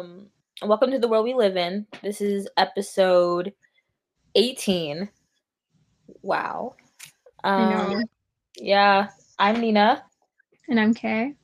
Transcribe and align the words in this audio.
Um, 0.00 0.28
welcome 0.62 0.90
to 0.92 0.98
the 0.98 1.08
world 1.08 1.24
we 1.26 1.34
live 1.34 1.58
in. 1.58 1.86
This 2.02 2.22
is 2.22 2.48
episode 2.56 3.52
18. 4.34 5.06
Wow. 6.22 6.74
Um, 7.44 8.04
yeah, 8.56 9.08
I'm 9.38 9.60
Nina. 9.60 10.02
And 10.70 10.80
I'm 10.80 10.94
Kay. 10.94 11.34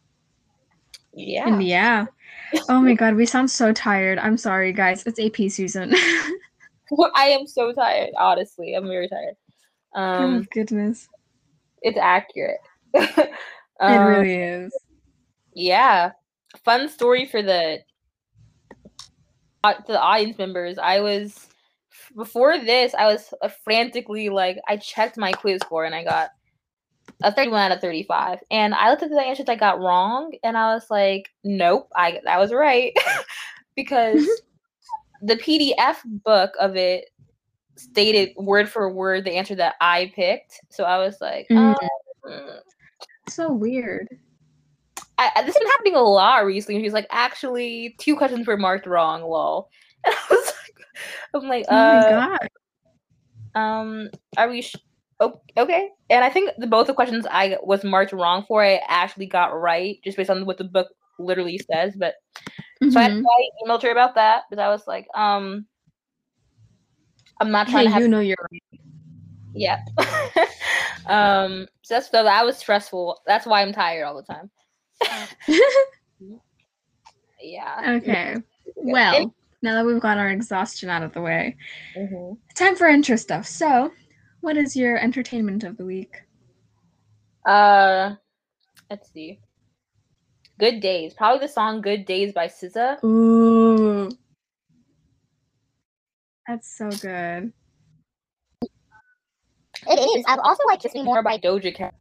Yeah. 1.12 1.46
And 1.46 1.62
yeah. 1.62 2.06
Oh 2.70 2.80
my 2.80 2.94
god, 2.94 3.14
we 3.14 3.26
sound 3.26 3.50
so 3.50 3.74
tired. 3.74 4.18
I'm 4.18 4.38
sorry, 4.38 4.72
guys. 4.72 5.04
It's 5.06 5.20
AP 5.20 5.50
season. 5.50 5.90
I 7.14 7.26
am 7.26 7.46
so 7.46 7.74
tired, 7.74 8.10
honestly. 8.18 8.72
I'm 8.74 8.86
very 8.88 9.08
tired. 9.08 9.34
oh 9.94 10.00
Um, 10.00 10.46
goodness. 10.50 11.08
it's 11.82 11.98
accurate. 11.98 12.60
it 12.94 13.28
Um, 13.80 14.06
really 14.06 14.34
is. 14.34 14.74
yeah 15.54 16.12
fun 16.64 16.88
story 16.88 17.26
for 17.26 17.42
the 17.42 17.80
to 19.74 19.92
the 19.92 20.00
audience 20.00 20.38
members 20.38 20.78
i 20.78 21.00
was 21.00 21.48
before 22.16 22.58
this 22.58 22.94
i 22.94 23.06
was 23.06 23.32
uh, 23.42 23.48
frantically 23.64 24.28
like 24.28 24.58
i 24.68 24.76
checked 24.76 25.16
my 25.16 25.32
quiz 25.32 25.60
score 25.62 25.84
and 25.84 25.94
i 25.94 26.04
got 26.04 26.30
a 27.22 27.32
31 27.32 27.60
out 27.60 27.72
of 27.72 27.80
35 27.80 28.40
and 28.50 28.74
i 28.74 28.90
looked 28.90 29.02
at 29.02 29.10
the 29.10 29.20
answers 29.20 29.48
i 29.48 29.54
got 29.56 29.80
wrong 29.80 30.32
and 30.42 30.56
i 30.56 30.74
was 30.74 30.86
like 30.90 31.28
nope 31.44 31.88
i 31.96 32.20
that 32.24 32.38
was 32.38 32.52
right 32.52 32.92
because 33.76 34.26
the 35.22 35.36
pdf 35.36 35.96
book 36.24 36.52
of 36.60 36.76
it 36.76 37.10
stated 37.76 38.30
word 38.36 38.68
for 38.68 38.92
word 38.92 39.24
the 39.24 39.32
answer 39.32 39.54
that 39.54 39.74
i 39.80 40.10
picked 40.14 40.60
so 40.70 40.84
i 40.84 40.98
was 40.98 41.16
like 41.20 41.46
Mm. 41.50 41.74
um, 42.28 42.60
So 43.28 43.52
weird. 43.52 44.08
I, 45.18 45.30
this 45.42 45.54
has 45.54 45.58
been 45.62 45.70
happening 45.72 45.94
a 45.96 46.02
lot 46.02 46.44
recently. 46.44 46.76
And 46.76 46.84
She's 46.84 46.92
like, 46.92 47.06
actually, 47.10 47.94
two 47.98 48.16
questions 48.16 48.46
were 48.46 48.56
marked 48.56 48.86
wrong. 48.86 49.22
Lol. 49.22 49.68
And 50.06 50.14
I 50.14 50.34
was 50.34 50.46
like, 50.46 50.86
I'm 51.34 51.48
like, 51.48 51.66
Oh 51.68 51.86
my 51.86 51.98
uh, 51.98 52.08
god. 52.08 52.48
um, 53.54 54.10
are 54.36 54.48
we? 54.48 54.62
Sh- 54.62 54.76
oh, 55.20 55.40
okay. 55.56 55.90
And 56.10 56.24
I 56.24 56.30
think 56.30 56.50
the 56.58 56.66
both 56.66 56.86
the 56.86 56.94
questions 56.94 57.26
I 57.30 57.56
was 57.62 57.82
marked 57.84 58.12
wrong 58.12 58.44
for, 58.46 58.62
I 58.62 58.80
actually 58.88 59.26
got 59.26 59.48
right, 59.58 59.98
just 60.04 60.16
based 60.16 60.30
on 60.30 60.46
what 60.46 60.58
the 60.58 60.64
book 60.64 60.88
literally 61.18 61.58
says. 61.58 61.94
But 61.96 62.14
so 62.90 63.00
I. 63.00 63.04
I 63.06 63.48
emailed 63.66 63.82
her 63.82 63.90
about 63.90 64.14
that, 64.14 64.44
because 64.48 64.62
I 64.62 64.68
was 64.68 64.86
like, 64.86 65.06
um, 65.14 65.66
I'm 67.40 67.50
not 67.50 67.68
trying 67.68 67.84
Hey, 67.84 67.88
to 67.88 67.90
have 67.90 68.02
you 68.02 68.08
know 68.08 68.20
you're 68.20 68.36
right. 68.52 68.62
yeah. 69.54 69.78
um, 71.06 71.66
so 71.82 71.94
that's 71.94 72.10
so 72.10 72.22
that 72.22 72.44
was 72.44 72.56
stressful. 72.56 73.20
That's 73.26 73.46
why 73.46 73.62
I'm 73.62 73.72
tired 73.72 74.04
all 74.04 74.16
the 74.16 74.22
time. 74.22 74.50
Yeah. 77.40 77.96
okay. 77.98 78.34
Good. 78.34 78.42
Well, 78.76 79.34
now 79.62 79.74
that 79.74 79.86
we've 79.86 80.00
got 80.00 80.18
our 80.18 80.28
exhaustion 80.30 80.88
out 80.88 81.02
of 81.02 81.12
the 81.12 81.20
way, 81.20 81.56
Mhm. 81.96 82.38
time 82.54 82.76
for 82.76 82.86
intro 82.88 83.16
stuff. 83.16 83.46
So, 83.46 83.92
what 84.40 84.56
is 84.56 84.76
your 84.76 84.98
entertainment 84.98 85.64
of 85.64 85.76
the 85.76 85.84
week? 85.84 86.22
Uh, 87.44 88.16
let's 88.90 89.10
see. 89.12 89.40
Good 90.58 90.80
Days. 90.80 91.14
Probably 91.14 91.46
the 91.46 91.52
song 91.52 91.80
Good 91.82 92.06
Days 92.06 92.32
by 92.32 92.48
SZA. 92.48 93.02
Ooh. 93.04 94.08
That's 96.48 96.76
so 96.76 96.88
good. 96.90 97.52
It 99.88 99.98
is. 100.18 100.24
I 100.26 100.36
would 100.36 100.42
also 100.42 100.62
like 100.66 100.80
to 100.80 100.88
see 100.88 101.02
more 101.02 101.22
by 101.22 101.38
Doja 101.38 101.74
Cat. 101.74 101.94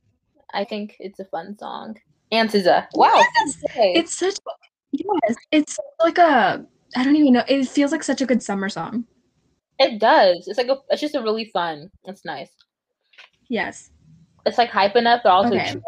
I 0.54 0.64
think 0.64 0.96
it's 1.00 1.20
a 1.20 1.26
fun 1.26 1.58
song. 1.58 1.98
And 2.36 2.50
SZA. 2.50 2.88
Wow. 2.96 3.16
Yes! 3.16 3.58
It's 3.76 4.14
such 4.14 4.36
yes, 4.92 5.36
it's 5.52 5.80
like 6.04 6.18
a 6.18 6.66
I 6.96 7.04
don't 7.04 7.16
even 7.16 7.34
know. 7.34 7.44
It 7.48 7.68
feels 7.68 7.92
like 7.92 8.04
such 8.04 8.22
a 8.22 8.26
good 8.26 8.44
summer 8.44 8.70
song. 8.70 9.06
it 9.80 10.00
does. 10.00 10.48
It's 10.48 10.58
like 10.58 10.68
a, 10.68 10.78
it's 10.90 11.02
just 11.02 11.16
a 11.16 11.22
really 11.22 11.46
fun. 11.46 11.90
It's 12.06 12.26
nice. 12.26 12.52
Yes. 13.50 13.92
It's 14.46 14.58
like 14.58 14.70
hype 14.70 14.96
enough, 14.96 15.22
but 15.24 15.32
also 15.32 15.56
Okay. 15.56 15.72
chill. 15.72 15.82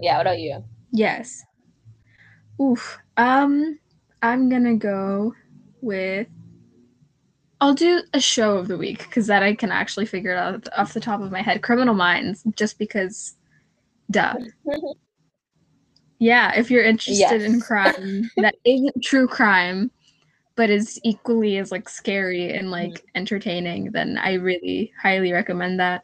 Yeah, 0.00 0.16
what 0.16 0.26
about 0.26 0.38
you? 0.38 0.64
Yes. 0.92 1.42
Oof. 2.60 2.98
Um 3.16 3.78
I'm 4.22 4.50
to 4.50 4.74
go 4.76 5.34
with 5.80 6.26
I'll 7.60 7.74
do 7.74 8.02
a 8.14 8.20
show 8.20 8.56
of 8.56 8.68
the 8.68 8.78
week 8.78 8.98
because 8.98 9.26
that 9.26 9.42
I 9.42 9.54
can 9.54 9.72
actually 9.72 10.06
figure 10.06 10.32
it 10.32 10.38
out 10.38 10.68
off 10.76 10.94
the 10.94 11.00
top 11.00 11.20
of 11.20 11.32
my 11.32 11.42
head. 11.42 11.62
Criminal 11.62 11.94
Minds, 11.94 12.44
just 12.54 12.78
because, 12.78 13.36
duh. 14.10 14.34
Yeah, 16.18 16.52
if 16.56 16.70
you're 16.70 16.84
interested 16.84 17.42
in 17.42 17.60
crime 17.60 18.30
that 18.36 18.56
isn't 18.64 19.02
true 19.02 19.28
crime, 19.28 19.90
but 20.56 20.70
is 20.70 20.98
equally 21.04 21.58
as 21.58 21.70
like 21.70 21.88
scary 21.88 22.52
and 22.52 22.70
like 22.70 23.04
entertaining, 23.14 23.92
then 23.92 24.18
I 24.18 24.34
really 24.34 24.92
highly 25.00 25.32
recommend 25.32 25.78
that. 25.80 26.02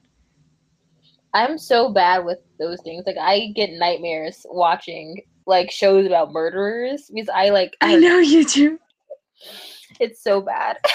I'm 1.32 1.58
so 1.58 1.92
bad 1.92 2.24
with 2.24 2.38
those 2.60 2.80
things. 2.82 3.04
Like 3.06 3.18
I 3.20 3.52
get 3.56 3.70
nightmares 3.72 4.46
watching 4.48 5.20
like 5.46 5.70
shows 5.70 6.06
about 6.06 6.32
murderers 6.32 7.10
because 7.12 7.28
I 7.28 7.48
like 7.50 7.76
I 7.80 7.96
know 7.96 8.18
you 8.18 8.44
do. 8.44 8.78
it's 10.00 10.22
so 10.22 10.40
bad. 10.40 10.78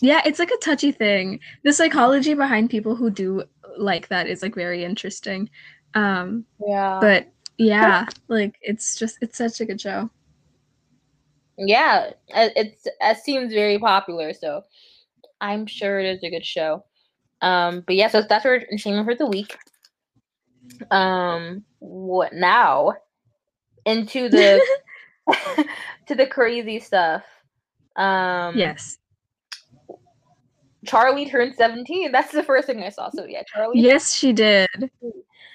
Yeah, 0.00 0.20
it's 0.26 0.38
like 0.38 0.50
a 0.50 0.58
touchy 0.58 0.92
thing. 0.92 1.40
The 1.62 1.72
psychology 1.72 2.34
behind 2.34 2.68
people 2.68 2.94
who 2.94 3.10
do 3.10 3.44
like 3.78 4.08
that 4.08 4.26
is 4.26 4.42
like 4.42 4.54
very 4.54 4.84
interesting. 4.84 5.48
Um, 5.94 6.44
yeah. 6.66 6.98
but 7.00 7.32
yeah, 7.58 8.06
like 8.28 8.56
it's 8.62 8.96
just 8.96 9.18
it's 9.20 9.38
such 9.38 9.60
a 9.60 9.64
good 9.64 9.80
show. 9.80 10.10
Yeah, 11.56 12.10
it- 12.28 12.52
it's 12.56 12.86
it 13.00 13.16
seems 13.18 13.52
very 13.52 13.78
popular, 13.78 14.32
so 14.32 14.62
I'm 15.40 15.66
sure 15.66 15.98
it 16.00 16.06
is 16.06 16.22
a 16.24 16.30
good 16.30 16.44
show. 16.44 16.84
Um, 17.42 17.82
but 17.86 17.96
yeah, 17.96 18.08
so 18.08 18.22
that's 18.22 18.44
our 18.46 18.54
entertainment 18.54 19.06
for 19.06 19.14
the 19.14 19.26
week. 19.26 19.56
Um, 20.90 21.64
what 21.78 22.32
now? 22.32 22.94
Into 23.84 24.28
the 24.28 24.64
to 26.06 26.14
the 26.14 26.26
crazy 26.26 26.80
stuff. 26.80 27.22
Um, 27.96 28.56
Yes. 28.56 28.98
Charlie 30.86 31.28
turned 31.30 31.54
17. 31.54 32.12
That's 32.12 32.30
the 32.32 32.42
first 32.42 32.66
thing 32.66 32.82
I 32.82 32.90
saw. 32.90 33.08
So 33.10 33.24
yeah, 33.26 33.42
Charlie. 33.52 33.80
Yes, 33.80 34.12
she 34.14 34.32
did. 34.32 34.68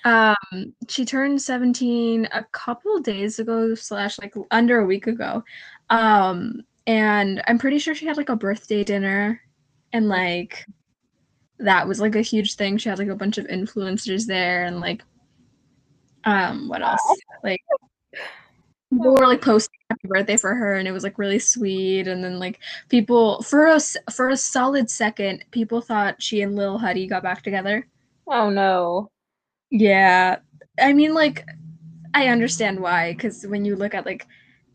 Um, 0.06 0.74
she 0.88 1.06
turned 1.06 1.42
17 1.42 2.28
a 2.32 2.44
couple 2.52 3.00
days 3.00 3.40
ago, 3.40 3.76
slash 3.76 4.18
like 4.20 4.34
under 4.52 4.80
a 4.80 4.86
week 4.86 5.08
ago. 5.08 5.44
Um, 5.90 6.64
and 6.88 7.42
I'm 7.48 7.60
pretty 7.60 7.80
sure 7.80 7.94
she 7.94 8.08
had 8.08 8.18
like 8.18 8.30
a 8.30 8.36
birthday 8.36 8.84
dinner 8.84 9.42
and 9.94 10.08
like 10.08 10.66
that 11.60 11.88
was 11.88 12.00
like 12.00 12.16
a 12.16 12.22
huge 12.22 12.56
thing. 12.56 12.78
She 12.78 12.90
had 12.90 13.00
like 13.00 13.10
a 13.10 13.16
bunch 13.16 13.38
of 13.38 13.46
influencers 13.48 14.26
there 14.26 14.66
and 14.66 14.80
like 14.80 15.04
um 16.24 16.68
what 16.68 16.82
else? 16.82 17.02
Like 17.44 17.62
people 18.92 19.14
were 19.14 19.28
like 19.28 19.42
posting 19.42 19.80
happy 19.90 20.08
birthday 20.08 20.38
for 20.38 20.56
her 20.56 20.76
and 20.76 20.88
it 20.88 20.92
was 20.92 21.04
like 21.04 21.20
really 21.20 21.40
sweet 21.40 22.08
and 22.08 22.24
then 22.24 22.40
like 22.40 22.60
people 22.90 23.42
for 23.44 23.68
a 23.68 23.80
for 24.12 24.30
a 24.30 24.38
solid 24.38 24.90
second 24.90 25.44
people 25.52 25.82
thought 25.82 26.22
she 26.22 26.42
and 26.42 26.56
Lil 26.56 26.78
Huddy 26.78 27.08
got 27.08 27.24
back 27.24 27.44
together. 27.44 27.88
Oh 28.28 28.50
no. 28.50 29.12
Yeah. 29.72 30.40
I 30.80 30.94
mean, 30.94 31.14
like, 31.14 31.46
I 32.14 32.28
understand 32.30 32.80
why, 32.80 33.14
because 33.14 33.46
when 33.48 33.66
you 33.66 33.76
look 33.76 33.94
at, 33.94 34.06
like, 34.06 34.28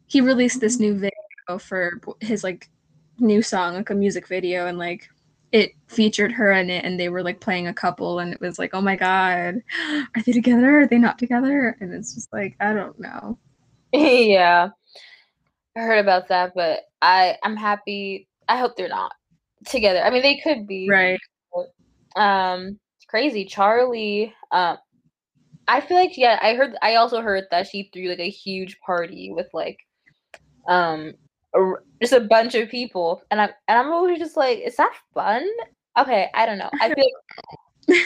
he 0.06 0.21
released 0.21 0.60
this 0.60 0.78
new 0.81 0.94
video 0.94 1.59
for 1.60 2.00
his, 2.21 2.44
like, 2.44 2.71
new 3.19 3.43
song, 3.43 3.75
like 3.75 3.91
a 3.91 3.94
music 3.94 4.28
video, 4.28 4.67
and, 4.67 4.79
like, 4.79 5.08
it 5.52 5.73
featured 5.88 6.32
her 6.32 6.52
in 6.52 6.70
it, 6.70 6.85
and 6.85 6.99
they 7.00 7.08
were, 7.08 7.23
like, 7.23 7.41
playing 7.41 7.69
a 7.69 7.75
couple, 7.75 8.19
and 8.20 8.32
it 8.32 8.41
was 8.41 8.58
like, 8.58 8.75
oh 8.75 8.81
my 8.82 8.96
god, 8.96 9.62
are 10.17 10.23
they 10.26 10.32
together? 10.32 10.81
Are 10.81 10.87
they 10.87 10.99
not 10.99 11.19
together? 11.19 11.76
And 11.81 11.93
it's 11.94 12.14
just 12.14 12.32
like, 12.32 12.56
I 12.61 12.73
don't 12.75 12.99
know. 13.00 13.38
yeah. 13.93 14.70
I 15.76 15.81
heard 15.81 15.99
about 15.99 16.29
that, 16.29 16.52
but 16.55 16.85
I 17.02 17.37
I'm 17.43 17.56
happy. 17.56 18.29
I 18.49 18.58
hope 18.58 18.76
they're 18.76 18.88
not 18.88 19.12
together. 19.67 20.02
I 20.02 20.11
mean, 20.11 20.23
they 20.23 20.37
could 20.38 20.67
be. 20.67 20.88
Right. 20.91 21.19
um 22.17 22.79
it's 22.96 23.06
crazy 23.06 23.44
charlie 23.44 24.32
um 24.52 24.79
i 25.69 25.81
feel 25.81 25.96
like 25.96 26.16
yeah 26.16 26.38
i 26.43 26.55
heard 26.55 26.75
i 26.82 26.94
also 26.96 27.20
heard 27.20 27.44
that 27.50 27.66
she 27.66 27.90
threw 27.93 28.08
like 28.08 28.19
a 28.19 28.31
huge 28.31 28.78
party 28.81 29.32
with 29.32 29.49
like 29.52 29.78
um 30.69 31.12
a 31.55 31.72
just 32.00 32.12
a 32.12 32.20
bunch 32.20 32.55
of 32.55 32.69
people 32.69 33.22
and 33.31 33.40
i'm 33.40 33.50
and 33.69 33.78
i'm 33.78 33.93
always 33.93 34.19
just 34.19 34.37
like 34.37 34.58
is 34.58 34.76
that 34.76 34.94
fun 35.12 35.46
okay 35.99 36.28
i 36.34 36.46
don't 36.46 36.58
know 36.58 36.70
i 36.81 36.93
feel 36.93 37.05
like 37.88 37.99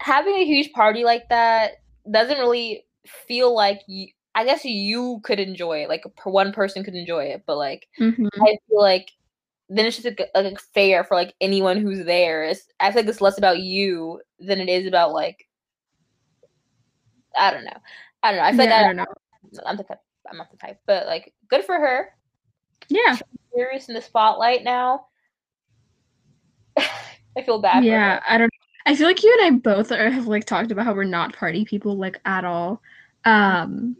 having 0.00 0.34
a 0.34 0.44
huge 0.44 0.72
party 0.72 1.04
like 1.04 1.28
that 1.28 1.72
doesn't 2.10 2.38
really 2.38 2.84
feel 3.06 3.54
like 3.54 3.80
you 3.86 4.08
i 4.34 4.44
guess 4.44 4.64
you 4.64 5.20
could 5.24 5.40
enjoy 5.40 5.78
it 5.78 5.88
like 5.88 6.04
per 6.16 6.30
one 6.30 6.52
person 6.52 6.84
could 6.84 6.94
enjoy 6.94 7.24
it 7.24 7.42
but 7.46 7.56
like 7.56 7.88
Mhm. 8.00 8.28
I 8.40 8.56
feel 8.68 8.80
like 8.80 9.10
then 9.68 9.86
it's 9.86 9.96
just 9.96 10.18
like, 10.18 10.30
like 10.34 10.60
fair 10.74 11.04
for 11.04 11.14
like 11.14 11.34
anyone 11.40 11.78
who's 11.78 12.04
there. 12.04 12.44
It's, 12.44 12.66
I 12.80 12.90
feel 12.90 13.02
like 13.02 13.08
it's 13.08 13.20
less 13.20 13.38
about 13.38 13.60
you 13.60 14.20
than 14.38 14.60
it 14.60 14.68
is 14.68 14.86
about 14.86 15.12
like 15.12 15.46
I 17.38 17.50
don't 17.50 17.64
know. 17.64 17.76
I 18.22 18.30
don't 18.30 18.38
know. 18.38 18.44
I 18.44 18.52
feel 18.52 18.64
Yeah, 18.64 18.74
I 18.74 18.78
like 18.78 18.86
don't 18.86 18.96
know. 18.96 19.06
I, 19.66 19.70
I'm 19.70 19.76
the 19.76 19.84
type. 19.84 20.00
I'm 20.30 20.38
not 20.38 20.50
the 20.50 20.56
type, 20.56 20.80
but 20.86 21.06
like 21.06 21.32
good 21.48 21.64
for 21.64 21.74
her. 21.74 22.08
Yeah. 22.88 23.18
Years 23.54 23.88
in 23.88 23.94
the 23.94 24.00
spotlight 24.00 24.64
now. 24.64 25.06
I 26.76 27.42
feel 27.44 27.60
bad. 27.60 27.84
Yeah, 27.84 28.22
I 28.28 28.38
don't. 28.38 28.50
I 28.86 28.94
feel 28.94 29.06
like 29.06 29.22
you 29.22 29.36
and 29.40 29.54
I 29.54 29.58
both 29.58 29.92
are, 29.92 30.10
have 30.10 30.26
like 30.26 30.44
talked 30.44 30.70
about 30.70 30.84
how 30.84 30.94
we're 30.94 31.04
not 31.04 31.34
party 31.34 31.64
people 31.64 31.96
like 31.96 32.20
at 32.24 32.44
all. 32.44 32.82
Um, 33.24 33.96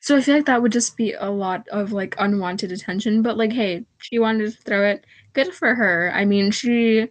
so 0.00 0.16
I 0.16 0.22
feel 0.22 0.34
like 0.34 0.46
that 0.46 0.62
would 0.62 0.72
just 0.72 0.96
be 0.96 1.12
a 1.12 1.30
lot 1.30 1.68
of 1.68 1.92
like 1.92 2.14
unwanted 2.18 2.72
attention. 2.72 3.22
But 3.22 3.36
like, 3.36 3.52
hey, 3.52 3.84
she 3.98 4.18
wanted 4.18 4.50
to 4.52 4.62
throw 4.62 4.84
it. 4.84 5.04
Good 5.34 5.52
for 5.52 5.74
her. 5.74 6.10
I 6.14 6.24
mean, 6.24 6.50
she 6.50 7.08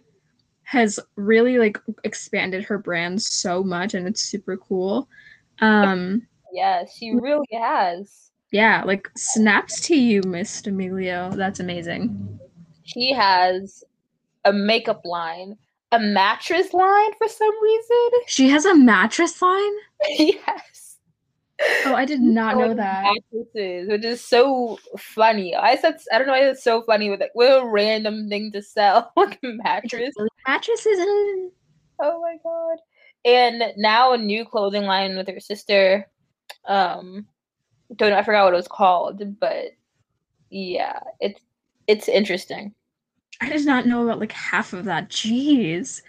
has 0.64 0.98
really 1.16 1.58
like 1.58 1.78
expanded 2.04 2.64
her 2.64 2.78
brand 2.78 3.22
so 3.22 3.62
much, 3.62 3.94
and 3.94 4.06
it's 4.06 4.22
super 4.22 4.56
cool. 4.56 5.08
Um, 5.60 6.26
yeah, 6.52 6.84
she 6.84 7.12
really 7.12 7.46
has. 7.52 8.30
Yeah, 8.50 8.82
like 8.84 9.10
snaps 9.16 9.80
to 9.82 9.96
you, 9.96 10.22
Miss 10.22 10.62
D'Amelio. 10.62 11.34
That's 11.34 11.60
amazing. 11.60 12.38
She 12.84 13.12
has 13.12 13.84
a 14.44 14.52
makeup 14.52 15.02
line, 15.04 15.56
a 15.92 15.98
mattress 15.98 16.72
line 16.72 17.12
for 17.18 17.28
some 17.28 17.62
reason. 17.62 18.10
She 18.26 18.48
has 18.48 18.64
a 18.64 18.74
mattress 18.74 19.40
line? 19.42 19.72
yes. 20.18 20.88
Oh, 21.86 21.94
I 21.94 22.04
did 22.04 22.20
not 22.20 22.56
know 22.56 22.72
that. 22.74 23.04
Mattresses, 23.32 23.88
which 23.88 24.04
is 24.04 24.20
so 24.20 24.78
funny. 24.96 25.56
I 25.56 25.76
said 25.76 25.96
I 26.12 26.18
don't 26.18 26.28
know 26.28 26.34
why 26.34 26.48
it's 26.48 26.62
so 26.62 26.82
funny 26.82 27.10
with 27.10 27.20
like 27.20 27.34
what 27.34 27.62
a 27.62 27.66
random 27.66 28.28
thing 28.28 28.52
to 28.52 28.62
sell, 28.62 29.12
like 29.16 29.38
a 29.42 29.48
mattress. 29.48 30.14
Mattresses. 30.46 30.98
Oh 32.00 32.20
my 32.20 32.36
god. 32.44 32.78
And 33.24 33.62
now 33.76 34.12
a 34.12 34.18
new 34.18 34.44
clothing 34.44 34.84
line 34.84 35.16
with 35.16 35.28
her 35.28 35.40
sister. 35.40 36.08
Um 36.66 37.26
don't 37.96 38.10
know, 38.10 38.18
I 38.18 38.22
forgot 38.22 38.44
what 38.44 38.54
it 38.54 38.56
was 38.56 38.68
called, 38.68 39.40
but 39.40 39.72
yeah, 40.50 41.00
it's 41.20 41.40
it's 41.86 42.08
interesting. 42.08 42.74
I 43.40 43.48
did 43.48 43.64
not 43.64 43.86
know 43.86 44.02
about 44.02 44.20
like 44.20 44.32
half 44.32 44.72
of 44.72 44.84
that. 44.84 45.08
Jeez. 45.10 46.02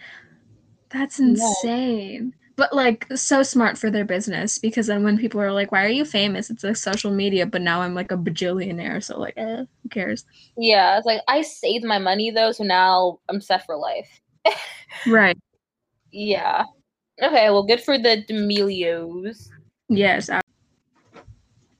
That's 0.89 1.19
insane. 1.19 2.33
Yeah. 2.33 2.35
But 2.56 2.73
like 2.73 3.07
so 3.15 3.41
smart 3.41 3.77
for 3.77 3.89
their 3.89 4.03
business 4.03 4.57
because 4.57 4.88
then 4.88 5.03
when 5.03 5.17
people 5.17 5.39
are 5.39 5.53
like, 5.53 5.71
Why 5.71 5.85
are 5.85 5.89
you 5.89 6.03
famous? 6.03 6.50
It's 6.50 6.63
like 6.63 6.75
social 6.75 7.11
media, 7.11 7.45
but 7.45 7.61
now 7.61 7.81
I'm 7.81 7.94
like 7.94 8.11
a 8.11 8.17
bajillionaire, 8.17 9.01
so 9.01 9.17
like 9.17 9.35
eh, 9.38 9.63
who 9.83 9.89
cares? 9.89 10.25
Yeah, 10.57 10.97
it's 10.97 11.06
like 11.06 11.21
I 11.27 11.41
saved 11.41 11.85
my 11.85 12.00
money 12.00 12.31
though, 12.31 12.51
so 12.51 12.65
now 12.65 13.19
I'm 13.29 13.39
set 13.39 13.65
for 13.65 13.77
life. 13.77 14.21
right. 15.07 15.38
Yeah. 16.11 16.65
Okay, 17.21 17.50
well 17.50 17.63
good 17.63 17.81
for 17.81 17.98
the 17.98 18.24
D'Amelios. 18.27 19.50
Yes. 19.89 20.30
I- 20.30 20.42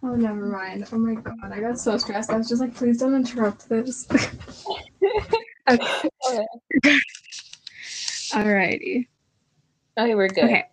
oh 0.04 0.16
never 0.16 0.48
mind. 0.48 0.88
Oh 0.92 0.98
my 0.98 1.16
god, 1.16 1.52
I 1.52 1.60
got 1.60 1.80
so 1.80 1.98
stressed. 1.98 2.30
I 2.32 2.38
was 2.38 2.50
just 2.50 2.62
like, 2.62 2.76
please 2.76 2.98
don't 2.98 3.16
interrupt 3.16 3.70
this. 3.70 4.08
okay. 4.12 4.32
okay. 5.70 6.98
Alrighty. 8.32 9.08
Okay, 9.98 10.16
we're 10.16 10.28
good. 10.28 10.46
Okay. 10.46 10.66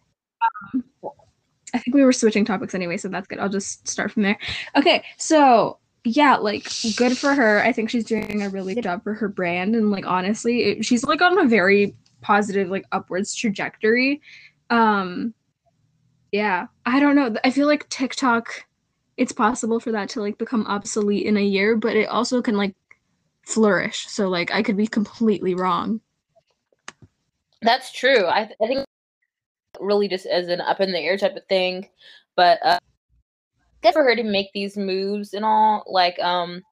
Um, 0.75 0.85
I 1.75 1.79
think 1.79 1.95
we 1.95 2.05
were 2.05 2.13
switching 2.13 2.45
topics 2.45 2.75
anyway, 2.75 2.97
so 2.97 3.09
that's 3.09 3.27
good. 3.27 3.39
I'll 3.39 3.49
just 3.49 3.87
start 3.87 4.13
from 4.13 4.23
there. 4.23 4.39
Okay, 4.77 5.05
so 5.17 5.79
yeah, 6.05 6.37
like 6.37 6.69
good 6.97 7.19
for 7.19 7.35
her. 7.35 7.63
I 7.63 7.73
think 7.73 7.91
she's 7.91 8.05
doing 8.05 8.43
a 8.43 8.49
really 8.49 8.75
good 8.75 8.85
job 8.85 9.03
for 9.03 9.15
her 9.15 9.29
brand, 9.29 9.75
and 9.75 9.91
like 9.91 10.07
honestly, 10.07 10.63
it, 10.65 10.85
she's 10.85 11.05
like 11.05 11.21
on 11.21 11.39
a 11.39 11.49
very 11.49 11.95
positive, 12.21 12.69
like 12.69 12.85
upwards 12.93 13.35
trajectory. 13.35 14.21
Um, 14.71 15.35
yeah, 16.33 16.67
I 16.85 17.01
don't 17.01 17.17
know. 17.17 17.35
I 17.45 17.51
feel 17.51 17.67
like 17.67 17.89
TikTok, 17.89 18.65
it's 19.17 19.33
possible 19.33 19.81
for 19.81 19.93
that 19.93 20.09
to 20.11 20.21
like 20.21 20.39
become 20.39 20.67
obsolete 20.67 21.27
in 21.27 21.37
a 21.37 21.43
year, 21.43 21.77
but 21.77 21.97
it 21.97 22.09
also 22.09 22.43
can 22.43 22.57
like 22.57 22.75
flourish. 23.47 24.07
So 24.09 24.29
like 24.29 24.53
I 24.53 24.63
could 24.63 24.77
be 24.77 24.87
completely 24.87 25.55
wrong. 25.55 26.01
That's 27.63 27.93
true. 27.93 28.27
I, 28.29 28.45
th- 28.45 28.57
I 28.63 28.67
think 28.67 28.87
really 29.81 30.09
just 30.09 30.27
as 30.27 30.49
an 30.49 30.61
up 30.61 30.81
in 30.81 30.93
the 30.93 30.99
air 30.99 31.17
type 31.17 31.37
of 31.37 31.47
thing, 31.47 31.89
but 32.35 32.59
uh, 32.65 32.79
good 33.83 33.93
for 33.93 34.05
her 34.05 34.17
to 34.17 34.23
make 34.23 34.53
these 34.53 34.77
moves 34.77 35.33
and 35.33 35.45
all. 35.45 35.85
Like 35.87 36.19
um, 36.19 36.63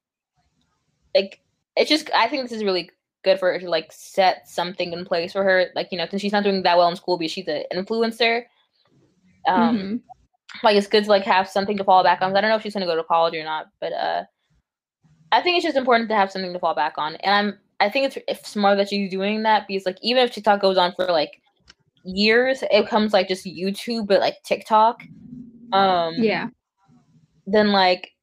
like 1.15 1.41
it's 1.75 1.89
just 1.89 2.09
I 2.13 2.27
think 2.27 2.43
this 2.43 2.57
is 2.57 2.63
really 2.63 2.91
good 3.25 3.39
for 3.39 3.51
her 3.51 3.59
to 3.59 3.69
like 3.69 3.91
set 3.91 4.47
something 4.47 4.93
in 4.93 5.03
place 5.03 5.33
for 5.33 5.43
her. 5.43 5.65
Like 5.75 5.89
you 5.91 5.97
know, 5.97 6.07
since 6.09 6.21
she's 6.21 6.31
not 6.31 6.43
doing 6.43 6.63
that 6.63 6.77
well 6.77 6.87
in 6.87 6.95
school 6.95 7.17
because 7.17 7.33
she's 7.33 7.47
an 7.47 7.63
influencer. 7.73 8.43
Um, 9.47 9.77
mm-hmm. 9.77 9.95
like 10.63 10.77
it's 10.77 10.87
good 10.87 11.03
to 11.03 11.09
like 11.09 11.23
have 11.23 11.49
something 11.49 11.77
to 11.77 11.83
fall 11.83 12.03
back 12.03 12.21
on. 12.21 12.35
I 12.35 12.41
don't 12.41 12.49
know 12.49 12.55
if 12.55 12.63
she's 12.63 12.73
gonna 12.73 12.85
go 12.85 12.95
to 12.95 13.03
college 13.03 13.35
or 13.35 13.43
not, 13.43 13.67
but 13.81 13.91
uh, 13.91 14.23
I 15.31 15.41
think 15.41 15.57
it's 15.57 15.65
just 15.65 15.77
important 15.77 16.09
to 16.09 16.15
have 16.15 16.31
something 16.31 16.53
to 16.53 16.59
fall 16.59 16.73
back 16.73 16.93
on. 16.97 17.15
And 17.17 17.35
I'm 17.35 17.59
I 17.81 17.89
think 17.89 18.05
it's, 18.07 18.17
it's 18.27 18.49
smart 18.49 18.77
that 18.77 18.89
she's 18.89 19.11
doing 19.11 19.43
that 19.43 19.67
because 19.67 19.85
like 19.85 19.97
even 20.01 20.23
if 20.23 20.31
TikTok 20.31 20.61
goes 20.61 20.77
on 20.77 20.93
for 20.95 21.05
like 21.07 21.41
years, 22.03 22.63
it 22.71 22.87
comes 22.87 23.11
like 23.11 23.27
just 23.27 23.45
YouTube, 23.45 24.07
but 24.07 24.21
like 24.21 24.41
TikTok. 24.43 25.03
Um 25.73 26.15
Yeah. 26.17 26.47
Then 27.45 27.71
like 27.71 28.14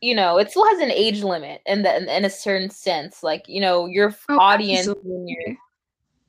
you 0.00 0.14
know, 0.14 0.38
it 0.38 0.50
still 0.50 0.66
has 0.66 0.78
an 0.80 0.90
age 0.90 1.22
limit 1.22 1.60
in 1.66 1.82
the 1.82 1.96
in, 1.96 2.08
in 2.08 2.24
a 2.24 2.30
certain 2.30 2.70
sense. 2.70 3.22
Like, 3.22 3.44
you 3.48 3.60
know, 3.60 3.86
your 3.86 4.14
oh, 4.28 4.38
audience 4.38 4.88
absolutely. 4.88 5.10
when 5.10 5.28
you're 5.28 5.56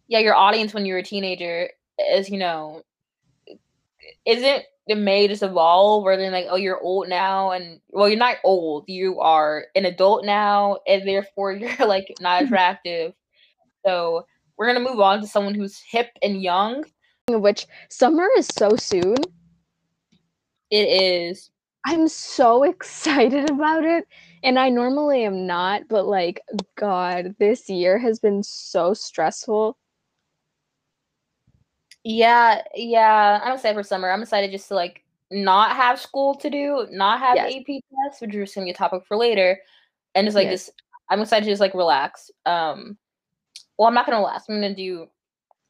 yeah, 0.07 0.19
your 0.19 0.35
audience 0.35 0.73
when 0.73 0.85
you're 0.85 0.97
a 0.97 1.03
teenager 1.03 1.69
is, 1.99 2.29
you 2.29 2.37
know, 2.39 2.81
isn't 4.25 4.63
it 4.87 4.97
may 4.97 5.27
just 5.27 5.43
evolve 5.43 6.03
where 6.03 6.17
they're 6.17 6.31
like, 6.31 6.47
oh, 6.49 6.55
you're 6.55 6.81
old 6.81 7.07
now, 7.09 7.51
and 7.51 7.79
well, 7.89 8.09
you're 8.09 8.17
not 8.17 8.37
old, 8.43 8.85
you 8.87 9.19
are 9.19 9.67
an 9.75 9.85
adult 9.85 10.25
now, 10.25 10.79
and 10.87 11.07
therefore 11.07 11.51
you're 11.53 11.87
like 11.87 12.13
not 12.19 12.37
mm-hmm. 12.37 12.45
attractive. 12.45 13.13
so 13.85 14.25
we're 14.57 14.67
gonna 14.67 14.79
move 14.79 14.99
on 14.99 15.21
to 15.21 15.27
someone 15.27 15.53
who's 15.53 15.79
hip 15.79 16.09
and 16.21 16.41
young. 16.41 16.83
Which 17.29 17.67
summer 17.89 18.27
is 18.37 18.47
so 18.47 18.75
soon. 18.75 19.15
It 20.71 20.75
is. 20.75 21.51
I'm 21.85 22.07
so 22.07 22.63
excited 22.69 23.49
about 23.49 23.85
it. 23.85 24.07
And 24.43 24.57
I 24.57 24.69
normally 24.69 25.25
am 25.25 25.45
not, 25.45 25.87
but 25.89 26.05
like, 26.05 26.41
God, 26.75 27.35
this 27.39 27.69
year 27.69 27.97
has 27.97 28.19
been 28.19 28.41
so 28.43 28.93
stressful. 28.93 29.77
Yeah, 32.03 32.61
yeah. 32.75 33.41
I'm 33.43 33.53
excited 33.53 33.75
for 33.75 33.83
summer. 33.83 34.09
I'm 34.09 34.21
excited 34.21 34.51
just 34.51 34.69
to 34.69 34.75
like 34.75 35.03
not 35.31 35.75
have 35.75 35.99
school 35.99 36.35
to 36.35 36.49
do, 36.49 36.87
not 36.91 37.19
have 37.19 37.35
yes. 37.35 37.53
AP 37.53 37.83
tests, 38.05 38.21
which 38.21 38.33
is 38.33 38.53
gonna 38.53 38.65
be 38.65 38.71
a 38.71 38.73
topic 38.73 39.03
for 39.05 39.17
later, 39.17 39.59
and 40.15 40.25
just 40.25 40.35
like 40.35 40.45
yes. 40.45 40.65
just 40.65 40.81
I'm 41.09 41.21
excited 41.21 41.45
to 41.45 41.51
just 41.51 41.59
like 41.59 41.73
relax. 41.73 42.31
Um, 42.45 42.97
well, 43.77 43.87
I'm 43.87 43.93
not 43.93 44.05
gonna 44.05 44.17
relax. 44.19 44.45
I'm 44.47 44.55
gonna 44.55 44.73
do. 44.73 45.07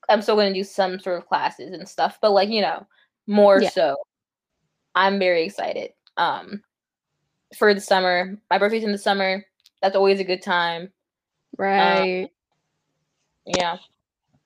I'm 0.07 0.21
still 0.21 0.35
gonna 0.35 0.53
do 0.53 0.63
some 0.63 0.99
sort 0.99 1.17
of 1.17 1.27
classes 1.27 1.73
and 1.73 1.87
stuff, 1.87 2.19
but 2.21 2.31
like 2.31 2.49
you 2.49 2.61
know, 2.61 2.85
more 3.27 3.61
yeah. 3.61 3.69
so. 3.69 3.95
I'm 4.95 5.19
very 5.19 5.45
excited. 5.45 5.93
Um, 6.19 6.61
for 7.57 7.73
the 7.73 7.81
summer. 7.81 8.37
My 8.51 8.57
birthday's 8.57 8.83
in 8.83 8.91
the 8.91 8.97
summer. 8.97 9.43
That's 9.81 9.95
always 9.95 10.19
a 10.19 10.23
good 10.23 10.41
time. 10.41 10.91
Right. 11.57 12.23
Um, 12.25 12.29
yeah. 13.57 13.77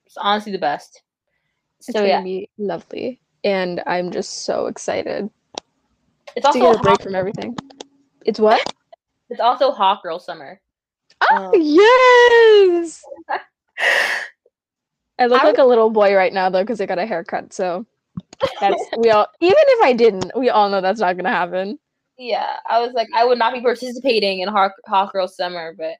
It's 0.06 0.16
honestly 0.16 0.52
the 0.52 0.58
best. 0.58 1.02
It's 1.80 1.92
so, 1.92 2.04
yeah. 2.04 2.22
be 2.22 2.48
lovely, 2.56 3.20
and 3.42 3.82
I'm 3.86 4.10
just 4.10 4.44
so 4.44 4.66
excited. 4.66 5.28
It's 6.36 6.46
also 6.46 6.58
to 6.58 6.64
get 6.64 6.76
a 6.76 6.82
break 6.82 7.02
from 7.02 7.14
everything. 7.14 7.56
It's 8.24 8.40
what? 8.40 8.64
It's 9.28 9.40
also 9.40 9.70
hot 9.70 10.02
girl 10.02 10.18
summer. 10.18 10.60
Oh 11.30 11.46
um, 11.46 11.52
yes! 11.56 13.02
I 15.18 15.26
look 15.26 15.42
I 15.42 15.46
like 15.46 15.58
a 15.58 15.64
little 15.64 15.90
boy 15.90 16.14
right 16.14 16.32
now 16.32 16.48
though 16.48 16.62
because 16.62 16.80
I 16.80 16.86
got 16.86 16.98
a 16.98 17.06
haircut. 17.06 17.52
So 17.52 17.84
that's 18.60 18.82
we 18.98 19.10
all. 19.10 19.26
Even 19.40 19.56
if 19.58 19.84
I 19.84 19.92
didn't, 19.92 20.32
we 20.36 20.50
all 20.50 20.68
know 20.68 20.80
that's 20.80 21.00
not 21.00 21.16
gonna 21.16 21.30
happen. 21.30 21.78
Yeah, 22.18 22.56
I 22.68 22.80
was 22.80 22.92
like, 22.94 23.08
I 23.14 23.24
would 23.24 23.38
not 23.38 23.52
be 23.52 23.60
participating 23.60 24.40
in 24.40 24.48
hot 24.48 25.12
girl 25.12 25.26
summer, 25.26 25.74
but 25.76 25.96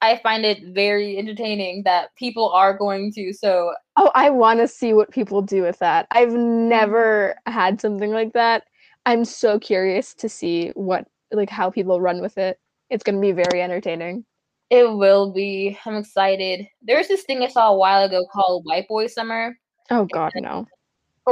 I 0.00 0.18
find 0.18 0.44
it 0.44 0.74
very 0.74 1.18
entertaining 1.18 1.82
that 1.84 2.14
people 2.16 2.50
are 2.50 2.76
going 2.76 3.12
to. 3.14 3.32
So, 3.32 3.74
oh, 3.96 4.10
I 4.14 4.30
want 4.30 4.60
to 4.60 4.68
see 4.68 4.94
what 4.94 5.10
people 5.10 5.42
do 5.42 5.62
with 5.62 5.78
that. 5.80 6.06
I've 6.10 6.30
mm-hmm. 6.30 6.68
never 6.68 7.34
had 7.46 7.80
something 7.80 8.12
like 8.12 8.32
that. 8.32 8.64
I'm 9.06 9.24
so 9.24 9.58
curious 9.58 10.14
to 10.14 10.28
see 10.28 10.70
what, 10.70 11.06
like, 11.32 11.50
how 11.50 11.70
people 11.70 12.00
run 12.00 12.20
with 12.20 12.38
it. 12.38 12.58
It's 12.90 13.02
going 13.02 13.16
to 13.16 13.20
be 13.20 13.32
very 13.32 13.60
entertaining. 13.60 14.24
It 14.70 14.84
will 14.90 15.32
be. 15.32 15.78
I'm 15.84 15.96
excited. 15.96 16.66
There's 16.82 17.08
this 17.08 17.22
thing 17.22 17.42
I 17.42 17.48
saw 17.48 17.72
a 17.72 17.76
while 17.76 18.04
ago 18.04 18.24
called 18.32 18.64
White 18.64 18.86
Boy 18.86 19.06
Summer. 19.06 19.58
Oh 19.90 20.04
God, 20.04 20.32
no! 20.36 20.66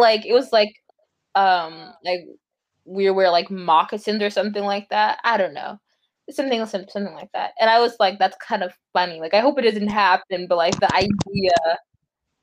Like 0.00 0.26
it 0.26 0.32
was 0.32 0.52
like, 0.52 0.74
um, 1.34 1.92
like 2.04 2.20
we 2.84 3.10
wear 3.10 3.30
like 3.30 3.50
moccasins 3.50 4.22
or 4.22 4.30
something 4.30 4.64
like 4.64 4.88
that. 4.90 5.18
I 5.24 5.36
don't 5.36 5.54
know 5.54 5.78
something 6.30 6.64
something 6.66 7.14
like 7.14 7.30
that. 7.32 7.52
And 7.60 7.70
I 7.70 7.78
was 7.78 7.96
like, 8.00 8.18
that's 8.18 8.36
kind 8.38 8.62
of 8.62 8.72
funny. 8.92 9.20
Like 9.20 9.34
I 9.34 9.40
hope 9.40 9.58
it 9.58 9.62
doesn't 9.62 9.88
happen, 9.88 10.46
but 10.48 10.56
like 10.56 10.78
the 10.80 10.92
idea 10.94 11.52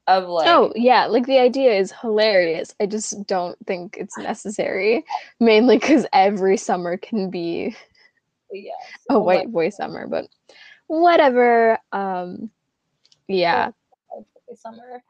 of 0.07 0.27
like 0.27 0.47
Oh 0.47 0.71
yeah, 0.75 1.05
like 1.05 1.25
the 1.25 1.39
idea 1.39 1.73
is 1.73 1.93
hilarious. 2.01 2.73
I 2.79 2.85
just 2.85 3.25
don't 3.27 3.57
think 3.65 3.97
it's 3.99 4.17
necessary. 4.17 5.03
Mainly 5.39 5.77
because 5.77 6.05
every 6.13 6.57
summer 6.57 6.97
can 6.97 7.29
be 7.29 7.75
yeah. 8.51 8.71
a 9.09 9.19
white 9.19 9.51
boy 9.51 9.69
summer, 9.69 10.07
but 10.07 10.27
whatever. 10.87 11.77
Um, 11.91 12.49
yeah. 13.27 13.71
summer. 14.55 15.03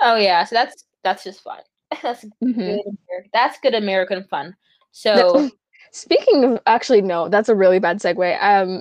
Oh 0.00 0.16
yeah, 0.16 0.44
so 0.44 0.54
that's 0.54 0.84
that's 1.02 1.24
just 1.24 1.40
fun. 1.40 1.60
that's 2.02 2.24
Mhm. 2.42 2.78
good. 2.84 3.30
That's 3.32 3.58
good 3.60 3.74
American 3.74 4.24
fun. 4.24 4.56
So 4.92 5.50
Speaking 5.94 6.44
of, 6.44 6.60
actually, 6.66 7.02
no, 7.02 7.28
that's 7.28 7.50
a 7.50 7.54
really 7.54 7.78
bad 7.78 7.98
segue. 7.98 8.42
Um, 8.42 8.80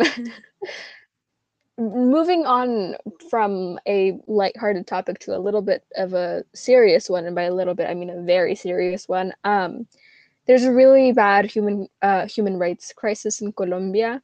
moving 1.78 2.46
on 2.46 2.96
from 3.30 3.80
a 3.88 4.18
lighthearted 4.28 4.88
topic 4.88 5.20
to 5.20 5.36
a 5.36 5.40
little 5.40 5.62
bit 5.62 5.84
of 5.98 6.14
a 6.14 6.44
serious 6.54 7.10
one, 7.10 7.26
and 7.26 7.36
by 7.36 7.44
a 7.44 7.54
little 7.54 7.74
bit, 7.74 7.90
I 7.90 7.94
mean 7.96 8.10
a 8.10 8.22
very 8.22 8.56
serious 8.56 9.10
one. 9.10 9.34
Um, 9.44 9.88
there's 10.48 10.64
a 10.64 10.72
really 10.72 11.12
bad 11.12 11.46
human 11.52 11.90
uh, 12.02 12.28
human 12.28 12.58
rights 12.58 12.94
crisis 12.94 13.42
in 13.42 13.52
Colombia. 13.52 14.22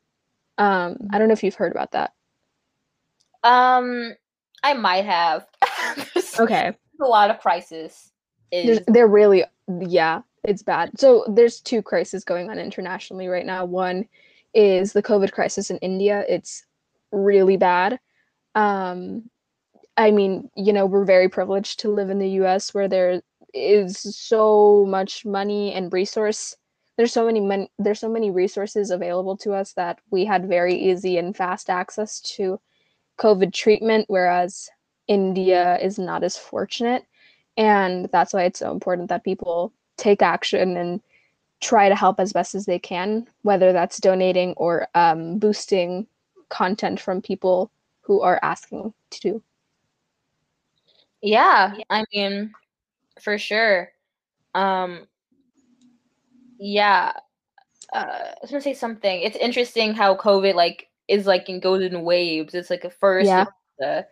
Um, 0.58 0.98
I 1.12 1.20
don't 1.20 1.28
know 1.28 1.34
if 1.34 1.44
you've 1.44 1.56
heard 1.56 1.74
about 1.74 1.92
that. 1.92 2.14
um, 3.44 4.14
I 4.64 4.74
might 4.74 5.06
have. 5.06 5.46
Okay. 6.40 6.72
a 7.02 7.06
lot 7.06 7.30
of 7.32 7.40
crisis. 7.40 8.12
Is 8.52 8.82
they're 8.88 9.08
really 9.08 9.44
yeah 9.68 10.22
it's 10.44 10.64
bad. 10.64 10.98
So 10.98 11.26
there's 11.28 11.60
two 11.60 11.82
crises 11.82 12.24
going 12.24 12.50
on 12.50 12.58
internationally 12.58 13.28
right 13.28 13.46
now. 13.46 13.66
One 13.66 14.06
is 14.54 14.94
the 14.94 15.04
covid 15.04 15.32
crisis 15.32 15.70
in 15.70 15.78
india. 15.80 16.24
It's 16.28 16.66
really 17.12 17.58
bad. 17.58 18.00
Um 18.56 19.30
i 19.98 20.12
mean 20.12 20.50
you 20.56 20.72
know 20.72 20.86
we're 20.86 21.06
very 21.06 21.28
privileged 21.28 21.80
to 21.80 21.90
live 21.90 22.12
in 22.12 22.20
the 22.20 22.30
us 22.30 22.74
where 22.74 22.88
there 22.88 23.22
is 23.54 23.98
so 23.98 24.86
much 24.88 25.26
money 25.26 25.74
and 25.74 25.92
resource. 25.92 26.56
There's 26.98 27.14
so 27.14 27.26
many 27.26 27.70
there's 27.78 28.00
so 28.00 28.10
many 28.10 28.32
resources 28.32 28.92
available 28.92 29.38
to 29.38 29.54
us 29.54 29.74
that 29.74 30.00
we 30.12 30.26
had 30.26 30.48
very 30.48 30.76
easy 30.76 31.18
and 31.18 31.36
fast 31.36 31.70
access 31.70 32.22
to 32.22 32.60
covid 33.20 33.54
treatment 33.54 34.06
whereas 34.08 34.70
india 35.08 35.78
is 35.82 35.98
not 35.98 36.24
as 36.24 36.38
fortunate 36.38 37.04
and 37.58 38.08
that's 38.12 38.34
why 38.34 38.44
it's 38.44 38.60
so 38.60 38.72
important 38.72 39.10
that 39.10 39.24
people 39.24 39.74
take 39.98 40.22
action 40.22 40.78
and 40.78 41.02
try 41.60 41.90
to 41.90 41.96
help 41.96 42.20
as 42.20 42.32
best 42.32 42.54
as 42.54 42.66
they 42.66 42.78
can 42.78 43.28
whether 43.42 43.74
that's 43.74 43.98
donating 43.98 44.54
or 44.58 44.88
um, 44.96 45.40
boosting 45.40 46.06
content 46.50 47.00
from 47.00 47.22
people 47.22 47.72
who 48.02 48.22
are 48.22 48.40
asking 48.42 48.94
to 49.10 49.20
do. 49.20 49.44
yeah, 51.22 51.76
I 51.90 52.06
mean, 52.14 52.54
for 53.22 53.38
sure. 53.38 53.92
Um, 54.56 55.08
yeah. 56.58 57.12
Uh, 57.92 57.98
I 58.00 58.36
was 58.42 58.50
gonna 58.50 58.62
say 58.62 58.74
something. 58.74 59.22
It's 59.22 59.38
interesting 59.38 59.94
how 59.94 60.16
COVID 60.16 60.56
like 60.56 60.88
is 61.08 61.26
like 61.26 61.50
and 61.50 61.62
goes 61.62 61.84
in 61.84 62.04
waves. 62.04 62.54
It's 62.54 62.70
like 62.70 62.86
a 62.86 62.90
first. 62.90 63.28
Yeah. 63.28 63.46
the- 63.80 64.08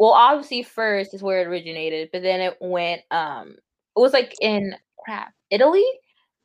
well, 0.00 0.12
obviously, 0.12 0.62
first 0.62 1.12
is 1.12 1.22
where 1.22 1.42
it 1.42 1.46
originated, 1.46 2.08
but 2.10 2.22
then 2.22 2.40
it 2.40 2.56
went. 2.60 3.02
Um, 3.10 3.50
it 3.50 4.00
was 4.00 4.14
like 4.14 4.34
in 4.40 4.74
crap 5.04 5.34
Italy. 5.50 5.84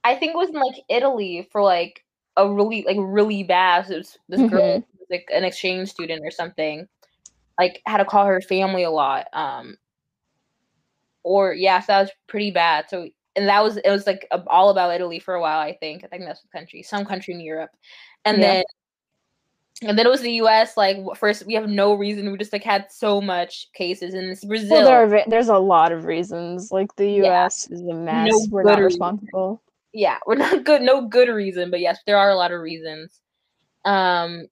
I 0.04 0.16
think 0.16 0.34
it 0.34 0.38
was 0.38 0.50
in 0.50 0.56
like 0.56 0.76
Italy 0.90 1.48
for 1.54 1.64
like 1.64 2.04
a 2.36 2.52
really 2.52 2.84
like 2.86 2.98
really 3.00 3.44
bad. 3.44 3.88
So 3.88 3.94
it 3.94 3.98
was 4.00 4.18
this 4.28 4.44
girl, 4.44 4.62
Mhm. 4.62 4.84
was, 5.00 5.08
like 5.10 5.28
an 5.34 5.46
exchange 5.46 5.90
student 5.90 6.22
or 6.26 6.32
something, 6.32 6.86
like 7.58 7.82
had 7.88 8.00
to 8.00 8.06
call 8.06 8.26
her 8.26 8.42
family 8.42 8.84
a 8.84 8.92
lot. 8.92 9.28
Um, 9.34 9.78
or 11.24 11.54
yeah, 11.54 11.80
so 11.80 11.94
that 11.94 12.02
was 12.02 12.12
pretty 12.28 12.52
bad. 12.52 12.90
So 12.90 13.10
and 13.38 13.48
that 13.50 13.64
was 13.64 13.78
it 13.78 13.90
was 13.90 14.06
like 14.08 14.28
all 14.48 14.70
about 14.70 14.94
Italy 14.94 15.20
for 15.20 15.34
a 15.36 15.42
while. 15.42 15.60
I 15.60 15.78
think 15.78 16.04
I 16.04 16.08
think 16.08 16.24
that's 16.26 16.42
the 16.42 16.50
country, 16.50 16.84
some 16.84 17.06
country 17.06 17.34
in 17.34 17.40
Europe, 17.40 17.72
and 18.26 18.42
Yeah. 18.42 18.56
then 18.56 18.64
and 19.82 19.98
then 19.98 20.06
it 20.06 20.10
was 20.10 20.22
the 20.22 20.34
U.S. 20.34 20.78
Like 20.78 20.98
first, 21.18 21.46
we 21.46 21.54
have 21.54 21.68
no 21.68 21.94
reason. 21.94 22.32
We 22.32 22.38
just 22.38 22.54
like 22.54 22.64
had 22.64 22.92
so 22.92 23.20
much 23.22 23.68
cases, 23.74 24.14
and 24.14 24.30
it's 24.30 24.46
Brazil. 24.46 24.70
well 24.78 24.84
there 24.86 25.04
are 25.04 25.24
there's 25.28 25.50
a 25.50 25.58
lot 25.58 25.92
of 25.92 26.06
reasons 26.06 26.72
like 26.72 26.96
the 26.96 27.10
Yeah. 27.10 27.46
us 27.46 27.70
is 27.70 27.82
a 27.82 27.94
mess 27.94 28.48
we're 28.50 28.64
good 28.64 28.70
not 28.70 28.76
reason. 28.78 28.86
responsible 28.86 29.62
yeah, 29.96 30.20
we're 30.28 30.36
not 30.48 30.64
good. 30.66 30.82
No 30.82 31.08
good 31.08 31.30
reason, 31.30 31.72
but 31.72 31.80
yes, 31.80 32.00
there 32.06 32.18
are 32.18 32.30
a 32.30 32.36
lot 32.36 32.52
of 32.52 32.62
reasons. 32.62 33.22
Um, 33.86 34.48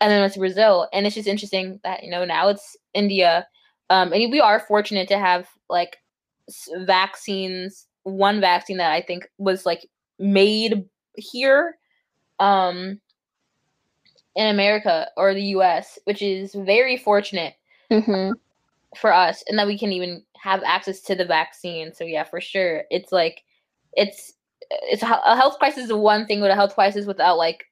and 0.00 0.10
then 0.10 0.22
it's 0.24 0.36
Brazil, 0.36 0.88
and 0.92 1.06
it's 1.06 1.14
just 1.14 1.28
interesting 1.28 1.80
that 1.84 2.02
you 2.02 2.10
know 2.10 2.24
now 2.24 2.48
it's 2.48 2.76
India, 2.92 3.46
um, 3.88 4.12
and 4.12 4.30
we 4.32 4.40
are 4.40 4.60
fortunate 4.60 5.08
to 5.08 5.18
have 5.18 5.48
like 5.70 5.96
vaccines. 6.78 7.86
One 8.02 8.40
vaccine 8.40 8.78
that 8.78 8.90
I 8.92 9.02
think 9.02 9.28
was 9.38 9.64
like 9.66 9.86
made 10.18 10.84
here, 11.16 11.76
um, 12.38 13.00
in 14.36 14.46
America 14.46 15.08
or 15.16 15.34
the 15.34 15.42
U.S., 15.58 15.98
which 16.04 16.22
is 16.22 16.54
very 16.54 16.96
fortunate 16.96 17.54
hmm 17.90 18.32
for 18.96 19.12
us 19.12 19.44
and 19.48 19.58
that 19.58 19.66
we 19.68 19.78
can 19.78 19.92
even 19.92 20.22
have 20.36 20.62
access 20.64 21.00
to 21.00 21.14
the 21.14 21.24
vaccine 21.24 21.92
so 21.94 22.02
yeah 22.04 22.24
for 22.24 22.40
sure 22.40 22.82
it's 22.90 23.12
like 23.12 23.42
it's 23.92 24.32
it's 24.70 25.02
a 25.02 25.06
health 25.06 25.58
crisis 25.60 25.84
is 25.84 25.92
one 25.92 26.26
thing 26.26 26.40
but 26.40 26.50
a 26.50 26.54
health 26.56 26.74
crisis 26.74 27.06
without 27.06 27.36
like 27.38 27.66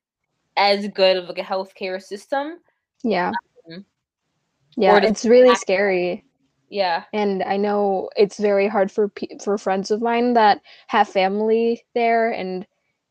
as 0.56 0.86
good 0.88 1.16
of 1.16 1.24
like 1.28 1.38
a 1.38 1.42
healthcare 1.42 2.00
system 2.00 2.58
yeah 3.02 3.32
Mhm. 3.68 3.84
yeah 4.76 4.98
it's 5.02 5.24
really 5.24 5.54
scary 5.54 6.24
yeah 6.68 7.04
and 7.12 7.42
I 7.42 7.56
know 7.56 8.10
it's 8.16 8.38
very 8.38 8.68
hard 8.68 8.90
for 8.92 9.08
pe- 9.08 9.38
for 9.42 9.58
friends 9.58 9.90
of 9.90 10.02
mine 10.02 10.34
that 10.34 10.60
have 10.88 11.08
family 11.08 11.82
there, 11.94 12.30
and 12.30 12.66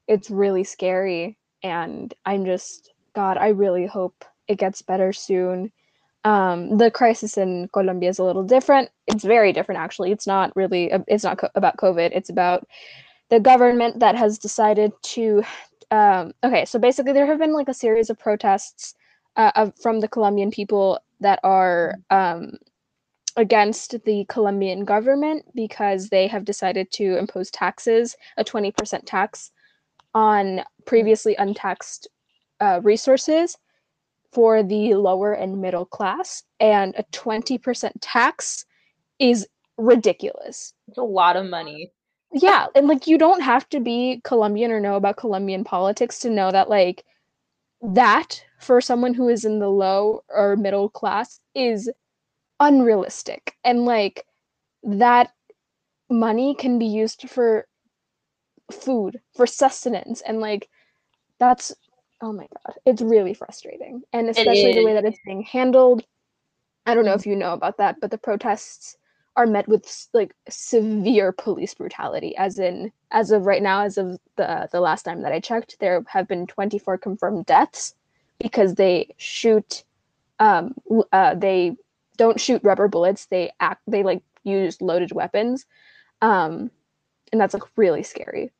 it's 0.08 0.30
really 0.30 0.64
scary. 0.64 1.38
And 1.64 2.14
I'm 2.26 2.46
just 2.46 2.92
God, 3.18 3.38
I 3.38 3.48
really 3.48 3.88
hope 3.88 4.24
it 4.48 4.60
gets 4.60 4.84
better 4.84 5.12
soon. 5.12 5.72
Um, 6.24 6.78
the 6.78 6.92
crisis 6.92 7.36
in 7.36 7.68
Colombia 7.74 8.10
is 8.10 8.20
a 8.20 8.24
little 8.24 8.44
different. 8.44 8.92
It's 9.08 9.24
very 9.24 9.52
different, 9.52 9.82
actually. 9.82 10.12
It's 10.12 10.28
not 10.28 10.56
really. 10.56 10.92
It's 11.08 11.24
not 11.24 11.40
co- 11.40 11.50
about 11.56 11.78
COVID. 11.78 12.12
It's 12.14 12.30
about 12.30 12.68
the 13.30 13.40
government 13.40 14.02
that 14.02 14.16
has 14.16 14.38
decided 14.38 14.92
to. 15.16 15.42
Um, 15.90 16.34
okay, 16.44 16.64
so 16.66 16.78
basically, 16.78 17.14
there 17.14 17.26
have 17.26 17.40
been 17.40 17.54
like 17.54 17.70
a 17.70 17.74
series 17.74 18.12
of 18.12 18.20
protests 18.20 18.94
uh, 19.36 19.52
of, 19.56 19.74
from 19.82 20.00
the 20.00 20.08
Colombian 20.08 20.52
people 20.52 21.00
that 21.20 21.40
are 21.44 21.96
um, 22.12 22.60
against 23.36 23.96
the 24.06 24.26
Colombian 24.30 24.86
government 24.86 25.44
because 25.56 26.10
they 26.10 26.28
have 26.28 26.46
decided 26.46 26.92
to 26.92 27.18
impose 27.18 27.50
taxes, 27.50 28.16
a 28.38 28.44
20% 28.44 29.02
tax 29.08 29.50
on 30.14 30.62
previously 30.86 31.36
untaxed 31.40 32.08
uh, 32.60 32.82
resources 32.84 33.58
for 34.32 34.64
the 34.64 34.94
lower 34.96 35.34
and 35.34 35.62
middle 35.62 35.86
class. 35.86 36.44
And 36.60 36.94
a 36.98 37.04
20% 37.04 37.92
tax 38.02 38.66
is 39.20 39.48
ridiculous. 39.78 40.74
it's 40.88 40.98
a 40.98 41.04
lot 41.04 41.36
of 41.38 41.46
money 41.46 41.92
Yeah, 42.34 42.68
and 42.76 42.88
like 42.88 43.08
you 43.08 43.18
don't 43.18 43.42
have 43.42 43.70
to 43.70 43.80
be 43.80 44.22
Colombian 44.24 44.72
or 44.72 44.80
know 44.80 44.96
about 44.96 45.18
Colombian 45.18 45.64
politics 45.64 46.20
to 46.20 46.30
know 46.30 46.52
that 46.52 46.70
like 46.70 47.06
that 47.82 48.44
for 48.60 48.82
someone 48.82 49.14
who 49.14 49.30
is 49.30 49.46
in 49.46 49.60
the 49.60 49.70
low 49.70 50.24
or 50.30 50.56
middle 50.56 50.90
class 50.90 51.40
is 51.56 51.90
unrealistic. 52.60 53.56
And 53.64 53.86
like 53.86 54.26
that 54.84 55.32
money 56.10 56.56
can 56.56 56.80
be 56.80 56.86
used 56.88 57.30
for 57.30 57.68
food, 58.72 59.22
for 59.36 59.46
sustenance 59.48 60.22
and 60.22 60.40
like 60.42 60.70
that's 61.40 61.74
oh 62.22 62.34
my 62.34 62.48
god, 62.66 62.76
it's 62.86 63.02
really 63.02 63.34
frustrating. 63.34 64.02
And 64.14 64.30
especially 64.30 64.74
the 64.74 64.86
way 64.86 64.94
that 64.94 65.06
it's 65.06 65.20
being 65.26 65.44
handled. 65.44 66.06
I 66.86 66.96
don't 66.96 67.06
know 67.06 67.14
if 67.14 67.26
you 67.26 67.36
know 67.36 67.54
about 67.54 67.78
that, 67.78 68.00
but 68.00 68.12
the 68.12 68.18
protests 68.18 68.98
are 69.36 69.46
met 69.46 69.68
with 69.68 70.08
like 70.14 70.34
severe 70.50 71.32
police 71.32 71.74
brutality 71.74 72.36
as 72.38 72.58
in 72.58 72.92
as 73.12 73.30
of 73.32 73.46
right 73.46 73.62
now 73.62 73.84
as 73.84 73.98
of 73.98 74.18
the 74.36 74.68
the 74.72 74.82
last 74.82 75.04
time 75.04 75.22
that 75.22 75.32
i 75.32 75.40
checked 75.40 75.78
there 75.80 76.04
have 76.08 76.28
been 76.28 76.48
24 76.48 76.98
confirmed 76.98 77.46
deaths 77.46 77.94
because 78.40 78.74
they 78.76 79.14
shoot 79.18 79.84
um 80.40 80.74
uh, 81.12 81.36
they 81.36 81.76
don't 82.18 82.42
shoot 82.42 82.62
rubber 82.64 82.88
bullets. 82.88 83.28
They 83.28 83.52
act 83.60 83.82
they 83.88 84.04
like 84.04 84.22
use 84.44 84.82
loaded 84.82 85.12
weapons. 85.12 85.66
Um 86.22 86.72
and 87.32 87.40
that's 87.40 87.54
like 87.54 87.64
really 87.76 88.04
scary 88.04 88.52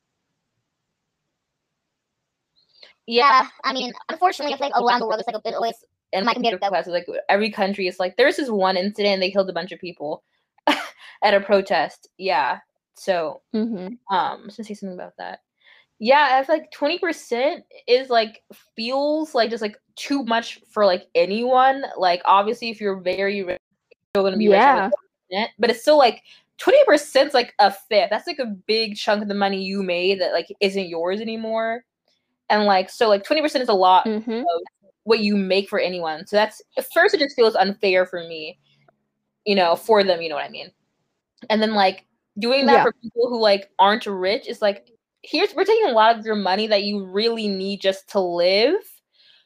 Yeah, 3.08 3.48
I 3.64 3.74
mean, 3.74 3.94
unfortunately, 4.10 4.54
I 4.54 4.58
feel 4.58 4.68
like 4.70 4.82
around 4.82 5.00
the 5.00 5.08
world, 5.08 5.20
it's 5.20 5.28
like 5.28 5.36
a 5.38 5.42
bit 5.42 5.56
always. 5.56 5.76
and 6.14 6.26
my 6.26 6.34
computer 6.34 6.58
classes 6.58 6.92
like 6.94 7.06
every 7.30 7.50
country 7.50 7.88
is 7.88 8.00
like 8.00 8.16
there's 8.18 8.38
this 8.38 8.50
one 8.50 8.78
incident 8.78 9.20
they 9.20 9.32
killed 9.32 9.50
a 9.50 9.54
bunch 9.54 9.72
of 9.72 9.80
people 9.80 10.24
at 10.68 11.34
a 11.34 11.40
protest 11.42 12.08
yeah 12.18 12.60
so 12.94 13.42
mm-hmm. 13.54 13.88
um 13.88 13.98
I 14.10 14.36
was 14.46 14.56
gonna 14.56 14.66
say 14.66 14.74
something 14.74 14.98
about 14.98 15.18
that 15.18 15.40
yeah 16.00 16.40
it's 16.40 16.48
like 16.50 16.72
20% 16.72 17.62
is 17.88 18.10
like 18.10 18.42
feels 18.76 19.36
like 19.36 19.50
just 19.50 19.62
like 19.62 19.78
too 19.96 20.24
much 20.24 20.60
for 20.70 20.86
like 20.86 21.08
anyone 21.16 21.84
like 21.98 22.22
obviously 22.26 22.70
if 22.70 22.80
you're 22.80 23.00
very 23.02 23.44
rich 23.44 23.60
you're 24.16 24.24
gonna 24.24 24.38
be 24.38 24.46
Yeah. 24.46 24.90
rich 25.32 25.50
but 25.60 25.70
it's 25.70 25.82
still 25.82 25.98
like 25.98 26.24
20% 26.62 27.28
is 27.28 27.34
like 27.34 27.54
a 27.60 27.70
fifth 27.72 28.10
that's 28.10 28.28
like 28.28 28.40
a 28.40 28.46
big 28.46 28.96
chunk 28.96 29.22
of 29.22 29.28
the 29.28 29.34
money 29.34 29.62
you 29.62 29.84
made 29.84 30.22
that 30.22 30.32
like 30.34 30.48
isn't 30.62 30.88
yours 30.88 31.20
anymore 31.20 31.84
and 32.50 32.66
like 32.66 32.90
so 32.90 33.08
like 33.10 33.24
20% 33.24 33.62
is 33.62 33.70
a 33.70 33.74
lot 33.74 34.06
Mhm. 34.08 34.44
what 35.04 35.20
you 35.20 35.36
make 35.36 35.70
for 35.70 35.80
anyone. 35.80 36.28
So 36.28 36.36
that's 36.36 36.62
at 36.78 36.92
first 36.94 37.14
it 37.14 37.20
just 37.20 37.36
feels 37.36 37.56
unfair 37.56 38.06
for 38.06 38.20
me, 38.28 38.60
you 39.46 39.56
know, 39.56 39.76
for 39.76 40.04
them, 40.04 40.22
you 40.22 40.30
know 40.30 40.36
what 40.36 40.46
I 40.46 40.50
mean? 40.50 40.72
And 41.50 41.62
then 41.62 41.74
like 41.74 42.06
doing 42.40 42.66
that 42.68 42.76
Yeah. 42.76 42.84
for 42.84 42.94
people 43.02 43.30
who 43.30 43.40
like 43.40 43.70
aren't 43.80 44.06
rich 44.06 44.48
is 44.48 44.62
like 44.62 44.88
here's 45.24 45.54
we're 45.56 45.64
taking 45.66 45.88
a 45.90 45.94
lot 45.94 46.18
of 46.18 46.26
your 46.26 46.36
money 46.36 46.68
that 46.68 46.84
you 46.84 47.06
really 47.06 47.48
need 47.48 47.82
just 47.82 48.10
to 48.10 48.20
live. 48.20 48.76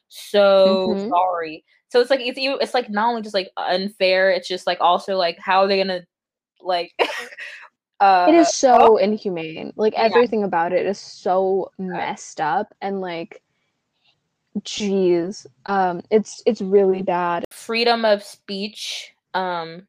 So 0.08 0.94
Mhm. 0.96 1.08
sorry. 1.08 1.64
So 1.90 2.00
it's 2.00 2.10
like 2.10 2.20
it's 2.20 2.38
even 2.38 2.58
it's 2.60 2.74
like 2.74 2.90
not 2.90 3.08
only 3.08 3.22
just 3.22 3.34
like 3.34 3.50
unfair, 3.56 4.30
it's 4.30 4.48
just 4.48 4.66
like 4.66 4.78
also 4.80 5.16
like 5.16 5.38
how 5.38 5.60
are 5.62 5.68
they 5.68 5.78
gonna 5.78 6.02
like 6.60 6.92
uh 8.02 8.26
it 8.28 8.34
is 8.34 8.52
so 8.54 8.96
inhumane. 8.96 9.72
Like 9.76 9.94
Yeah. 9.94 10.00
everything 10.04 10.42
about 10.44 10.72
it 10.72 10.84
is 10.86 10.98
so 10.98 11.70
messed 11.78 12.40
up 12.40 12.74
and 12.80 13.00
like 13.00 13.42
jeez. 14.60 15.46
Um 15.66 16.02
it's 16.10 16.42
it's 16.46 16.60
really 16.60 17.02
bad. 17.02 17.44
freedom 17.50 18.04
of 18.04 18.22
speech 18.22 19.12
um 19.34 19.86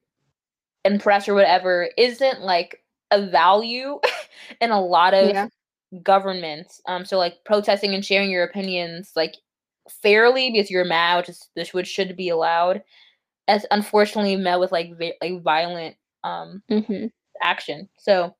and 0.85 1.01
press 1.01 1.27
or 1.27 1.33
whatever 1.33 1.89
isn't 1.97 2.41
like 2.41 2.83
a 3.11 3.25
value 3.27 3.99
in 4.61 4.71
a 4.71 4.79
lot 4.81 5.13
of 5.13 5.29
Yeah. 5.31 5.47
governments 6.01 6.81
um 6.87 7.05
so 7.05 7.17
like 7.17 7.35
protesting 7.45 7.93
and 7.93 8.03
sharing 8.05 8.31
your 8.31 8.43
opinions 8.43 9.11
like 9.15 9.35
fairly 10.01 10.49
because 10.51 10.71
you're 10.71 10.85
mad 10.85 11.17
which 11.17 11.29
is 11.29 11.49
this 11.55 11.73
which 11.73 11.87
should 11.87 12.15
be 12.15 12.29
allowed 12.29 12.81
as 13.47 13.65
unfortunately 13.69 14.35
met 14.35 14.59
with 14.59 14.71
like 14.71 14.97
vi- 14.97 15.13
like 15.21 15.41
violent 15.43 15.95
um 16.23 16.63
Mhm. 16.71 17.11
Action 17.43 17.89
so 17.97 18.35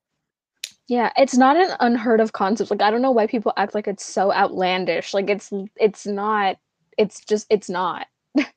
Yeah, 0.88 1.12
it's 1.18 1.38
not 1.38 1.58
an 1.58 1.72
unheard 1.80 2.22
of 2.22 2.34
concept. 2.34 2.72
Like 2.72 2.82
I 2.84 2.92
don't 2.92 3.02
know 3.02 3.12
why 3.12 3.28
people 3.28 3.54
act 3.58 3.76
like 3.76 3.88
it's 3.88 4.06
so 4.06 4.32
outlandish. 4.34 5.14
Like 5.14 5.30
it's 5.30 5.52
it's 5.78 6.06
not. 6.06 6.58
It's 6.98 7.22
just 7.26 7.48
it's 7.50 7.70
not. 7.70 8.08
I 8.38 8.52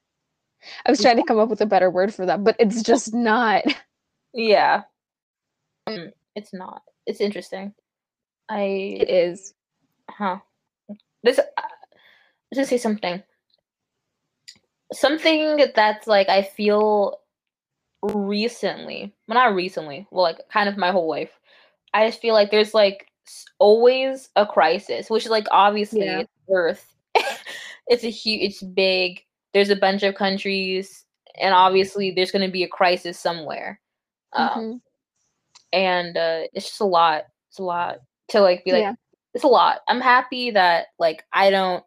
was 0.91 1.00
trying 1.00 1.17
to 1.19 1.25
come 1.25 1.38
up 1.38 1.49
with 1.49 1.61
a 1.62 1.67
better 1.67 1.91
word 1.91 2.15
for 2.15 2.26
that, 2.26 2.45
but 2.45 2.57
it's 2.59 2.83
just 2.83 3.15
not. 3.15 3.65
yeah 4.35 4.83
Mm, 5.88 6.12
it's 6.37 6.53
not 6.55 6.83
it's 7.07 7.21
interesting 7.21 7.75
i 8.49 8.62
It 8.62 9.11
is. 9.11 9.55
Huh. 10.11 10.38
This. 11.23 11.38
Uh, 11.38 11.45
let's 12.50 12.57
just 12.57 12.71
say 12.71 12.79
something. 12.79 13.23
Something 14.93 15.67
that's 15.75 16.07
like 16.07 16.29
I 16.29 16.43
feel 16.43 17.21
recently. 18.03 19.15
Well, 19.26 19.35
not 19.38 19.55
recently. 19.55 20.07
Well, 20.11 20.23
like 20.23 20.38
kind 20.53 20.69
of 20.69 20.76
my 20.76 20.91
whole 20.91 21.09
life. 21.09 21.38
I 21.95 22.07
just 22.07 22.21
feel 22.21 22.35
like 22.35 22.50
there's 22.50 22.75
like 22.75 23.07
always 23.59 24.29
a 24.37 24.47
crisis, 24.47 25.11
which 25.11 25.25
is 25.25 25.31
like 25.31 25.47
obviously 25.50 26.07
Yeah. 26.07 26.21
it's 26.21 26.33
Earth. 26.50 26.95
it's 27.88 28.05
a 28.05 28.11
huge. 28.11 28.43
It's 28.43 28.62
big. 28.62 29.21
There's 29.55 29.71
a 29.71 29.76
bunch 29.76 30.03
of 30.03 30.15
countries, 30.15 31.05
and 31.41 31.55
obviously 31.55 32.11
there's 32.11 32.31
going 32.31 32.47
to 32.47 32.53
be 32.53 32.62
a 32.65 32.69
crisis 32.69 33.19
somewhere. 33.19 33.81
Um, 34.35 34.49
Mhm. 34.50 34.81
and 35.73 36.17
uh, 36.17 36.43
it's 36.53 36.67
just 36.67 36.81
a 36.81 36.85
lot. 36.85 37.25
It's 37.49 37.59
a 37.59 37.62
lot 37.65 37.99
to 38.29 38.41
like 38.41 38.65
be 38.65 38.73
like 38.73 38.83
Yeah. 38.83 38.95
it's 39.35 39.45
a 39.45 39.49
lot. 39.49 39.81
I'm 39.88 40.00
happy 40.00 40.50
that 40.50 40.88
like 40.99 41.25
I 41.33 41.50
don't 41.50 41.85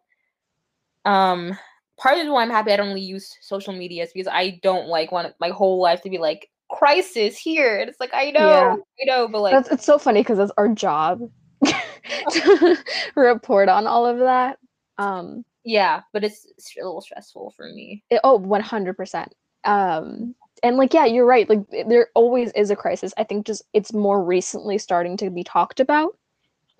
um 1.04 1.56
part 2.00 2.18
of 2.18 2.26
why 2.32 2.42
I'm 2.42 2.50
happy 2.50 2.72
I 2.72 2.76
don't 2.76 2.88
really 2.88 3.00
use 3.02 3.36
social 3.42 3.72
media 3.74 4.04
is 4.04 4.12
because 4.12 4.26
I 4.26 4.58
don't 4.62 4.88
like 4.88 5.12
want 5.12 5.34
my 5.38 5.50
whole 5.50 5.80
life 5.80 6.00
to 6.02 6.10
be 6.10 6.18
like 6.18 6.48
crisis 6.70 7.36
here. 7.36 7.78
And 7.78 7.88
it's 7.90 8.00
like 8.00 8.10
I 8.14 8.30
know, 8.30 8.48
Yeah. 8.48 8.74
I 8.74 9.04
know, 9.04 9.28
but 9.28 9.42
like 9.42 9.52
That's 9.52 9.70
it's 9.70 9.84
so 9.84 9.98
funny 9.98 10.20
because 10.20 10.38
it's 10.38 10.52
our 10.56 10.68
job 10.68 11.20
to 11.64 12.76
report 13.16 13.68
on 13.68 13.86
all 13.86 14.06
of 14.06 14.18
that. 14.18 14.58
Um. 14.98 15.44
yeah, 15.64 16.00
but 16.12 16.24
it's, 16.24 16.46
it's 16.56 16.74
a 16.76 16.84
little 16.84 17.00
stressful 17.00 17.52
for 17.56 17.66
me. 17.66 18.02
it- 18.10 18.20
oh, 18.24 18.38
one 18.38 18.62
hundred 18.62 18.96
percent. 18.96 19.34
Um. 19.64 20.34
And 20.62 20.76
like, 20.76 20.92
yeah, 20.92 21.06
you're 21.06 21.24
right. 21.24 21.48
Like, 21.48 21.60
there 21.88 22.08
always 22.14 22.52
is 22.52 22.70
a 22.70 22.76
crisis. 22.76 23.14
I 23.16 23.24
think 23.24 23.46
just 23.46 23.62
it's 23.72 23.94
more 23.94 24.22
recently 24.22 24.76
starting 24.76 25.16
to 25.16 25.30
be 25.30 25.42
talked 25.42 25.80
about. 25.80 26.18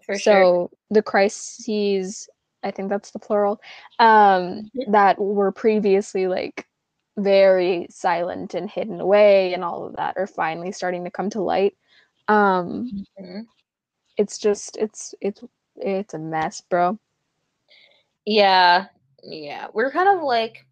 For 0.04 0.18
so 0.18 0.32
sure. 0.32 0.70
the 0.90 1.02
crises 1.02 2.28
i 2.62 2.70
think 2.70 2.88
that's 2.88 3.10
the 3.12 3.18
plural 3.18 3.60
um 3.98 4.70
that 4.88 5.18
were 5.18 5.52
previously 5.52 6.26
like 6.26 6.66
very 7.18 7.86
silent 7.90 8.54
and 8.54 8.70
hidden 8.70 9.00
away 9.00 9.52
and 9.54 9.64
all 9.64 9.84
of 9.86 9.96
that 9.96 10.16
are 10.16 10.26
finally 10.26 10.72
starting 10.72 11.04
to 11.04 11.10
come 11.10 11.30
to 11.30 11.40
light 11.42 11.74
um 12.28 13.04
Mhm. 13.20 13.46
it's 14.18 14.38
just 14.38 14.76
it's 14.78 15.14
it's 15.20 15.42
it's 15.76 16.14
a 16.14 16.18
mess 16.18 16.60
bro 16.62 16.98
Yeah, 18.26 18.86
yeah. 19.22 19.68
We're 19.72 19.90
kind 19.90 20.08
of 20.16 20.22
like 20.22 20.66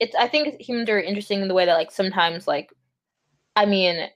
it's 0.00 0.14
I 0.16 0.28
think 0.28 0.60
humans 0.60 0.90
are 0.90 1.00
interesting 1.00 1.42
in 1.42 1.48
the 1.48 1.54
way 1.54 1.66
that 1.66 1.74
like 1.74 1.90
sometimes 1.90 2.46
like 2.48 2.72
I 3.56 3.66
mean 3.66 4.08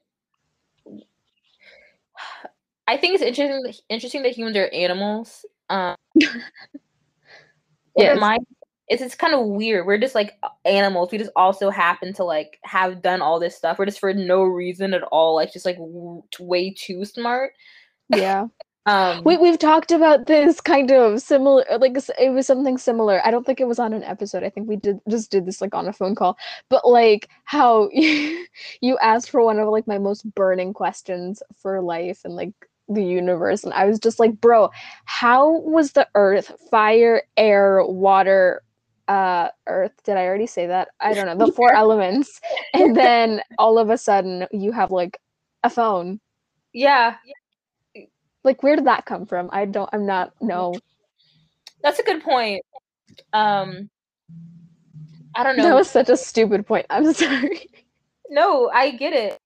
I 2.89 2.97
think 2.97 3.15
it's 3.15 3.23
interesting 3.23 3.73
interesting 3.89 4.23
that 4.23 4.33
humans 4.33 4.57
are 4.57 4.69
animals. 4.69 5.45
Um 5.69 5.95
Yes. 7.99 8.39
it's 8.89 9.03
it's 9.03 9.15
kind 9.15 9.35
of 9.35 9.47
weird. 9.47 9.87
We're 9.87 9.99
just 9.99 10.15
like 10.15 10.33
animals. 10.65 11.11
We 11.13 11.19
just 11.19 11.31
also 11.37 11.71
happen 11.71 12.13
to 12.15 12.25
like 12.25 12.59
have 12.65 13.03
done 13.03 13.21
all 13.23 13.39
this 13.41 13.57
stuff. 13.57 13.79
We're 13.79 13.87
just 13.87 14.01
for 14.01 14.15
no 14.15 14.43
reason 14.45 14.95
at 14.95 15.03
all, 15.05 15.35
like 15.37 15.53
just 15.53 15.67
like 15.67 15.77
w- 15.77 16.23
way 16.41 16.73
too 16.75 17.05
smart. 17.05 17.53
yeah 18.15 18.47
Um 18.87 19.23
we, 19.25 19.37
we've 19.37 19.59
talked 19.59 19.91
about 19.93 20.27
this 20.27 20.61
kind 20.63 20.91
of 20.91 21.21
similar 21.21 21.65
like 21.79 21.97
it 22.19 22.31
was 22.31 22.47
something 22.47 22.79
similar 22.79 23.21
i 23.27 23.31
don't 23.31 23.45
think 23.45 23.61
it 23.61 23.67
was 23.69 23.79
on 23.79 23.93
an 23.93 24.03
episode 24.03 24.45
i 24.45 24.49
think 24.49 24.67
we 24.67 24.77
did 24.77 24.99
just 25.11 25.31
did 25.31 25.45
this 25.45 25.61
like 25.61 25.75
on 25.75 25.89
a 25.89 25.93
phone 25.93 26.15
call 26.15 26.39
but 26.71 26.89
like 26.89 27.29
how 27.45 27.91
you 27.93 28.99
asked 29.03 29.29
for 29.31 29.45
one 29.45 29.59
of 29.59 29.69
like 29.69 29.87
my 29.87 29.99
most 29.99 30.25
burning 30.35 30.73
questions 30.73 31.43
for 31.55 31.83
life 31.83 32.21
and 32.25 32.35
like 32.35 32.55
the 32.89 33.05
universe 33.05 33.65
and 33.65 33.73
i 33.75 33.85
was 33.85 33.99
just 33.99 34.19
like 34.19 34.41
bro 34.41 34.71
how 35.05 35.59
was 35.61 35.93
the 35.93 36.07
earth 36.15 36.53
fire 36.71 37.23
air 37.37 37.85
water 37.85 38.63
uh 39.09 39.49
earth 39.67 39.93
did 40.05 40.17
i 40.17 40.25
already 40.25 40.47
say 40.47 40.67
that 40.67 40.89
i 41.01 41.15
don't 41.15 41.27
know 41.27 41.47
the 41.47 41.53
four 41.53 41.73
elements 41.75 42.41
and 42.75 42.97
then 42.97 43.41
all 43.59 43.79
of 43.79 43.91
a 43.91 43.99
sudden 43.99 44.47
you 44.53 44.73
have 44.73 44.91
like 44.91 45.19
a 45.65 45.71
phone 45.71 46.21
yeah, 46.75 47.17
like 48.45 48.63
where 48.63 48.77
did 48.77 48.85
that 48.87 49.07
come 49.07 49.27
from 49.27 49.49
i 49.53 49.65
don't 49.65 49.89
i'm 49.93 50.07
not 50.07 50.33
no 50.41 50.75
that's 51.83 51.99
a 51.99 52.03
good 52.03 52.23
point. 52.23 52.65
Um 53.33 53.91
I 55.35 55.45
don't 55.45 55.57
know. 55.57 55.63
That 55.65 55.75
was 55.75 55.89
such 55.89 56.09
a 56.09 56.17
stupid 56.17 56.67
point. 56.67 56.87
I'm 56.91 57.13
sorry. 57.15 57.69
No, 58.31 58.69
I 58.71 58.91
get 58.91 59.13
it. 59.13 59.39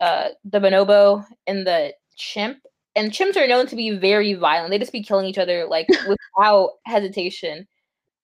Uh, 0.00 0.28
the 0.44 0.58
bonobo 0.58 1.24
and 1.46 1.66
the 1.66 1.92
chimp, 2.18 2.58
and 2.94 3.12
chimps 3.12 3.36
are 3.36 3.46
known 3.46 3.66
to 3.68 3.76
be 3.76 3.90
very 3.90 4.34
violent. 4.34 4.70
They 4.70 4.78
just 4.78 4.92
be 4.92 5.02
killing 5.02 5.26
each 5.26 5.38
other 5.38 5.66
like 5.66 5.88
without 6.08 6.72
hesitation. 6.84 7.66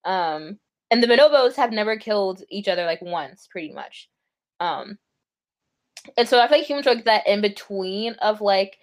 Um, 0.04 0.59
and 0.90 1.02
the 1.02 1.07
bonobos 1.07 1.57
have 1.57 1.72
never 1.72 1.96
killed 1.96 2.42
each 2.50 2.68
other 2.68 2.85
like 2.85 3.00
once, 3.00 3.48
pretty 3.50 3.72
much. 3.72 4.09
Um, 4.61 4.98
and 6.16 6.28
so 6.28 6.40
I 6.40 6.48
feel 6.48 6.59
like 6.59 6.66
humans 6.66 6.87
are 6.87 6.94
like 6.94 7.04
that 7.04 7.26
in 7.26 7.40
between 7.40 8.14
of 8.14 8.40
like 8.40 8.78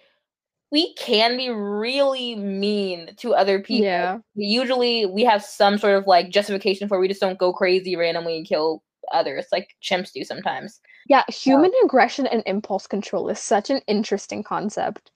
we 0.72 0.94
can 0.94 1.36
be 1.36 1.50
really 1.50 2.34
mean 2.34 3.14
to 3.18 3.34
other 3.34 3.60
people. 3.60 3.84
Yeah. 3.84 4.18
Usually 4.34 5.04
we 5.06 5.22
have 5.24 5.44
some 5.44 5.76
sort 5.76 5.96
of 5.96 6.06
like 6.06 6.30
justification 6.30 6.88
for 6.88 6.96
it. 6.96 7.00
we 7.00 7.08
just 7.08 7.20
don't 7.20 7.38
go 7.38 7.52
crazy 7.52 7.94
randomly 7.94 8.38
and 8.38 8.46
kill 8.46 8.82
others 9.12 9.46
like 9.52 9.68
chimps 9.82 10.12
do 10.12 10.24
sometimes. 10.24 10.80
Yeah, 11.08 11.24
human 11.28 11.72
aggression 11.84 12.26
and 12.26 12.42
impulse 12.46 12.86
control 12.86 13.28
is 13.28 13.38
such 13.38 13.70
an 13.70 13.80
interesting 13.86 14.42
concept. 14.42 15.10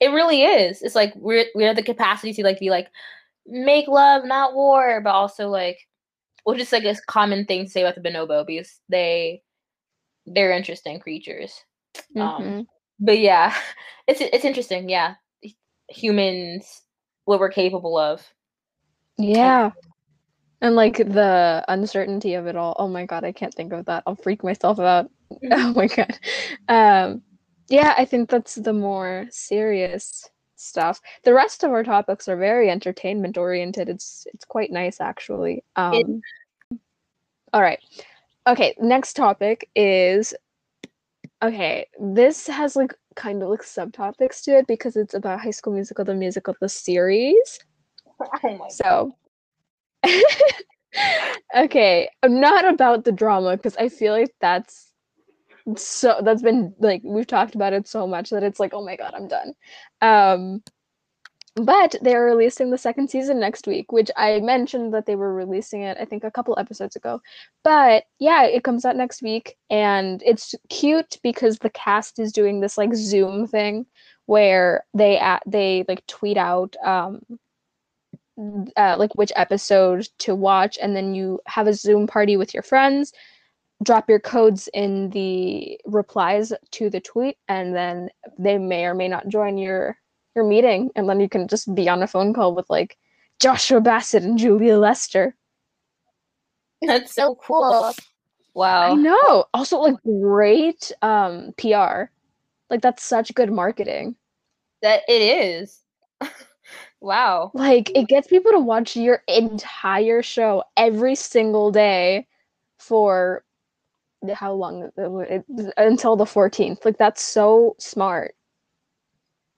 It 0.00 0.08
really 0.08 0.42
is. 0.42 0.82
It's 0.82 0.94
like 0.94 1.12
we're 1.16 1.46
we 1.54 1.64
have 1.64 1.76
the 1.76 1.82
capacity 1.82 2.32
to 2.34 2.42
like 2.44 2.58
be 2.58 2.70
like 2.70 2.88
make 3.46 3.88
love, 3.88 4.24
not 4.24 4.54
war, 4.54 5.00
but 5.00 5.10
also 5.10 5.48
like 5.48 5.78
which 6.44 6.60
is 6.60 6.72
like 6.72 6.84
a 6.84 6.96
common 7.06 7.44
thing 7.46 7.64
to 7.64 7.70
say 7.70 7.82
about 7.82 7.94
the 7.94 8.00
bonobo 8.00 8.46
because 8.46 8.80
they 8.88 9.42
they're 10.26 10.52
interesting 10.52 11.00
creatures. 11.00 11.52
Um, 12.16 12.42
Mhm. 12.42 12.66
but 13.00 13.18
yeah, 13.18 13.54
it's 14.08 14.20
it's 14.20 14.44
interesting. 14.44 14.88
Yeah, 14.88 15.14
humans, 15.88 16.82
what 17.24 17.40
we're 17.40 17.50
capable 17.50 17.98
of. 17.98 18.26
Yeah. 19.18 19.70
And 20.62 20.76
like 20.76 20.96
the 20.96 21.64
uncertainty 21.68 22.34
of 22.34 22.46
it 22.46 22.56
all. 22.56 22.74
Oh 22.78 22.88
my 22.88 23.04
god, 23.04 23.24
I 23.24 23.32
can't 23.32 23.52
think 23.52 23.72
of 23.72 23.84
that. 23.86 24.04
I'll 24.06 24.16
freak 24.16 24.42
myself 24.42 24.78
out. 24.78 25.10
Oh 25.50 25.72
my 25.74 25.86
god. 25.88 26.18
Um 26.68 27.22
yeah, 27.68 27.94
I 27.98 28.04
think 28.04 28.30
that's 28.30 28.54
the 28.54 28.72
more 28.72 29.26
serious 29.30 30.28
stuff. 30.56 31.00
The 31.24 31.34
rest 31.34 31.64
of 31.64 31.70
our 31.72 31.82
topics 31.82 32.28
are 32.28 32.36
very 32.36 32.70
entertainment 32.70 33.36
oriented. 33.36 33.88
It's 33.88 34.26
it's 34.32 34.44
quite 34.44 34.70
nice 34.70 35.00
actually. 35.00 35.56
It- 35.56 35.64
Um 35.76 36.22
All 37.52 37.62
right. 37.62 37.80
Okay, 38.46 38.74
next 38.80 39.14
topic 39.14 39.68
is 39.74 40.34
okay, 41.42 41.86
this 42.00 42.46
has 42.46 42.76
like 42.76 42.94
kind 43.16 43.42
of 43.42 43.48
like 43.48 43.62
subtopics 43.62 44.42
to 44.44 44.56
it 44.58 44.66
because 44.66 44.96
it's 44.96 45.14
about 45.14 45.40
High 45.40 45.50
School 45.50 45.72
Musical 45.72 46.04
the 46.04 46.14
musical 46.14 46.54
the 46.60 46.68
series. 46.68 47.58
Oh 48.20 48.56
my 48.56 48.68
So, 48.68 49.16
okay, 51.56 52.08
I'm 52.22 52.40
not 52.40 52.64
about 52.64 53.04
the 53.04 53.12
drama 53.12 53.56
because 53.56 53.76
I 53.76 53.88
feel 53.88 54.12
like 54.12 54.34
that's 54.40 54.92
so 55.76 56.20
that's 56.24 56.42
been 56.42 56.74
like 56.80 57.02
we've 57.04 57.26
talked 57.26 57.54
about 57.54 57.72
it 57.72 57.86
so 57.86 58.06
much 58.06 58.30
that 58.30 58.42
it's 58.42 58.58
like 58.58 58.74
oh 58.74 58.84
my 58.84 58.96
god 58.96 59.14
I'm 59.14 59.28
done. 59.28 59.54
Um, 60.00 60.62
but 61.54 61.94
they're 62.00 62.24
releasing 62.24 62.70
the 62.70 62.78
second 62.78 63.10
season 63.10 63.38
next 63.38 63.66
week, 63.66 63.92
which 63.92 64.10
I 64.16 64.40
mentioned 64.40 64.94
that 64.94 65.04
they 65.04 65.16
were 65.16 65.34
releasing 65.34 65.82
it 65.82 65.98
I 66.00 66.04
think 66.04 66.24
a 66.24 66.30
couple 66.30 66.58
episodes 66.58 66.96
ago. 66.96 67.20
But 67.62 68.04
yeah, 68.18 68.44
it 68.44 68.64
comes 68.64 68.84
out 68.84 68.96
next 68.96 69.22
week 69.22 69.56
and 69.70 70.22
it's 70.24 70.54
cute 70.70 71.18
because 71.22 71.58
the 71.58 71.70
cast 71.70 72.18
is 72.18 72.32
doing 72.32 72.60
this 72.60 72.78
like 72.78 72.94
Zoom 72.94 73.46
thing 73.46 73.86
where 74.26 74.84
they 74.94 75.18
at 75.18 75.42
they 75.46 75.84
like 75.88 76.06
tweet 76.06 76.36
out 76.38 76.74
um 76.84 77.20
uh, 78.76 78.96
like 78.98 79.14
which 79.14 79.32
episode 79.36 80.08
to 80.18 80.34
watch 80.34 80.78
and 80.80 80.96
then 80.96 81.14
you 81.14 81.38
have 81.46 81.66
a 81.66 81.74
zoom 81.74 82.06
party 82.06 82.36
with 82.36 82.54
your 82.54 82.62
friends 82.62 83.12
drop 83.82 84.08
your 84.08 84.20
codes 84.20 84.68
in 84.72 85.10
the 85.10 85.78
replies 85.84 86.52
to 86.70 86.88
the 86.88 87.00
tweet 87.00 87.36
and 87.48 87.74
then 87.74 88.08
they 88.38 88.58
may 88.58 88.84
or 88.84 88.94
may 88.94 89.08
not 89.08 89.28
join 89.28 89.58
your 89.58 89.96
your 90.34 90.44
meeting 90.44 90.90
and 90.96 91.08
then 91.08 91.20
you 91.20 91.28
can 91.28 91.46
just 91.48 91.72
be 91.74 91.88
on 91.88 92.02
a 92.02 92.06
phone 92.06 92.32
call 92.32 92.54
with 92.54 92.68
like 92.70 92.96
joshua 93.40 93.80
bassett 93.80 94.22
and 94.22 94.38
julia 94.38 94.76
lester. 94.76 95.36
That's 96.80 97.14
so 97.14 97.36
cool. 97.36 97.92
Wow. 98.54 98.92
i 98.92 98.94
know. 98.94 99.44
Also 99.54 99.78
like 99.78 99.96
great 100.04 100.92
um 101.02 101.52
pr 101.56 102.10
like 102.70 102.80
that's 102.80 103.02
such 103.02 103.34
good 103.34 103.52
marketing. 103.52 104.16
That 104.80 105.02
it 105.08 105.22
is. 105.22 105.80
wow. 107.02 107.50
like 107.54 107.90
it 107.96 108.08
gets 108.08 108.28
people 108.28 108.52
to 108.52 108.58
watch 108.58 108.96
your 108.96 109.22
entire 109.28 110.22
show 110.22 110.62
every 110.76 111.14
single 111.14 111.70
day 111.70 112.26
for 112.78 113.44
how 114.34 114.52
long 114.52 114.84
it, 114.84 114.92
it, 114.96 115.72
until 115.76 116.16
the 116.16 116.24
14th 116.24 116.84
like 116.84 116.96
that's 116.98 117.22
so 117.22 117.74
smart 117.78 118.34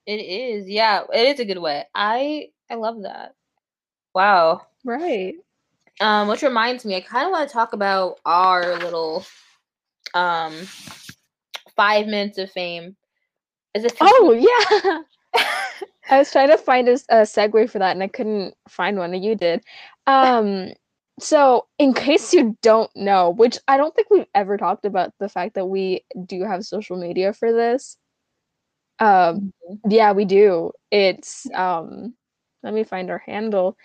It 0.07 0.21
is. 0.21 0.69
Yeah, 0.69 1.05
it 1.13 1.35
is 1.35 1.41
a 1.41 1.45
good 1.45 1.59
way. 1.59 1.85
I 1.95 2.51
I 2.71 2.75
love 2.75 3.03
that. 3.03 3.35
Wow. 4.15 4.63
right 4.85 5.35
Um, 6.01 6.29
which 6.29 6.43
reminds 6.43 6.85
me, 6.85 6.97
I 6.97 7.01
kind 7.01 7.27
of 7.27 7.33
want 7.33 7.49
to 7.49 7.53
talk 7.53 7.73
about 7.73 8.21
our 8.25 8.77
little 8.79 9.25
um 10.15 10.53
five 11.77 12.07
minutes 12.07 12.39
of 12.39 12.51
fame. 12.51 12.97
Is 13.75 13.85
it? 13.85 13.97
oh 14.01 14.33
yeah 14.33 15.01
i 16.11 16.19
was 16.19 16.31
trying 16.31 16.49
to 16.49 16.59
find 16.59 16.89
a 16.89 16.95
segue 16.95 17.71
for 17.71 17.79
that 17.79 17.93
and 17.93 18.03
i 18.03 18.09
couldn't 18.09 18.55
find 18.69 18.99
one 18.99 19.15
and 19.15 19.25
you 19.25 19.35
did. 19.35 19.63
Um 20.07 20.73
so 21.21 21.67
in 21.79 21.95
case 21.95 22.35
you 22.35 22.59
don't 22.61 22.91
know 22.97 23.31
which 23.31 23.57
i 23.69 23.77
don't 23.77 23.95
think 23.95 24.09
we've 24.11 24.27
ever 24.35 24.57
talked 24.57 24.85
about 24.85 25.13
the 25.21 25.29
fact 25.29 25.55
that 25.55 25.67
we 25.67 26.05
do 26.27 26.43
have 26.43 26.65
social 26.65 26.97
media 26.97 27.33
for 27.33 27.53
this. 27.53 27.97
Um 28.99 29.53
yeah 29.89 30.13
we 30.13 30.25
do. 30.25 30.73
It's 30.91 31.47
um 31.55 32.15
let 32.63 32.75
me 32.75 32.85
find 32.85 33.11
our 33.11 33.19
handle. 33.19 33.77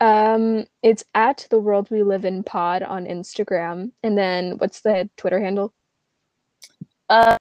Um 0.00 0.66
it's 0.82 1.04
at 1.14 1.46
the 1.50 1.58
world 1.58 1.88
we 1.90 2.02
live 2.02 2.24
in 2.24 2.42
pod 2.42 2.82
on 2.82 3.06
instagram 3.06 3.92
and 4.02 4.16
then 4.16 4.58
what's 4.58 4.80
the 4.82 5.08
twitter 5.16 5.40
handle? 5.40 5.74
Uh, 7.10 7.36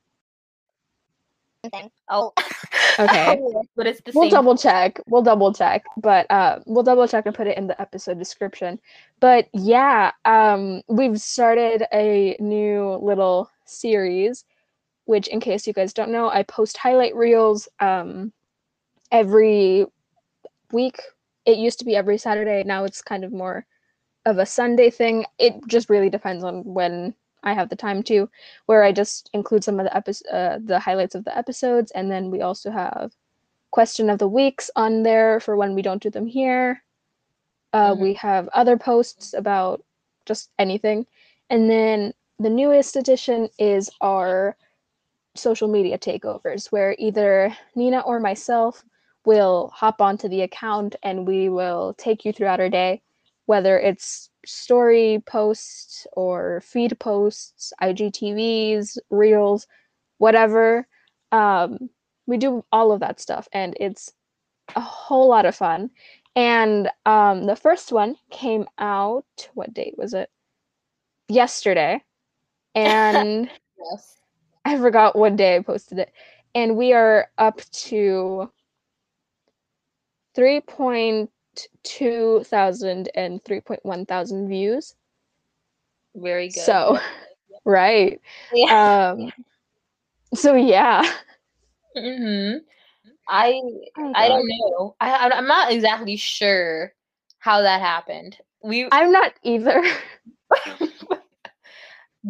oh, 2.09 2.33
okay. 2.99 3.41
But 3.75 3.87
it's 3.87 4.01
the 4.01 4.11
we'll 4.13 4.25
same. 4.25 4.31
double 4.31 4.57
check. 4.57 4.99
We'll 5.07 5.21
double 5.21 5.53
check. 5.53 5.85
But 5.97 6.29
uh 6.31 6.59
we'll 6.65 6.83
double 6.83 7.07
check 7.07 7.25
and 7.25 7.35
put 7.35 7.47
it 7.47 7.57
in 7.57 7.67
the 7.67 7.79
episode 7.81 8.19
description. 8.19 8.79
But 9.19 9.47
yeah 9.53 10.11
um 10.25 10.81
we've 10.87 11.19
started 11.19 11.85
a 11.93 12.35
new 12.39 12.99
little 13.01 13.49
series 13.65 14.45
which 15.05 15.27
in 15.27 15.39
case 15.39 15.65
you 15.67 15.73
guys 15.73 15.93
don't 15.93 16.11
know 16.11 16.29
i 16.29 16.41
post 16.43 16.77
highlight 16.77 17.15
reels 17.15 17.67
um 17.79 18.31
every 19.11 19.85
week. 20.71 21.01
It 21.45 21.57
used 21.57 21.79
to 21.79 21.85
be 21.85 21.95
every 21.95 22.17
saturday. 22.17 22.63
Now 22.63 22.83
it's 22.83 23.01
kind 23.01 23.23
of 23.23 23.31
more 23.31 23.65
of 24.25 24.37
a 24.37 24.45
sunday 24.45 24.89
thing. 24.89 25.25
It 25.39 25.53
just 25.67 25.89
really 25.89 26.09
depends 26.09 26.43
on 26.43 26.63
when 26.63 27.15
i 27.43 27.53
have 27.53 27.69
the 27.69 27.75
time 27.75 28.03
to 28.03 28.29
where 28.65 28.83
i 28.83 28.91
just 28.91 29.29
include 29.33 29.63
some 29.63 29.79
of 29.79 29.85
the 29.85 29.95
episodes 29.95 30.29
uh, 30.31 30.59
the 30.63 30.79
highlights 30.79 31.15
of 31.15 31.23
the 31.25 31.37
episodes 31.37 31.91
and 31.91 32.11
then 32.11 32.31
we 32.31 32.41
also 32.41 32.71
have 32.71 33.11
question 33.71 34.09
of 34.09 34.19
the 34.19 34.27
weeks 34.27 34.69
on 34.75 35.03
there 35.03 35.39
for 35.39 35.55
when 35.55 35.75
we 35.75 35.81
don't 35.81 36.01
do 36.01 36.09
them 36.09 36.25
here. 36.25 36.83
Uh, 37.73 37.93
Mhm. 37.93 37.99
We 38.01 38.13
have 38.15 38.49
other 38.49 38.77
posts 38.77 39.33
about 39.33 39.83
just 40.25 40.51
anything. 40.57 41.05
And 41.49 41.69
then 41.69 42.13
the 42.39 42.49
newest 42.49 42.95
addition 42.95 43.49
is 43.59 43.89
our 44.01 44.57
social 45.35 45.67
media 45.67 45.97
takeovers, 45.97 46.71
where 46.71 46.95
either 46.97 47.55
Nina 47.75 47.99
or 48.01 48.19
myself 48.19 48.83
will 49.25 49.69
hop 49.73 50.01
onto 50.01 50.27
the 50.27 50.41
account 50.41 50.95
and 51.03 51.27
we 51.27 51.49
will 51.49 51.93
take 51.95 52.25
you 52.25 52.33
throughout 52.33 52.59
our 52.59 52.69
day, 52.69 53.01
whether 53.45 53.79
it's 53.79 54.28
story 54.45 55.23
posts 55.25 56.07
or 56.13 56.61
feed 56.61 56.97
posts, 56.99 57.73
IGTVs, 57.81 58.97
reels, 59.09 59.67
whatever. 60.17 60.87
Um, 61.31 61.89
we 62.29 62.37
do 62.37 62.63
all 62.71 62.91
of 62.91 62.99
that 62.99 63.19
stuff 63.19 63.47
and 63.51 63.75
it's 63.79 64.13
a 64.75 64.79
whole 64.79 65.27
lot 65.27 65.45
of 65.47 65.55
fun 65.55 65.89
and 66.35 66.89
um 67.07 67.45
the 67.45 67.55
first 67.55 67.91
one 67.91 68.15
came 68.29 68.65
out 68.77 69.25
what 69.55 69.73
date 69.73 69.95
was 69.97 70.13
it 70.13 70.29
yesterday 71.27 72.01
and 72.75 73.49
Yes. 73.91 74.17
i 74.65 74.77
forgot 74.77 75.15
what 75.17 75.35
day 75.35 75.55
i 75.55 75.59
posted 75.59 75.97
it 75.97 76.11
and 76.53 76.77
we 76.77 76.93
are 76.93 77.27
up 77.39 77.61
to 77.71 78.51
3.2 80.37 81.27
thousand 82.43 83.09
and 83.15 83.43
3.1 83.43 84.07
thousand 84.07 84.47
views 84.47 84.95
Very 86.15 86.49
good. 86.49 86.61
so 86.63 86.99
right 87.65 88.21
yeah. 88.53 89.11
um 89.13 89.31
so 90.33 90.55
yeah 90.55 91.03
hmm 91.95 92.57
I 93.27 93.61
I 94.15 94.27
don't 94.27 94.47
know. 94.47 94.95
I 94.99 95.29
I'm 95.29 95.47
not 95.47 95.71
exactly 95.71 96.17
sure 96.17 96.93
how 97.37 97.61
that 97.61 97.79
happened. 97.81 98.37
We 98.63 98.87
i'm 98.91 99.11
not 99.11 99.33
either 99.43 99.83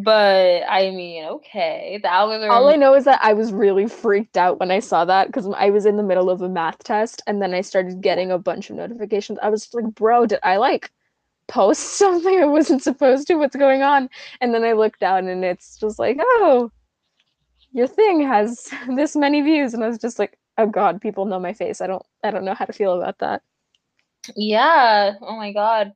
but 0.04 0.64
I 0.70 0.92
mean, 0.92 1.26
okay. 1.26 2.00
The 2.02 2.12
algorithm 2.12 2.50
All 2.50 2.68
I 2.70 2.76
know 2.76 2.96
is 2.96 3.06
that 3.06 3.20
I 3.24 3.34
was 3.34 3.54
really 3.54 3.88
freaked 3.88 4.38
out 4.38 4.60
when 4.60 4.72
I 4.72 4.80
saw 4.80 5.06
that 5.06 5.28
because 5.28 5.48
I 5.56 5.70
was 5.70 5.86
in 5.86 5.98
the 5.98 6.04
middle 6.04 6.30
of 6.30 6.42
a 6.42 6.50
math 6.50 6.80
test 6.84 7.22
and 7.28 7.42
then 7.42 7.54
I 7.54 7.62
started 7.62 8.02
getting 8.02 8.32
a 8.32 8.38
bunch 8.40 8.70
of 8.70 8.76
notifications. 8.76 9.40
I 9.42 9.50
was 9.50 9.72
like, 9.74 9.86
bro, 9.96 10.26
did 10.26 10.40
I 10.44 10.58
like 10.58 10.92
post 11.48 11.82
something 12.00 12.42
I 12.42 12.46
wasn't 12.46 12.84
supposed 12.84 13.28
to? 13.28 13.36
What's 13.36 13.56
going 13.56 13.84
on? 13.84 14.10
And 14.42 14.54
then 14.54 14.64
I 14.66 14.74
looked 14.74 15.00
down 15.00 15.28
and 15.30 15.46
it's 15.46 15.78
just 15.80 16.00
like, 16.00 16.18
oh, 16.22 16.72
your 17.72 17.88
thing 17.88 18.22
has 18.28 18.70
this 18.96 19.16
many 19.16 19.42
views. 19.42 19.74
And 19.74 19.84
I 19.84 19.88
was 19.88 19.98
just 20.00 20.20
like, 20.20 20.38
oh 20.58 20.68
god, 20.68 21.02
people 21.02 21.26
know 21.26 21.40
my 21.40 21.54
face. 21.54 21.82
I 21.82 21.88
don't 21.88 22.06
I 22.24 22.32
don't 22.32 22.46
know 22.46 22.54
how 22.56 22.66
to 22.66 22.74
feel 22.74 22.94
about 23.02 23.20
that. 23.20 23.42
Yeah. 24.36 25.14
Oh 25.22 25.36
my 25.38 25.52
god. 25.54 25.94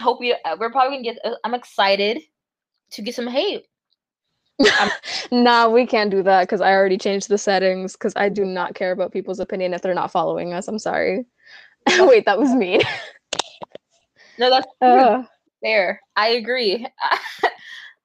Hope 0.00 0.22
you. 0.22 0.34
uh, 0.44 0.56
We're 0.58 0.72
probably 0.72 0.98
gonna 0.98 1.14
get. 1.14 1.24
uh, 1.24 1.36
I'm 1.44 1.54
excited 1.54 2.22
to 2.92 3.02
get 3.02 3.14
some 3.14 3.26
hate. 3.26 3.66
nah, 5.32 5.68
we 5.68 5.86
can't 5.86 6.10
do 6.10 6.22
that 6.22 6.42
because 6.42 6.60
I 6.60 6.72
already 6.72 6.98
changed 6.98 7.28
the 7.28 7.38
settings 7.38 7.94
because 7.94 8.12
I 8.16 8.28
do 8.28 8.44
not 8.44 8.74
care 8.74 8.92
about 8.92 9.12
people's 9.12 9.40
opinion 9.40 9.74
if 9.74 9.82
they're 9.82 9.94
not 9.94 10.12
following 10.12 10.52
us. 10.52 10.68
I'm 10.68 10.78
sorry. 10.78 11.26
Wait, 11.98 12.26
that 12.26 12.38
was 12.38 12.54
mean. 12.54 12.82
No, 14.38 14.50
that's 14.50 14.66
Uh, 14.80 15.24
fair. 15.62 16.00
I 16.16 16.28
agree. 16.28 16.86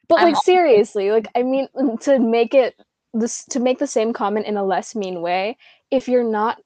But 0.07 0.19
I'm 0.21 0.33
like 0.33 0.43
seriously, 0.43 1.11
like 1.11 1.27
I 1.35 1.43
mean 1.43 1.67
mm, 1.75 1.99
to 2.01 2.19
make 2.19 2.53
it 2.53 2.75
this 3.13 3.43
to 3.45 3.59
make 3.59 3.79
the 3.79 3.87
same 3.87 4.13
comment 4.13 4.45
in 4.45 4.57
a 4.57 4.63
less 4.63 4.95
mean 4.95 5.21
way, 5.21 5.57
if 5.91 6.07
you're 6.07 6.23
not 6.23 6.61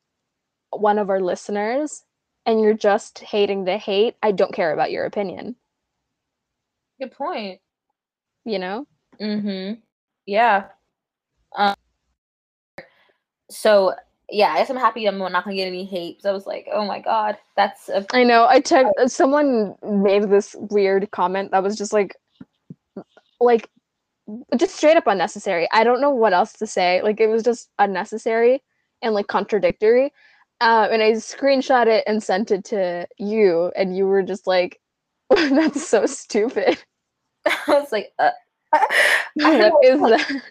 one 0.69 0.99
of 0.99 1.09
our 1.09 1.19
listeners 1.19 2.03
and 2.45 2.61
you're 2.61 2.75
just 2.75 3.19
hating 3.19 3.63
the 3.63 3.77
hate, 3.77 4.15
I 4.21 4.31
don't 4.31 4.53
care 4.53 4.73
about 4.73 4.91
your 4.91 5.05
opinion, 5.05 5.55
Good 6.99 7.11
point. 7.13 7.59
You 8.45 8.59
know? 8.59 8.85
Mm-hmm. 9.19 9.79
Yeah. 10.25 10.69
Um. 11.57 11.75
So 13.49 13.93
yeah, 14.29 14.53
I 14.53 14.57
guess 14.59 14.69
I'm 14.69 14.77
happy 14.77 15.05
I'm 15.07 15.17
not 15.17 15.43
gonna 15.43 15.55
get 15.55 15.67
any 15.67 15.85
hate. 15.85 16.17
'cause 16.17 16.25
I 16.25 16.31
was 16.31 16.45
like, 16.47 16.67
oh 16.71 16.85
my 16.85 16.99
god, 16.99 17.37
that's 17.55 17.89
a 17.89 18.05
I 18.13 18.23
know. 18.23 18.45
I 18.45 18.61
checked 18.61 18.89
someone 19.09 19.75
made 19.83 20.29
this 20.29 20.55
weird 20.57 21.11
comment 21.11 21.51
that 21.51 21.63
was 21.63 21.77
just 21.77 21.91
like 21.93 22.15
like 23.39 23.69
just 24.57 24.75
straight 24.75 24.97
up 24.97 25.07
unnecessary. 25.07 25.67
I 25.71 25.83
don't 25.83 26.01
know 26.01 26.11
what 26.11 26.33
else 26.33 26.53
to 26.55 26.67
say. 26.67 27.01
Like 27.03 27.19
it 27.21 27.27
was 27.27 27.43
just 27.43 27.69
unnecessary 27.79 28.63
and 29.01 29.13
like 29.13 29.27
contradictory. 29.27 30.13
uh, 30.61 30.87
and 30.91 31.01
I 31.03 31.11
screenshot 31.13 31.87
it 31.87 32.03
and 32.07 32.23
sent 32.23 32.51
it 32.51 32.65
to 32.65 33.07
you, 33.19 33.71
and 33.75 33.97
you 33.97 34.05
were 34.07 34.23
just 34.23 34.47
like, 34.47 34.79
"That's 35.31 35.87
so 35.87 36.05
stupid." 36.07 36.83
I 37.45 37.61
was 37.67 37.91
like, 37.91 38.11
uh, 38.19 38.31
what 39.35 39.85
is 39.85 39.99
that? 39.99 40.41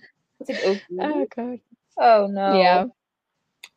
like, 0.49 0.65
okay. 0.65 0.83
Oh 1.01 1.27
god. 1.37 1.61
oh 1.99 2.27
no. 2.31 2.59
Yeah, 2.61 2.85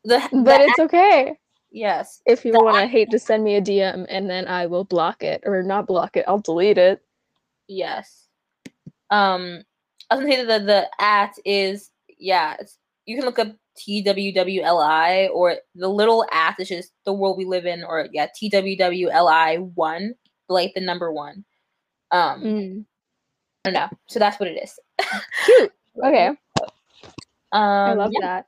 The, 0.04 0.28
but 0.44 0.60
it's 0.60 0.78
okay. 0.78 1.36
yes. 1.70 2.20
If 2.26 2.44
you 2.44 2.52
want 2.52 2.76
to 2.76 2.86
hate 2.86 3.10
to 3.10 3.18
send 3.18 3.44
me 3.44 3.56
a 3.56 3.62
DM, 3.62 4.06
and 4.08 4.28
then 4.28 4.46
I 4.46 4.66
will 4.66 4.84
block 4.84 5.22
it 5.22 5.42
or 5.44 5.62
not 5.62 5.86
block 5.86 6.16
it. 6.16 6.24
I'll 6.26 6.38
delete 6.38 6.78
it. 6.78 7.02
Yes. 7.68 8.26
Um, 9.10 9.62
I 10.10 10.16
was 10.16 10.24
gonna 10.24 10.36
say 10.36 10.44
that 10.44 10.60
the, 10.60 10.66
the 10.66 11.02
at 11.04 11.32
is 11.44 11.90
yeah. 12.18 12.56
It's, 12.58 12.78
you 13.06 13.16
can 13.16 13.26
look 13.26 13.38
up 13.38 13.48
TWWLI 13.78 15.30
or 15.30 15.56
the 15.74 15.88
little 15.88 16.24
at 16.32 16.58
is 16.58 16.68
just 16.68 16.92
the 17.04 17.12
world 17.12 17.36
we 17.36 17.44
live 17.44 17.66
in, 17.66 17.84
or 17.84 18.08
yeah, 18.12 18.28
TWWLI 18.28 19.72
one, 19.74 20.14
like 20.48 20.72
the 20.74 20.80
number 20.80 21.12
one. 21.12 21.44
Um, 22.10 22.42
Mm. 22.42 22.84
I 23.64 23.70
don't 23.70 23.74
know. 23.74 23.88
So 24.06 24.18
that's 24.18 24.38
what 24.38 24.48
it 24.48 24.62
is. 24.62 24.78
Cute. 25.46 25.72
Okay, 26.04 26.26
Um, 26.26 26.36
I 27.52 27.94
love 27.94 28.12
yeah, 28.12 28.20
that. 28.20 28.46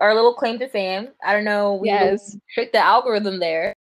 our 0.00 0.14
little 0.14 0.32
claim 0.32 0.60
to 0.60 0.68
fame. 0.68 1.08
I 1.24 1.32
don't 1.32 1.44
know. 1.44 1.74
We 1.74 1.88
Yes. 1.88 2.36
tricked 2.54 2.72
the 2.72 2.78
algorithm 2.78 3.40
there. 3.40 3.74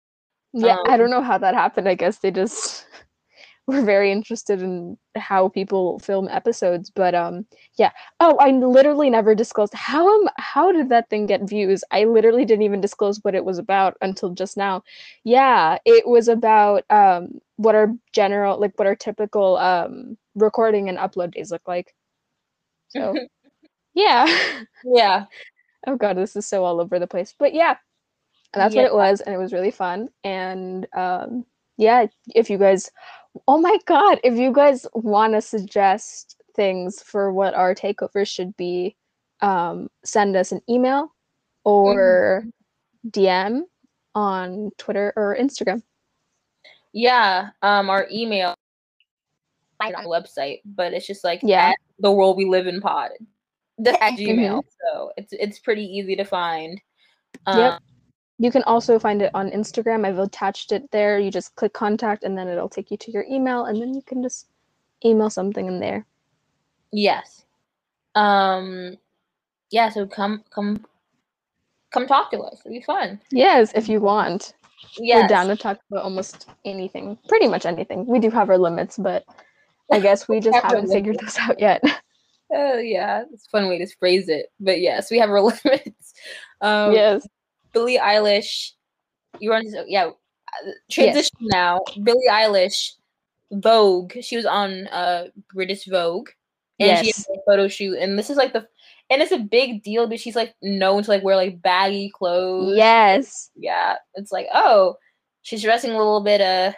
Yeah, 0.53 0.77
I 0.85 0.91
Um, 0.93 0.97
don't 0.97 1.09
know 1.09 1.21
how 1.21 1.37
that 1.39 1.53
happened. 1.53 1.89
I 1.89 1.95
guess 1.95 2.19
they 2.19 2.31
just 2.31 2.87
were 3.67 3.81
very 3.81 4.13
interested 4.13 4.61
in 4.61 4.97
how 5.17 5.49
people 5.49 5.99
film 5.99 6.29
episodes. 6.29 6.89
But 6.89 7.13
um, 7.13 7.45
yeah. 7.77 7.91
Oh, 8.21 8.37
I 8.39 8.51
literally 8.51 9.09
never 9.09 9.35
disclosed 9.35 9.73
how 9.73 10.07
am 10.21 10.29
how 10.37 10.71
did 10.71 10.87
that 10.87 11.09
thing 11.09 11.25
get 11.25 11.41
views? 11.47 11.83
I 11.91 12.05
literally 12.05 12.45
didn't 12.45 12.63
even 12.63 12.79
disclose 12.79 13.19
what 13.23 13.35
it 13.35 13.43
was 13.43 13.57
about 13.57 13.97
until 14.01 14.29
just 14.29 14.55
now. 14.55 14.83
Yeah, 15.25 15.79
it 15.85 16.07
was 16.07 16.29
about 16.29 16.85
um 16.89 17.41
what 17.57 17.75
our 17.75 17.89
general 18.13 18.59
like 18.59 18.73
what 18.77 18.87
our 18.87 18.95
typical 18.95 19.57
um 19.57 20.17
recording 20.35 20.89
and 20.89 20.97
upload 20.97 21.33
days 21.33 21.51
look 21.51 21.67
like. 21.67 21.93
So 22.89 23.15
yeah. 23.93 24.25
Yeah. 24.83 25.25
oh 25.85 25.95
god, 25.95 26.17
this 26.17 26.35
is 26.35 26.47
so 26.47 26.63
all 26.63 26.79
over 26.79 26.99
the 26.99 27.07
place. 27.07 27.33
But 27.37 27.53
yeah, 27.53 27.77
that's 28.53 28.75
what 28.75 28.85
it 28.85 28.93
was, 28.93 29.21
and 29.21 29.33
it 29.33 29.37
was 29.37 29.53
really 29.53 29.71
fun. 29.71 30.09
And 30.23 30.87
um, 30.95 31.45
yeah, 31.77 32.07
if 32.33 32.49
you 32.49 32.57
guys, 32.57 32.89
oh 33.47 33.59
my 33.59 33.77
god, 33.85 34.19
if 34.23 34.37
you 34.37 34.51
guys 34.51 34.85
want 34.93 35.33
to 35.33 35.41
suggest 35.41 36.41
things 36.55 37.01
for 37.01 37.31
what 37.31 37.53
our 37.53 37.75
takeovers 37.75 38.27
should 38.27 38.55
be, 38.57 38.95
um, 39.41 39.89
send 40.03 40.35
us 40.35 40.51
an 40.51 40.61
email 40.69 41.13
or 41.63 42.45
DM 43.09 43.61
on 44.15 44.71
Twitter 44.77 45.13
or 45.15 45.37
Instagram. 45.39 45.81
Yeah. 46.97 47.49
Um, 47.61 47.91
our 47.91 48.07
email 48.11 48.55
on 49.79 49.91
the 49.91 50.09
website, 50.09 50.61
but 50.65 50.93
it's 50.93 51.05
just 51.05 51.23
like 51.23 51.41
Yeah. 51.43 51.73
the 51.99 52.11
world 52.11 52.37
we 52.37 52.45
live 52.45 52.65
in 52.65 52.81
pod. 52.81 53.11
That's 53.77 54.01
at 54.01 54.13
Mm-hmm. 54.13 54.59
So 54.81 55.11
it's 55.15 55.31
it's 55.33 55.59
pretty 55.59 55.85
easy 55.85 56.15
to 56.15 56.23
find. 56.23 56.81
Yep. 57.45 57.73
Um, 57.73 57.79
You 58.39 58.49
can 58.49 58.63
also 58.63 58.97
find 58.97 59.21
it 59.21 59.29
on 59.35 59.51
Instagram. 59.51 60.07
I've 60.07 60.17
attached 60.17 60.71
it 60.71 60.89
there. 60.89 61.19
You 61.19 61.29
just 61.29 61.55
click 61.55 61.73
contact, 61.73 62.23
and 62.23 62.35
then 62.35 62.47
it'll 62.47 62.69
take 62.69 62.89
you 62.89 62.97
to 62.97 63.11
your 63.11 63.25
email, 63.29 63.65
and 63.65 63.79
then 63.79 63.93
you 63.93 64.01
can 64.01 64.23
just 64.23 64.47
email 65.05 65.29
something 65.29 65.67
in 65.67 65.79
there. 65.79 66.03
Yes. 66.91 67.45
Um 68.15 68.97
yeah, 69.69 69.89
so 69.89 70.07
come 70.07 70.43
come 70.49 70.83
come 71.91 72.07
talk 72.07 72.31
to 72.31 72.39
us. 72.39 72.61
It'll 72.65 72.71
be 72.71 72.81
fun. 72.81 73.21
Yes, 73.31 73.71
if 73.75 73.87
you 73.87 74.01
want. 74.01 74.53
Yes. 74.97 75.23
We're 75.23 75.27
down 75.27 75.47
to 75.47 75.55
talk 75.55 75.79
about 75.89 76.03
almost 76.03 76.49
anything, 76.65 77.17
pretty 77.27 77.47
much 77.47 77.65
anything. 77.65 78.05
We 78.05 78.19
do 78.19 78.29
have 78.31 78.49
our 78.49 78.57
limits, 78.57 78.97
but 78.97 79.25
I 79.91 79.99
guess 79.99 80.27
we 80.27 80.39
just 80.41 80.55
Have 80.55 80.71
haven't 80.71 80.89
figured 80.89 81.19
those 81.19 81.37
out 81.39 81.59
yet. 81.59 81.83
Oh 82.49 82.77
yeah, 82.77 83.25
it's 83.29 83.45
a 83.45 83.49
fun 83.49 83.67
way 83.67 83.77
to 83.77 83.87
phrase 83.99 84.29
it. 84.29 84.45
But 84.57 84.79
yes, 84.79 85.11
we 85.11 85.19
have 85.19 85.29
our 85.29 85.41
limits. 85.65 86.13
Um 86.61 86.93
yes. 86.93 87.27
Billie 87.73 87.97
Eilish. 87.97 88.71
You 89.39 89.49
want 89.49 89.67
to 89.69 89.83
yeah, 89.85 90.11
transition 90.89 91.35
now. 91.41 91.81
Billie 92.01 92.29
Eilish 92.31 92.93
Vogue. 93.51 94.13
She 94.21 94.37
was 94.37 94.45
on 94.45 94.87
uh 94.87 95.25
British 95.53 95.87
Vogue. 95.87 96.29
And 96.79 97.05
she 97.05 97.07
had 97.07 97.37
a 97.37 97.41
photo 97.45 97.67
shoot 97.67 97.97
and 97.97 98.17
this 98.17 98.29
is 98.29 98.37
like 98.37 98.53
the 98.53 98.65
and 99.09 99.21
it's 99.21 99.31
a 99.31 99.39
big 99.39 99.83
deal 99.83 100.07
but 100.07 100.19
she's 100.19 100.35
like 100.35 100.53
known 100.61 101.03
to 101.03 101.09
like 101.09 101.23
wear 101.23 101.35
like 101.35 101.61
baggy 101.61 102.09
clothes. 102.13 102.75
Yes. 102.75 103.49
yeah, 103.55 103.95
it's 104.15 104.31
like, 104.31 104.47
oh, 104.53 104.95
she's 105.41 105.61
dressing 105.63 105.91
a 105.91 105.97
little 105.97 106.21
bit 106.23 106.41
uh 106.41 106.73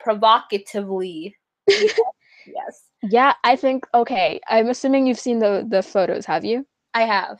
provocatively. 0.00 1.36
yes, 1.68 2.84
Yeah, 3.02 3.34
I 3.44 3.56
think 3.56 3.86
okay. 3.94 4.40
I'm 4.48 4.68
assuming 4.68 5.06
you've 5.06 5.18
seen 5.18 5.38
the 5.38 5.66
the 5.68 5.82
photos, 5.82 6.24
have 6.26 6.44
you? 6.44 6.66
I 6.94 7.02
have. 7.02 7.38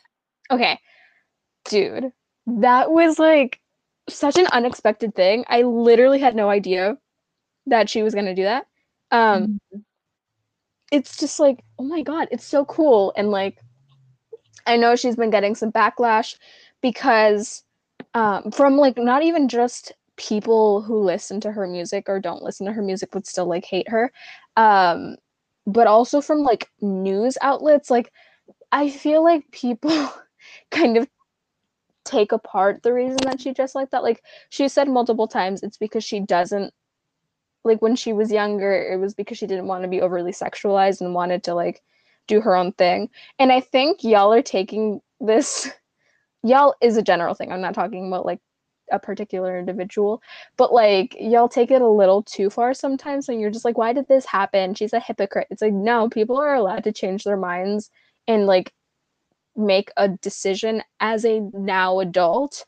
Okay. 0.51 0.79
Dude, 1.65 2.13
that 2.47 2.91
was 2.91 3.19
like 3.19 3.61
such 4.09 4.37
an 4.37 4.47
unexpected 4.53 5.15
thing. 5.15 5.45
I 5.49 5.63
literally 5.63 6.21
had 6.21 6.37
no 6.37 6.49
idea 6.49 6.97
that 7.67 7.91
she 7.91 8.03
was 8.03 8.15
going 8.15 8.27
to 8.27 8.35
do 8.35 8.45
that. 8.45 8.67
Um 9.11 9.59
it's 10.93 11.17
just 11.17 11.41
like, 11.41 11.65
oh 11.79 11.85
my 11.85 12.03
god, 12.03 12.29
it's 12.31 12.45
so 12.45 12.65
cool 12.65 13.13
and 13.17 13.31
like 13.31 13.59
I 14.67 14.77
know 14.77 14.97
she's 14.97 15.17
been 15.17 15.31
getting 15.31 15.55
some 15.55 15.73
backlash 15.73 16.37
because 16.83 17.65
um 18.15 18.51
from 18.51 18.77
like 18.77 18.99
not 18.99 19.23
even 19.23 19.49
just 19.49 19.93
people 20.17 20.83
who 20.83 20.99
listen 21.03 21.41
to 21.41 21.53
her 21.53 21.67
music 21.67 22.09
or 22.09 22.21
don't 22.21 22.43
listen 22.43 22.67
to 22.67 22.73
her 22.73 22.83
music 22.83 23.11
but 23.13 23.27
still 23.27 23.47
like 23.47 23.65
hate 23.65 23.89
her 23.89 24.11
um 24.57 25.17
but 25.67 25.87
also 25.87 26.21
from 26.21 26.39
like 26.43 26.71
news 26.81 27.37
outlets 27.43 27.91
like 27.91 28.13
I 28.73 28.91
feel 28.91 29.23
like 29.23 29.51
people 29.51 30.11
kind 30.71 30.97
of 30.97 31.09
take 32.05 32.33
apart 32.33 32.83
the 32.83 32.93
reason 32.93 33.19
that 33.25 33.41
she 33.41 33.53
dressed 33.53 33.75
like 33.75 33.91
that. 33.91 34.03
Like 34.03 34.23
she 34.49 34.69
said 34.69 34.89
multiple 34.89 35.29
times, 35.29 35.63
it's 35.63 35.77
because 35.79 36.05
she 36.05 36.21
doesn't 36.21 36.73
like 37.65 37.83
when 37.83 37.97
she 37.97 38.13
was 38.13 38.31
younger, 38.31 38.73
it 38.73 38.99
was 38.99 39.15
because 39.15 39.39
she 39.39 39.47
didn't 39.47 39.67
want 39.67 39.83
to 39.83 39.89
be 39.89 40.01
overly 40.01 40.33
sexualized 40.33 41.01
and 41.01 41.15
wanted 41.15 41.43
to 41.45 41.55
like 41.55 41.83
do 42.27 42.41
her 42.41 42.57
own 42.57 42.73
thing. 42.73 43.11
And 43.39 43.53
I 43.53 43.61
think 43.61 44.05
y'all 44.05 44.33
are 44.33 44.43
taking 44.43 45.01
this 45.21 45.71
y'all 46.43 46.75
is 46.83 46.97
a 46.97 47.03
general 47.03 47.35
thing. 47.35 47.53
I'm 47.53 47.61
not 47.61 47.75
talking 47.75 48.07
about 48.09 48.27
like 48.27 48.41
a 48.93 48.99
particular 49.01 49.59
individual, 49.59 50.23
but 50.57 50.73
like 50.73 51.17
y'all 51.19 51.49
take 51.49 51.71
it 51.73 51.83
a 51.83 51.89
little 51.89 52.23
too 52.23 52.51
far 52.51 52.75
sometimes 52.75 53.29
and 53.29 53.41
you're 53.41 53.51
just 53.51 53.65
like, 53.65 53.79
why 53.79 53.93
did 53.93 54.09
this 54.09 54.27
happen? 54.27 54.75
She's 54.75 54.93
a 54.93 55.01
hypocrite. 55.01 55.49
It's 55.51 55.63
like, 55.63 55.73
no, 55.73 56.09
people 56.09 56.37
are 56.37 56.55
allowed 56.55 56.85
to 56.85 56.93
change 56.93 57.25
their 57.25 57.37
minds 57.37 57.91
and 58.29 58.47
like 58.47 58.73
make 59.57 59.91
a 59.97 60.09
decision 60.09 60.83
as 61.01 61.25
a 61.25 61.41
now 61.53 62.01
adult 62.01 62.67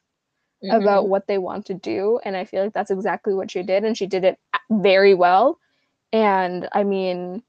Mhm. 0.63 0.73
about 0.75 1.09
what 1.09 1.27
they 1.27 1.39
want 1.39 1.67
to 1.67 1.75
do 1.75 2.19
and 2.25 2.37
i 2.37 2.45
feel 2.45 2.65
like 2.65 2.73
that's 2.73 2.91
exactly 2.91 3.35
what 3.35 3.51
she 3.51 3.63
did 3.63 3.85
and 3.85 3.97
she 3.97 4.07
did 4.07 4.25
it 4.25 4.39
very 4.71 5.15
well 5.15 5.59
and 6.13 6.69
i 6.73 6.83
mean 6.83 7.43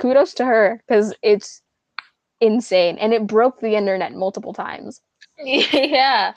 kudos 0.00 0.34
to 0.34 0.44
her 0.44 0.82
because 0.88 1.14
it's 1.22 1.62
insane 2.40 2.96
and 2.98 3.12
it 3.12 3.26
broke 3.26 3.60
the 3.60 3.76
internet 3.76 4.12
multiple 4.14 4.52
times 4.52 5.00
yeah, 5.38 6.34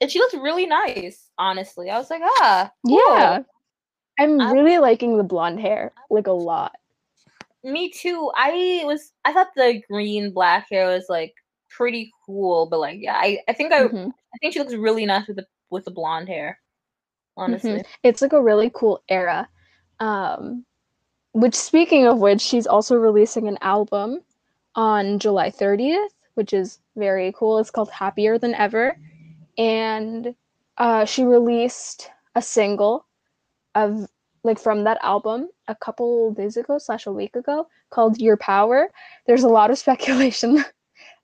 and 0.00 0.10
she 0.10 0.18
looks 0.20 0.34
really 0.34 0.66
nice. 0.66 1.28
Honestly, 1.38 1.90
I 1.90 1.98
was 1.98 2.08
like, 2.10 2.22
ah, 2.24 2.70
cool. 2.86 2.98
yeah 2.98 3.40
i'm 4.18 4.40
I- 4.40 4.52
really 4.52 4.78
liking 4.78 5.16
the 5.16 5.24
blonde 5.24 5.60
hair 5.60 5.92
like 6.10 6.26
a 6.26 6.32
lot 6.32 6.72
Me 7.64 7.90
too. 7.90 8.30
I 8.36 8.82
was. 8.84 9.12
I 9.24 9.32
thought 9.32 9.48
the 9.56 9.82
green 9.90 10.32
black 10.32 10.68
hair 10.70 10.86
was 10.88 11.06
like 11.08 11.34
pretty 11.68 12.12
cool, 12.24 12.66
but 12.70 12.78
like, 12.78 12.98
yeah, 13.00 13.16
I, 13.16 13.40
I 13.48 13.52
think 13.52 13.72
I, 13.72 13.82
Mhm. 13.88 14.08
I 14.34 14.36
think 14.40 14.52
she 14.54 14.60
looks 14.60 14.74
really 14.74 15.04
nice 15.06 15.26
with 15.26 15.36
the 15.36 15.46
with 15.70 15.84
the 15.84 15.90
blonde 15.90 16.28
hair. 16.28 16.58
Honestly, 17.36 17.82
it's 18.02 18.22
like 18.22 18.32
a 18.32 18.42
really 18.42 18.70
cool 18.74 19.02
era 19.08 19.48
um 20.00 20.64
which 21.32 21.54
speaking 21.54 22.06
of 22.06 22.18
which 22.18 22.40
she's 22.40 22.66
also 22.66 22.96
releasing 22.96 23.48
an 23.48 23.58
album 23.60 24.20
on 24.74 25.18
july 25.18 25.50
30th 25.50 26.08
which 26.38 26.52
is 26.52 26.78
very 26.96 27.32
cool. 27.36 27.58
It's 27.58 27.72
called 27.72 27.90
happier 27.90 28.38
than 28.38 28.54
ever. 28.54 28.96
And 29.58 30.36
uh 30.76 31.04
she 31.04 31.24
released 31.24 32.10
a 32.36 32.40
single 32.40 33.04
of 33.74 34.08
like 34.44 34.60
from 34.60 34.84
that 34.84 34.98
album 35.02 35.48
a 35.66 35.74
couple 35.74 36.32
days 36.32 36.56
ago 36.56 36.78
slash 36.78 37.06
a 37.06 37.12
week 37.12 37.34
ago 37.34 37.66
called 37.90 38.20
your 38.20 38.36
power. 38.36 38.88
There's 39.26 39.42
a 39.42 39.48
lot 39.48 39.72
of 39.72 39.78
speculation 39.84 40.64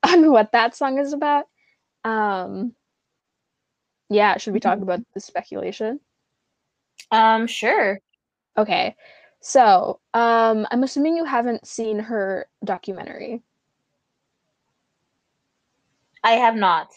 on 0.02 0.32
what 0.32 0.50
that 0.50 0.74
song 0.74 0.98
is 0.98 1.12
about. 1.12 1.46
Um 2.04 2.74
yeah 4.10 4.36
should 4.36 4.52
we 4.52 4.58
talk 4.60 4.80
about 4.80 5.00
the 5.14 5.20
speculation? 5.20 6.00
Um, 7.12 7.46
sure. 7.46 8.00
Okay. 8.58 8.96
So, 9.46 10.00
um, 10.14 10.66
I'm 10.70 10.83
assuming 10.85 11.18
you 11.18 11.26
haven't 11.26 11.66
seen 11.66 11.98
her 11.98 12.48
documentary. 12.64 13.42
I 16.24 16.33
have 16.33 16.57
not. 16.57 16.88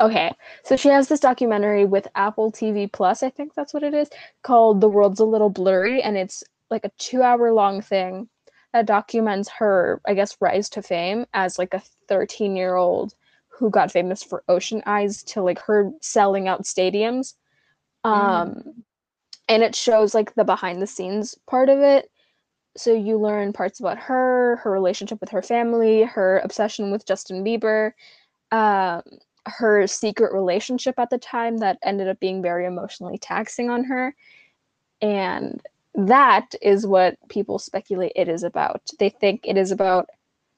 Okay, 0.00 0.32
so 0.64 0.74
she 0.74 0.88
has 0.88 1.06
this 1.06 1.20
documentary 1.20 1.84
with 1.84 2.08
Apple 2.16 2.50
TV 2.50 2.90
Plus, 2.90 3.22
I 3.22 3.30
think 3.30 3.54
that's 3.54 3.72
what 3.72 3.84
it 3.84 3.94
is, 3.94 4.10
called 4.42 4.80
The 4.80 4.88
World's 4.88 5.20
a 5.20 5.24
Little 5.24 5.48
Blurry, 5.48 6.02
and 6.02 6.16
it's 6.16 6.42
like 6.70 6.84
a 6.84 6.90
two 6.98 7.22
hour 7.22 7.52
long 7.52 7.80
thing 7.80 8.28
that 8.72 8.86
documents 8.86 9.48
her, 9.50 10.00
I 10.04 10.14
guess, 10.14 10.36
rise 10.40 10.68
to 10.70 10.82
fame 10.82 11.26
as 11.34 11.56
like 11.56 11.72
a 11.72 11.82
13 12.08 12.56
year 12.56 12.74
old 12.74 13.14
who 13.46 13.70
got 13.70 13.92
famous 13.92 14.24
for 14.24 14.42
Ocean 14.48 14.82
Eyes 14.86 15.22
to 15.22 15.40
like 15.40 15.60
her 15.60 15.92
selling 16.00 16.48
out 16.48 16.64
stadiums. 16.64 17.34
Um, 18.02 18.82
and 19.48 19.62
it 19.62 19.74
shows 19.74 20.14
like 20.14 20.34
the 20.34 20.44
behind 20.44 20.80
the 20.80 20.86
scenes 20.86 21.36
part 21.46 21.68
of 21.68 21.78
it. 21.78 22.10
So 22.76 22.94
you 22.94 23.18
learn 23.18 23.52
parts 23.52 23.80
about 23.80 23.98
her, 23.98 24.56
her 24.56 24.70
relationship 24.70 25.20
with 25.20 25.30
her 25.30 25.42
family, 25.42 26.02
her 26.04 26.38
obsession 26.38 26.90
with 26.90 27.06
Justin 27.06 27.44
Bieber, 27.44 27.92
um, 28.50 29.02
her 29.46 29.86
secret 29.86 30.32
relationship 30.32 30.98
at 30.98 31.10
the 31.10 31.18
time 31.18 31.58
that 31.58 31.78
ended 31.82 32.08
up 32.08 32.20
being 32.20 32.40
very 32.42 32.64
emotionally 32.64 33.18
taxing 33.18 33.68
on 33.68 33.84
her. 33.84 34.14
And 35.00 35.60
that 35.94 36.54
is 36.62 36.86
what 36.86 37.16
people 37.28 37.58
speculate 37.58 38.12
it 38.16 38.28
is 38.28 38.42
about. 38.42 38.82
They 38.98 39.10
think 39.10 39.42
it 39.44 39.56
is 39.56 39.70
about 39.70 40.08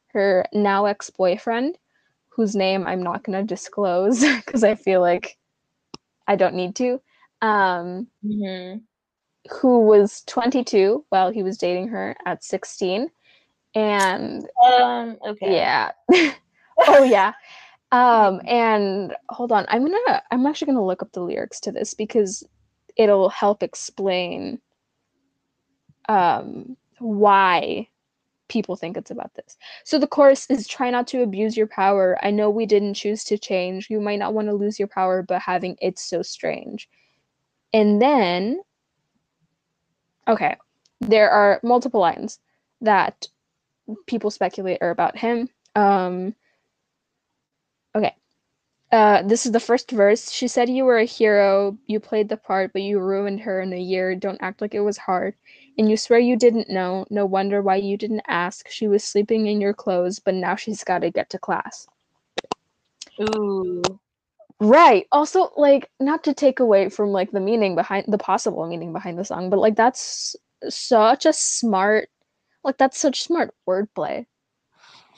her 0.08 0.44
now 0.52 0.84
ex 0.84 1.10
boyfriend, 1.10 1.76
whose 2.28 2.54
name 2.54 2.86
I'm 2.86 3.02
not 3.02 3.24
going 3.24 3.38
to 3.38 3.54
disclose 3.54 4.20
because 4.36 4.62
I 4.62 4.74
feel 4.74 5.00
like 5.00 5.36
I 6.28 6.36
don't 6.36 6.54
need 6.54 6.76
to, 6.76 7.00
um, 7.44 8.08
Mm-hmm. 8.24 8.78
who 9.60 9.80
was 9.86 10.22
22 10.26 11.04
while 11.10 11.30
he 11.30 11.42
was 11.42 11.58
dating 11.58 11.88
her 11.88 12.16
at 12.26 12.42
16. 12.44 13.10
And 13.74 14.46
Um. 14.72 15.18
Okay. 15.26 15.54
yeah. 15.54 15.92
oh, 16.88 17.04
yeah. 17.04 17.32
Um, 17.92 18.40
and 18.46 19.14
hold 19.28 19.52
on, 19.52 19.66
I'm 19.68 19.84
gonna, 19.84 20.22
I'm 20.30 20.46
actually 20.46 20.66
gonna 20.66 20.84
look 20.84 21.02
up 21.02 21.12
the 21.12 21.20
lyrics 21.20 21.60
to 21.60 21.72
this 21.72 21.94
because 21.94 22.42
it'll 22.96 23.28
help 23.28 23.62
explain 23.62 24.60
um, 26.08 26.76
why 26.98 27.88
people 28.48 28.76
think 28.76 28.96
it's 28.96 29.10
about 29.10 29.34
this. 29.34 29.56
So 29.84 29.98
the 29.98 30.06
chorus 30.06 30.46
is 30.50 30.66
try 30.68 30.90
not 30.90 31.06
to 31.08 31.22
abuse 31.22 31.56
your 31.56 31.66
power. 31.66 32.18
I 32.22 32.30
know 32.30 32.50
we 32.50 32.66
didn't 32.66 32.94
choose 32.94 33.24
to 33.24 33.38
change. 33.38 33.88
You 33.90 34.00
might 34.00 34.18
not 34.18 34.34
want 34.34 34.48
to 34.48 34.54
lose 34.54 34.78
your 34.78 34.88
power, 34.88 35.22
but 35.22 35.40
having 35.42 35.76
it's 35.80 36.02
so 36.02 36.22
strange. 36.22 36.88
And 37.74 38.00
then, 38.00 38.60
okay, 40.28 40.56
there 41.00 41.28
are 41.28 41.58
multiple 41.64 42.00
lines 42.00 42.38
that 42.80 43.26
people 44.06 44.30
speculate 44.30 44.78
are 44.80 44.90
about 44.90 45.18
him. 45.18 45.48
Um, 45.74 46.36
okay. 47.96 48.14
Uh, 48.92 49.22
this 49.22 49.44
is 49.44 49.50
the 49.50 49.58
first 49.58 49.90
verse. 49.90 50.30
She 50.30 50.46
said 50.46 50.68
you 50.68 50.84
were 50.84 50.98
a 50.98 51.04
hero, 51.04 51.76
you 51.86 51.98
played 51.98 52.28
the 52.28 52.36
part, 52.36 52.72
but 52.72 52.82
you 52.82 53.00
ruined 53.00 53.40
her 53.40 53.60
in 53.60 53.72
a 53.72 53.80
year. 53.80 54.14
Don't 54.14 54.40
act 54.40 54.60
like 54.60 54.74
it 54.74 54.80
was 54.80 54.96
hard. 54.96 55.34
And 55.76 55.90
you 55.90 55.96
swear 55.96 56.20
you 56.20 56.36
didn't 56.36 56.70
know. 56.70 57.04
No 57.10 57.26
wonder 57.26 57.60
why 57.60 57.76
you 57.76 57.96
didn't 57.96 58.22
ask. 58.28 58.68
She 58.70 58.86
was 58.86 59.02
sleeping 59.02 59.48
in 59.48 59.60
your 59.60 59.74
clothes, 59.74 60.20
but 60.20 60.34
now 60.34 60.54
she's 60.54 60.84
got 60.84 61.00
to 61.00 61.10
get 61.10 61.28
to 61.30 61.40
class. 61.40 61.88
Ooh. 63.20 63.82
Right. 64.60 65.06
Also, 65.12 65.50
like, 65.56 65.90
not 66.00 66.24
to 66.24 66.34
take 66.34 66.60
away 66.60 66.88
from 66.88 67.10
like 67.10 67.32
the 67.32 67.40
meaning 67.40 67.74
behind 67.74 68.06
the 68.08 68.18
possible 68.18 68.66
meaning 68.66 68.92
behind 68.92 69.18
the 69.18 69.24
song, 69.24 69.50
but 69.50 69.58
like 69.58 69.76
that's 69.76 70.36
such 70.68 71.26
a 71.26 71.32
smart, 71.32 72.08
like 72.62 72.78
that's 72.78 72.98
such 72.98 73.22
smart 73.22 73.54
wordplay. 73.68 74.26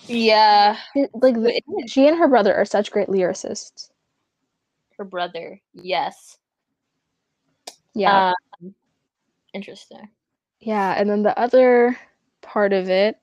Yeah. 0.06 0.78
Like 1.14 1.34
the, 1.34 1.60
she 1.86 2.06
and 2.08 2.18
her 2.18 2.28
brother 2.28 2.54
are 2.54 2.64
such 2.64 2.90
great 2.90 3.08
lyricists. 3.08 3.90
Her 4.98 5.04
brother. 5.04 5.60
Yes. 5.74 6.38
Yeah. 7.94 8.32
Um, 8.62 8.74
interesting. 9.52 10.08
Yeah, 10.58 10.94
and 10.96 11.08
then 11.08 11.22
the 11.22 11.38
other 11.38 11.96
part 12.40 12.72
of 12.72 12.88
it, 12.88 13.16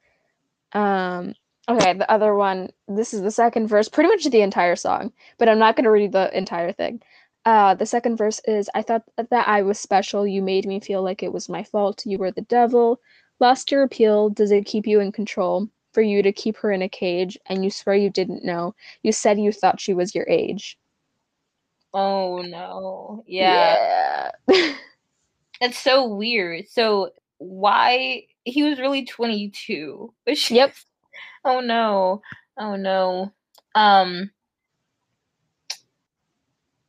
um, 0.73 1.34
okay, 1.69 1.93
the 1.93 2.10
other 2.12 2.36
one, 2.36 2.69
this 2.88 3.13
is 3.13 3.21
the 3.21 3.32
second 3.32 3.67
verse, 3.67 3.89
pretty 3.89 4.10
much 4.10 4.26
the 4.26 4.41
entire 4.41 4.76
song, 4.76 5.12
but 5.38 5.49
I'm 5.49 5.60
not 5.60 5.76
going 5.76 5.86
to 5.86 5.91
read 5.91 6.12
the 6.12 6.36
entire 6.38 6.71
thing. 6.71 7.02
Uh, 7.45 7.76
the 7.76 7.86
second 7.86 8.15
verse 8.17 8.39
is 8.45 8.69
I 8.73 8.82
thought 8.82 9.04
that 9.17 9.47
I 9.47 9.62
was 9.63 9.80
special. 9.80 10.26
You 10.26 10.41
made 10.41 10.65
me 10.65 10.80
feel 10.80 11.02
like 11.04 11.23
it 11.23 11.34
was 11.34 11.49
my 11.49 11.63
fault. 11.63 12.06
You 12.06 12.17
were 12.17 12.32
the 12.32 12.41
devil. 12.41 12.99
Lost 13.39 13.71
your 13.71 13.84
appeal. 13.84 14.30
Does 14.30 14.52
it 14.52 14.65
keep 14.65 14.88
you 14.88 14.99
in 14.99 15.12
control? 15.12 15.67
For 15.91 16.02
you 16.02 16.23
to 16.23 16.32
keep 16.32 16.58
her 16.58 16.71
in 16.71 16.82
a 16.82 16.89
cage, 16.89 17.38
and 17.45 17.63
you 17.63 17.69
swear 17.69 17.95
you 17.95 18.10
didn't 18.10 18.43
know. 18.43 18.73
You 19.04 19.12
said 19.12 19.39
you 19.39 19.52
thought 19.52 19.80
she 19.80 19.93
was 19.93 20.15
your 20.15 20.26
age. 20.28 20.80
Oh 21.93 22.41
no. 22.41 23.23
Yeah. 23.28 24.32
Yeah. 24.49 24.73
It's 25.62 25.80
so 25.80 26.08
weird. 26.08 26.67
So 26.67 27.12
why 27.38 28.26
he 28.43 28.63
was 28.63 28.80
really 28.80 29.06
22. 29.06 30.13
But 30.26 30.38
she, 30.38 30.56
Yep. 30.56 30.73
Oh 31.46 31.62
no. 31.62 32.22
Oh 32.58 32.76
no. 32.76 33.32
Um 33.76 34.32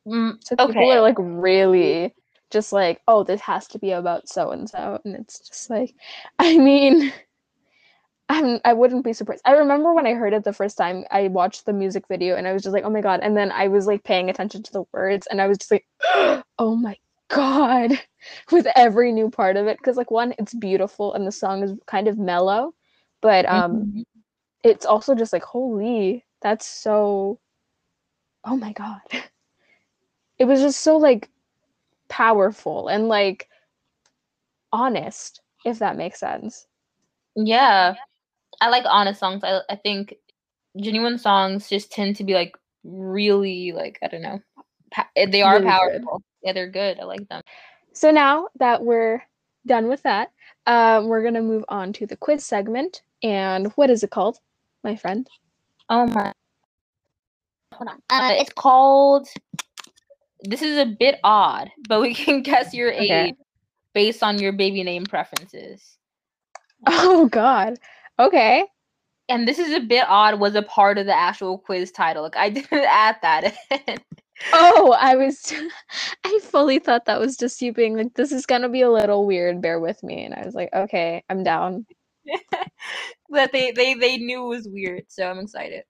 mm, 0.06 0.38
So 0.40 0.56
people 0.56 0.88
Okay. 0.88 0.92
are 0.92 1.00
like 1.00 1.16
really 1.18 2.14
just 2.50 2.72
like, 2.72 3.02
oh, 3.08 3.24
this 3.24 3.40
has 3.42 3.66
to 3.68 3.78
be 3.78 3.90
about 3.92 4.28
so 4.28 4.50
and 4.50 4.68
so, 4.68 5.00
and 5.04 5.14
it's 5.16 5.40
just 5.40 5.70
like, 5.70 5.94
I 6.38 6.58
mean, 6.58 7.12
I'm 8.28 8.60
I 8.64 8.72
wouldn't 8.72 9.04
be 9.04 9.12
surprised. 9.12 9.42
I 9.44 9.52
remember 9.52 9.92
when 9.92 10.06
I 10.06 10.14
heard 10.14 10.32
it 10.32 10.44
the 10.44 10.52
first 10.52 10.78
time, 10.78 11.04
I 11.10 11.28
watched 11.28 11.66
the 11.66 11.72
music 11.72 12.08
video 12.08 12.36
and 12.36 12.48
I 12.48 12.52
was 12.52 12.62
just 12.62 12.72
like, 12.72 12.84
oh 12.84 12.90
my 12.90 13.00
god, 13.02 13.20
and 13.22 13.36
then 13.36 13.52
I 13.52 13.68
was 13.68 13.86
like 13.86 14.02
paying 14.04 14.30
attention 14.30 14.62
to 14.62 14.72
the 14.72 14.84
words 14.92 15.26
and 15.30 15.40
I 15.42 15.46
was 15.46 15.58
just 15.58 15.70
like, 15.70 15.86
oh 16.58 16.76
my 16.76 16.96
god, 17.28 17.92
with 18.52 18.66
every 18.76 19.12
new 19.12 19.30
part 19.30 19.56
of 19.56 19.66
it 19.66 19.78
because 19.78 19.96
like 19.96 20.10
one, 20.10 20.34
it's 20.38 20.54
beautiful 20.54 21.12
and 21.14 21.26
the 21.26 21.32
song 21.32 21.62
is 21.62 21.74
kind 21.86 22.08
of 22.08 22.18
mellow, 22.18 22.74
but 23.20 23.46
um, 23.48 23.88
mhm. 23.88 24.04
It's 24.64 24.86
also 24.86 25.14
just 25.14 25.32
like 25.32 25.44
holy 25.44 26.24
that's 26.42 26.66
so 26.66 27.38
oh 28.44 28.56
my 28.56 28.72
god 28.72 29.00
it 30.38 30.44
was 30.46 30.60
just 30.60 30.80
so 30.80 30.96
like 30.96 31.30
powerful 32.08 32.88
and 32.88 33.08
like 33.08 33.48
honest 34.72 35.40
if 35.64 35.78
that 35.78 35.96
makes 35.96 36.20
sense 36.20 36.66
Yeah. 37.36 37.94
I 38.60 38.68
like 38.70 38.84
honest 38.86 39.20
songs. 39.20 39.42
I 39.44 39.60
I 39.70 39.76
think 39.76 40.14
genuine 40.80 41.18
songs 41.18 41.68
just 41.68 41.92
tend 41.92 42.16
to 42.16 42.24
be 42.24 42.34
like 42.34 42.56
really 42.84 43.72
like 43.72 43.98
I 44.02 44.08
don't 44.08 44.22
know. 44.22 44.40
Pa- 44.92 45.08
eh, 45.16 45.26
they 45.30 45.42
are 45.42 45.60
Really 45.60 45.66
good. 45.66 45.70
powerful. 45.70 46.22
Yeah, 46.42 46.52
they're 46.52 46.70
good. 46.70 47.00
I 47.00 47.04
like 47.04 47.28
them. 47.28 47.42
so 47.92 48.10
now 48.10 48.48
that 48.58 48.82
we're 48.84 49.22
done 49.66 49.88
with 49.88 50.02
that 50.04 50.30
um, 50.66 51.08
we're 51.08 51.22
gonna 51.24 51.42
move 51.42 51.64
on 51.68 51.92
to 51.94 52.06
the 52.06 52.16
quiz 52.16 52.44
segment 52.46 53.02
and 53.22 53.68
what 53.76 53.90
is 53.90 54.02
it 54.04 54.10
called 54.10 54.38
my 54.84 54.96
friend 54.96 55.28
Oh 55.88 56.06
my. 56.06 56.32
Hold 57.74 57.88
on. 57.90 58.00
Uh, 58.10 58.34
it's 58.38 58.52
called. 58.52 59.28
This 60.42 60.62
is 60.62 60.78
a 60.78 60.86
bit 60.86 61.20
odd, 61.24 61.70
but 61.88 62.00
we 62.02 62.14
can 62.14 62.42
guess 62.44 62.74
your 62.74 62.90
Okay. 63.00 63.24
age 63.24 63.36
based 63.94 64.22
on 64.22 64.38
your 64.40 64.52
baby 64.52 64.84
name 64.84 65.04
preferences. 65.06 65.98
oh 66.88 67.28
god 67.28 67.76
okay 68.18 68.64
And 69.28 69.48
this 69.48 69.58
is 69.58 69.72
a 69.74 69.80
bit 69.80 70.04
odd. 70.08 70.40
Was 70.40 70.56
a 70.56 70.62
part 70.62 70.98
of 70.98 71.06
the 71.06 71.16
actual 71.16 71.58
quiz 71.58 71.92
title. 71.92 72.22
Like 72.24 72.36
I 72.36 72.50
didn't 72.50 72.72
add 72.86 73.16
that. 73.22 73.54
in. 73.88 73.98
oh 74.52 74.96
i 75.00 75.16
was 75.16 75.52
i 76.24 76.40
fully 76.42 76.78
thought 76.80 77.06
that 77.06 77.20
was 77.20 77.36
just 77.36 77.62
you 77.62 77.72
being 77.72 77.96
like 77.96 78.14
this 78.14 78.32
is 78.32 78.46
gonna 78.46 78.68
be 78.70 78.82
a 78.82 78.90
little 78.90 79.26
weird 79.26 79.62
bear 79.62 79.80
with 79.80 80.02
me 80.04 80.24
and 80.24 80.34
i 80.34 80.44
was 80.44 80.54
like 80.54 80.70
okay 80.74 81.24
i'm 81.30 81.44
down 81.44 81.86
that 83.30 83.52
they 83.52 83.72
they 83.72 83.94
they 83.94 84.16
knew 84.18 84.44
was 84.44 84.68
weird. 84.68 85.04
So 85.08 85.28
I'm 85.28 85.38
excited. 85.38 85.84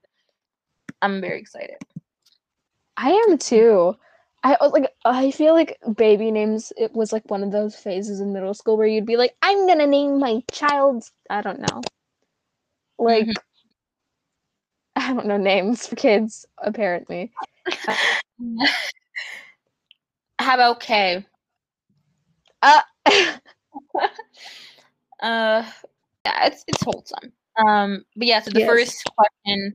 I'm 1.03 1.21
very 1.21 1.39
excited. 1.41 1.77
I 2.97 3.11
am 3.29 3.39
too. 3.39 3.97
I 4.43 4.57
was 4.61 4.73
like 4.73 4.93
I 5.05 5.31
feel 5.31 5.55
like 5.55 5.79
baby 5.97 6.31
names 6.31 6.73
it 6.77 6.93
was 6.93 7.13
like 7.13 7.31
one 7.31 7.43
of 7.43 7.51
those 7.53 7.75
phases 7.77 8.21
in 8.21 8.33
middle 8.33 8.53
school 8.55 8.77
where 8.77 8.87
you'd 8.87 9.07
be 9.07 9.17
like 9.17 9.35
I'm 9.43 9.67
going 9.67 9.79
to 9.79 9.87
name 9.87 10.19
my 10.19 10.43
child 10.53 11.05
I 11.31 11.41
don't 11.41 11.61
know. 11.61 11.83
Like 12.99 13.29
I 14.97 15.13
don't 15.13 15.27
know 15.27 15.37
names 15.37 15.87
for 15.87 15.97
kids 15.97 16.47
apparently. 16.59 17.33
How 20.39 20.55
about 20.55 20.81
K? 20.81 21.27
Uh 22.63 22.81
Uh, 25.21 25.65
yeah, 26.25 26.47
it's 26.47 26.65
it's 26.67 26.83
wholesome. 26.83 27.33
Um, 27.67 28.05
but 28.17 28.27
yeah, 28.27 28.41
so 28.41 28.51
the 28.51 28.61
Yes. 28.61 28.69
first 28.69 29.05
question 29.17 29.75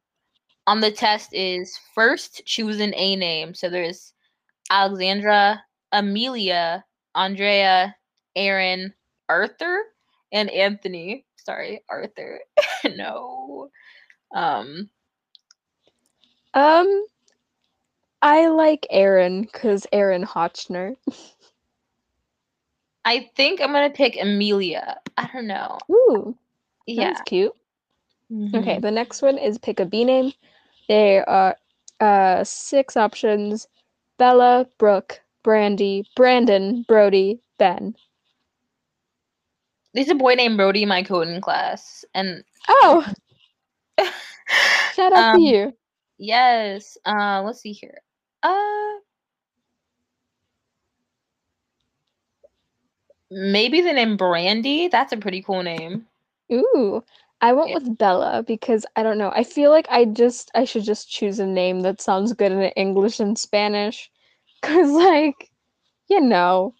on 0.67 0.81
the 0.81 0.91
test 0.91 1.33
is 1.33 1.77
first 1.95 2.43
choose 2.45 2.79
an 2.79 2.93
A 2.95 3.15
name. 3.15 3.53
So 3.53 3.69
there's 3.69 4.13
Alexandra, 4.69 5.63
Amelia, 5.91 6.85
Andrea, 7.15 7.95
Aaron, 8.35 8.93
Arthur, 9.29 9.79
and 10.31 10.49
Anthony. 10.49 11.25
Sorry, 11.37 11.83
Arthur. 11.89 12.41
no. 12.95 13.69
Um, 14.33 14.89
um 16.53 17.05
I 18.21 18.47
like 18.47 18.85
Aaron 18.89 19.43
because 19.43 19.87
Aaron 19.91 20.25
Hotchner. 20.25 20.95
I 23.05 23.29
think 23.35 23.61
I'm 23.61 23.71
gonna 23.71 23.89
pick 23.89 24.17
Amelia. 24.21 24.99
I 25.19 25.29
don't 25.33 25.47
know. 25.47 25.85
Ooh, 25.91 26.37
Yeah. 26.87 27.19
that's 27.19 27.21
cute. 27.21 27.53
Okay, 28.55 28.77
Mhm. 28.77 28.79
the 28.79 28.91
next 28.91 29.21
one 29.21 29.37
is 29.37 29.57
pick 29.59 29.79
a 29.79 29.85
B 29.85 30.03
name. 30.05 30.33
There 30.87 31.27
are 31.29 31.57
uh 31.99 32.43
six 32.43 32.95
options: 32.97 33.67
Bella, 34.17 34.67
Brooke, 34.77 35.21
Brandy, 35.43 36.07
Brandon, 36.15 36.83
Brody, 36.87 37.41
Ben. 37.57 37.95
There's 39.93 40.09
a 40.09 40.15
boy 40.15 40.35
named 40.35 40.57
Brody 40.57 40.83
in 40.83 40.89
my 40.89 41.03
coding 41.03 41.41
class, 41.41 42.05
and 42.13 42.43
Oh, 42.67 43.05
shout 44.89 45.13
out 45.13 45.29
Um, 45.31 45.31
to 45.31 45.39
you. 45.41 45.73
yes. 46.17 46.97
Uh, 47.05 47.41
let's 47.45 47.61
see 47.61 47.73
here. 47.73 48.01
Uh, 48.43 48.99
maybe 53.31 53.81
the 53.81 53.93
name 53.93 54.17
Brandy. 54.17 54.87
That's 54.87 55.13
a 55.13 55.17
pretty 55.17 55.41
cool 55.41 55.63
name. 55.63 56.05
Ooh, 56.51 57.03
I 57.41 57.53
went 57.53 57.73
with 57.73 57.97
Bella 57.97 58.43
because 58.45 58.85
I 58.95 59.03
don't 59.03 59.17
know. 59.17 59.31
I 59.33 59.43
feel 59.43 59.71
like 59.71 59.87
I 59.89 60.05
just 60.05 60.51
I 60.55 60.65
should 60.65 60.83
just 60.83 61.09
choose 61.09 61.39
a 61.39 61.45
name 61.45 61.81
that 61.81 62.01
sounds 62.01 62.33
good 62.33 62.51
in 62.51 62.61
English 62.75 63.19
and 63.19 63.37
Spanish, 63.37 64.11
cause 64.61 64.91
like, 64.91 65.49
you 66.09 66.21
know, 66.21 66.73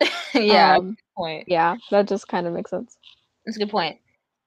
yeah. 0.34 0.76
um, 0.76 0.90
good 0.90 0.96
point. 1.16 1.44
yeah, 1.48 1.76
that 1.90 2.08
just 2.08 2.28
kind 2.28 2.46
of 2.46 2.52
makes 2.52 2.70
sense. 2.70 2.96
That's 3.44 3.56
a 3.56 3.60
good 3.60 3.70
point. 3.70 3.98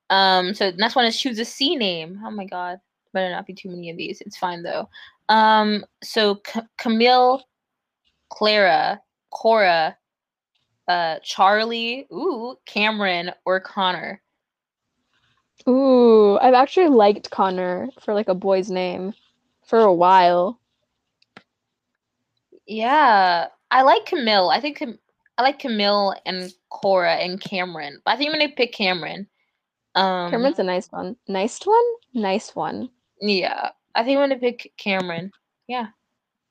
Um, 0.10 0.54
so 0.54 0.72
the 0.72 0.78
next 0.78 0.96
one 0.96 1.06
is 1.06 1.20
choose 1.20 1.40
a 1.40 1.46
C 1.46 1.76
name. 1.76 2.22
Oh 2.24 2.32
my 2.32 2.46
god, 2.46 2.80
better 3.14 3.30
not 3.30 3.48
be 3.48 3.54
too 3.54 3.70
many 3.70 3.90
of 3.90 3.98
these. 3.98 4.22
It's 4.22 4.38
fine 4.38 4.64
though. 4.64 4.88
Um, 5.30 5.84
so 6.04 6.42
C- 6.48 6.62
Camille, 6.78 7.44
Clara, 8.30 9.02
Cora, 9.32 9.98
uh, 10.88 11.20
Charlie, 11.24 12.08
ooh, 12.12 12.58
Cameron, 12.66 13.32
or 13.46 13.60
Connor. 13.60 14.22
Ooh, 15.68 16.38
I've 16.40 16.54
actually 16.54 16.90
liked 16.90 17.32
Connor 17.32 17.90
for 18.02 18.14
like 18.14 18.28
a 18.28 18.36
boy's 18.36 18.70
name 18.70 19.14
for 19.66 19.80
a 19.80 19.94
while. 19.94 20.60
Yeah, 22.68 23.48
I 23.72 23.82
like 23.82 24.06
Camille. 24.06 24.50
I 24.50 24.60
think 24.60 24.78
Cam- 24.78 25.00
I 25.38 25.44
like 25.44 25.60
Camille 25.60 26.16
and 26.26 26.52
Cora 26.70 27.16
and 27.16 27.40
Cameron. 27.40 28.02
But 28.06 28.12
I 28.12 28.18
think 28.18 28.34
I'm 28.34 28.40
gonna 28.40 28.52
pick 28.56 28.74
Cameron. 28.74 29.28
Um, 29.96 30.30
Cameron's 30.32 30.60
a 30.60 30.64
nice 30.64 30.92
one. 30.92 31.16
Nice 31.28 31.66
one? 31.66 31.84
Nice 32.14 32.56
one. 32.56 32.90
yeah, 33.22 33.70
I 33.96 34.04
think 34.04 34.18
I'm 34.18 34.24
gonna 34.30 34.40
pick 34.40 34.74
Cameron. 34.78 35.32
Yeah, 35.68 35.88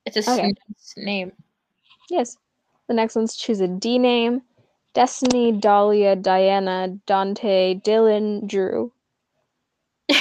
it's 0.07 0.17
a 0.17 0.33
Okay. 0.33 0.43
nice 0.69 0.95
name. 0.97 1.33
Yes. 2.11 2.37
The 2.89 2.95
next 2.95 3.17
one's 3.17 3.37
choose 3.37 3.61
a 3.61 3.69
D 3.69 3.99
name. 3.99 4.43
Destiny, 4.95 5.51
Dahlia, 5.53 6.15
Diana, 6.17 6.97
Dante, 7.07 7.75
Dylan, 7.81 8.47
Drew. 8.47 8.93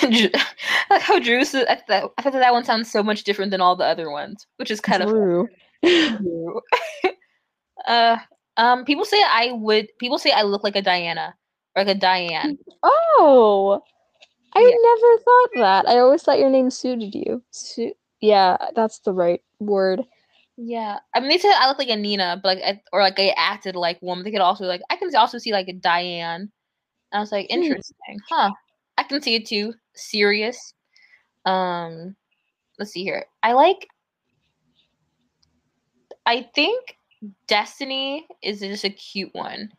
Like 0.02 0.32
how 1.02 1.20
Drew 1.20 1.40
s- 1.42 1.54
I 1.56 1.76
thought 1.76 2.14
I 2.18 2.22
thought 2.22 2.34
that, 2.34 2.40
that 2.40 2.54
one 2.54 2.64
sounds 2.64 2.90
so 2.92 3.04
much 3.04 3.24
different 3.24 3.52
than 3.52 3.62
all 3.62 3.76
the 3.76 3.86
other 3.86 4.10
ones, 4.10 4.48
which 4.58 4.72
is 4.72 4.80
kind 4.82 5.04
of 5.04 5.10
Drew. 5.10 5.48
Drew. 5.84 6.62
uh, 7.88 8.18
um, 8.58 8.86
people 8.86 9.06
say 9.06 9.22
I 9.22 9.52
would. 9.52 9.88
People 10.00 10.18
say 10.18 10.32
I 10.32 10.44
look 10.44 10.64
like 10.64 10.76
a 10.76 10.82
Diana 10.82 11.36
or 11.76 11.84
like 11.84 11.96
a 11.96 12.00
Diane. 12.00 12.58
Oh, 12.82 13.82
I 14.56 14.60
Yeah. 14.60 14.76
never 14.84 15.18
thought 15.24 15.50
that. 15.86 15.90
I 15.90 16.00
always 16.00 16.24
thought 16.24 16.40
your 16.40 16.50
name 16.50 16.70
suited 16.70 17.14
you. 17.14 17.44
Su- 17.52 17.94
yeah, 18.22 18.58
that's 18.76 19.00
the 19.00 19.12
right 19.14 19.42
word. 19.60 20.06
Yeah, 20.58 21.00
I 21.16 21.20
mean 21.20 21.30
they 21.30 21.38
said 21.40 21.54
I 21.58 21.68
look 21.68 21.80
like 21.80 21.90
a 21.90 21.96
Nina, 21.96 22.40
but 22.42 22.58
like 22.58 22.64
I, 22.66 22.82
or 22.94 23.02
like 23.02 23.20
I 23.20 23.34
acted 23.38 23.76
like 23.76 24.00
one. 24.02 24.24
They 24.24 24.32
could 24.32 24.42
also 24.42 24.66
like 24.66 24.82
I 24.90 24.96
can 24.98 25.14
also 25.16 25.38
see 25.40 25.52
like 25.52 25.68
a 25.68 25.74
Diane. 25.74 26.42
And 27.12 27.18
I 27.18 27.20
was 27.20 27.32
like, 27.32 27.48
Hmm. 27.56 27.64
interesting, 27.64 28.20
huh? 28.30 28.52
I 28.98 29.04
can 29.04 29.22
see 29.22 29.36
it 29.36 29.46
too. 29.48 29.74
Serious. 29.96 30.74
Um, 31.46 32.16
let's 32.80 32.92
see 32.92 33.04
here. 33.04 33.26
I 33.44 33.54
like. 33.54 33.88
I 36.26 36.50
think 36.56 36.98
Destiny 37.48 38.28
is 38.42 38.60
just 38.60 38.84
a 38.86 38.90
cute 38.90 39.34
one. 39.34 39.72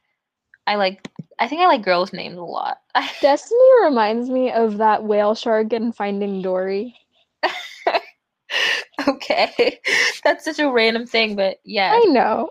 I 0.66 0.76
like. 0.76 1.08
I 1.38 1.48
think 1.48 1.60
I 1.62 1.66
like 1.66 1.82
girls' 1.82 2.12
names 2.12 2.38
a 2.38 2.42
lot. 2.42 2.78
Destiny 3.20 3.60
reminds 3.84 4.30
me 4.30 4.52
of 4.52 4.78
that 4.78 5.04
whale 5.04 5.34
shark 5.34 5.72
in 5.72 5.92
Finding 5.92 6.42
Dory. 6.42 6.94
okay, 9.08 9.80
that's 10.22 10.44
such 10.44 10.58
a 10.58 10.70
random 10.70 11.06
thing, 11.06 11.36
but 11.36 11.58
yeah. 11.64 11.92
I 11.92 12.04
know. 12.10 12.48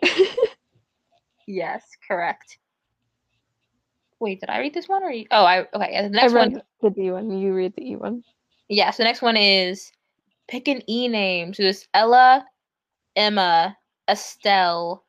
yes, 1.47 1.83
correct. 2.07 2.57
Wait, 4.19 4.39
did 4.39 4.49
I 4.49 4.59
read 4.59 4.73
this 4.73 4.87
one 4.87 5.03
or 5.03 5.11
you? 5.11 5.25
Oh, 5.31 5.43
I 5.43 5.67
okay. 5.73 6.01
The 6.01 6.07
I 6.07 6.09
next 6.09 6.33
one 6.33 6.53
read 6.53 6.63
the 6.81 6.89
D 6.89 7.11
one. 7.11 7.31
You 7.31 7.53
read 7.53 7.73
the 7.75 7.91
E 7.91 7.95
one. 7.95 8.23
Yeah, 8.69 8.91
so 8.91 9.03
the 9.03 9.07
next 9.07 9.21
one 9.21 9.35
is 9.35 9.91
pick 10.47 10.67
an 10.67 10.81
E 10.89 11.07
name. 11.07 11.53
So 11.53 11.63
it's 11.63 11.87
Ella, 11.93 12.45
Emma, 13.15 13.77
Estelle, 14.09 15.03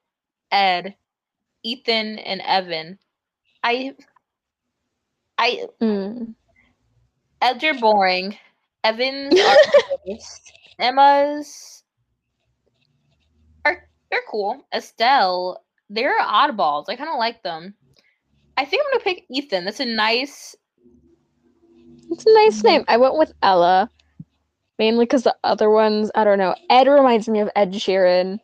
Ed, 0.50 0.96
Ethan, 1.62 2.18
and 2.18 2.40
Evan. 2.40 2.98
I 3.62 3.94
I 5.38 5.66
Mm. 5.80 6.34
Eds 7.40 7.64
are 7.64 7.74
boring. 7.74 8.36
Evans 8.84 9.40
are. 9.40 9.56
Emma's 10.80 11.84
are 13.64 13.88
they're 14.10 14.20
cool. 14.30 14.66
Estelle, 14.74 15.64
they're 15.90 16.20
oddballs. 16.20 16.86
I 16.88 16.96
kind 16.96 17.10
of 17.10 17.18
like 17.18 17.42
them. 17.42 17.74
I 18.56 18.66
think 18.66 18.82
I'm 18.84 18.92
gonna 18.92 19.04
pick 19.04 19.26
Ethan. 19.30 19.64
That's 19.64 19.80
a 19.80 19.86
nice 19.86 20.54
It's 22.10 22.26
a 22.26 22.34
nice 22.34 22.62
name. 22.64 22.84
I 22.88 22.98
went 22.98 23.16
with 23.18 23.32
Ella, 23.42 23.90
mainly 24.78 25.06
because 25.06 25.24
the 25.24 25.36
other 25.44 25.70
ones, 25.70 26.10
I 26.14 26.24
don't 26.24 26.38
know. 26.38 26.54
Ed 26.70 26.88
reminds 26.88 27.28
me 27.28 27.40
of 27.40 27.50
Ed 27.56 27.72
Sheeran. 27.72 28.40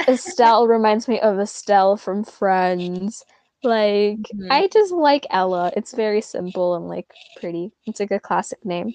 Estelle 0.08 0.68
reminds 0.68 1.08
me 1.08 1.20
of 1.20 1.40
Estelle 1.40 1.96
from 1.96 2.24
Friends. 2.24 3.24
Like, 3.62 4.20
Mhm. 4.34 4.48
I 4.50 4.68
just 4.68 4.92
like 4.92 5.26
Ella. 5.30 5.72
It's 5.76 5.92
very 5.92 6.20
simple 6.20 6.76
and 6.76 6.88
like 6.88 7.12
pretty. 7.36 7.72
It's 7.86 8.00
like 8.00 8.12
a 8.12 8.20
classic 8.20 8.64
name. 8.64 8.94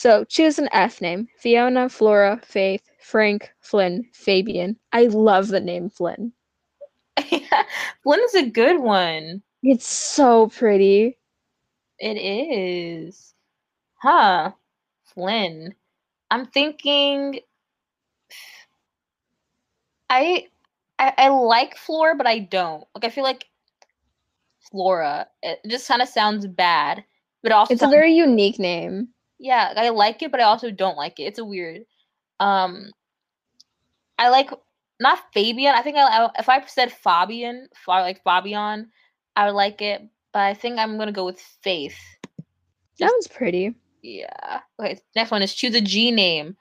So 0.00 0.24
choose 0.24 0.58
an 0.58 0.68
F 0.72 1.00
name: 1.00 1.28
Fiona, 1.38 1.88
Flora, 1.88 2.40
Faith, 2.44 2.82
Frank, 3.00 3.52
Flynn, 3.60 4.08
Fabian. 4.12 4.78
I 4.92 5.04
love 5.06 5.48
the 5.48 5.60
name 5.60 5.88
Flynn. 5.90 6.32
Flynn 8.02 8.20
is 8.24 8.34
a 8.34 8.50
good 8.50 8.80
one. 8.80 9.42
It's 9.62 9.86
so 9.86 10.48
pretty. 10.48 11.18
It 11.98 12.16
is. 12.16 13.34
Huh. 13.96 14.52
Flynn. 15.04 15.74
I'm 16.30 16.46
thinking 16.46 17.40
I 20.10 20.48
I, 20.98 21.12
I 21.18 21.28
like 21.28 21.76
Flora, 21.76 22.14
but 22.14 22.26
I 22.26 22.38
don't. 22.40 22.84
Like 22.94 23.04
I 23.04 23.10
feel 23.10 23.24
like 23.24 23.46
Flora. 24.70 25.26
It 25.42 25.60
just 25.68 25.86
kind 25.88 26.02
of 26.02 26.08
sounds 26.08 26.46
bad. 26.46 27.04
But 27.42 27.52
also 27.52 27.74
It's 27.74 27.82
a 27.82 27.88
very 27.88 28.12
unique 28.12 28.58
name. 28.58 29.08
yeah, 29.38 29.72
I 29.76 29.90
like 29.90 30.22
it, 30.22 30.30
but 30.30 30.40
I 30.40 30.44
also 30.44 30.70
don't 30.70 30.96
like 30.96 31.20
it. 31.20 31.24
It's 31.24 31.38
a 31.38 31.44
weird. 31.44 31.82
Um 32.40 32.90
I 34.18 34.30
like 34.30 34.50
not 34.98 35.18
Fabian. 35.34 35.74
I 35.74 35.82
think 35.82 35.96
I, 35.96 36.02
I 36.24 36.30
if 36.38 36.48
I 36.48 36.64
said 36.66 36.90
Fabian, 36.90 37.68
Fa- 37.84 37.90
like 38.02 38.22
Fabian, 38.24 38.90
I 39.36 39.46
would 39.46 39.54
like 39.54 39.82
it, 39.82 40.02
but 40.32 40.40
I 40.40 40.54
think 40.54 40.78
I'm 40.78 40.96
gonna 40.98 41.12
go 41.12 41.24
with 41.26 41.40
Faith. 41.62 41.98
That 42.98 43.10
one's 43.12 43.28
pretty. 43.28 43.74
Yeah. 44.02 44.60
Okay. 44.80 44.98
Next 45.14 45.30
one 45.30 45.42
is 45.42 45.54
choose 45.54 45.74
a 45.74 45.80
G 45.82 46.10
name. 46.10 46.56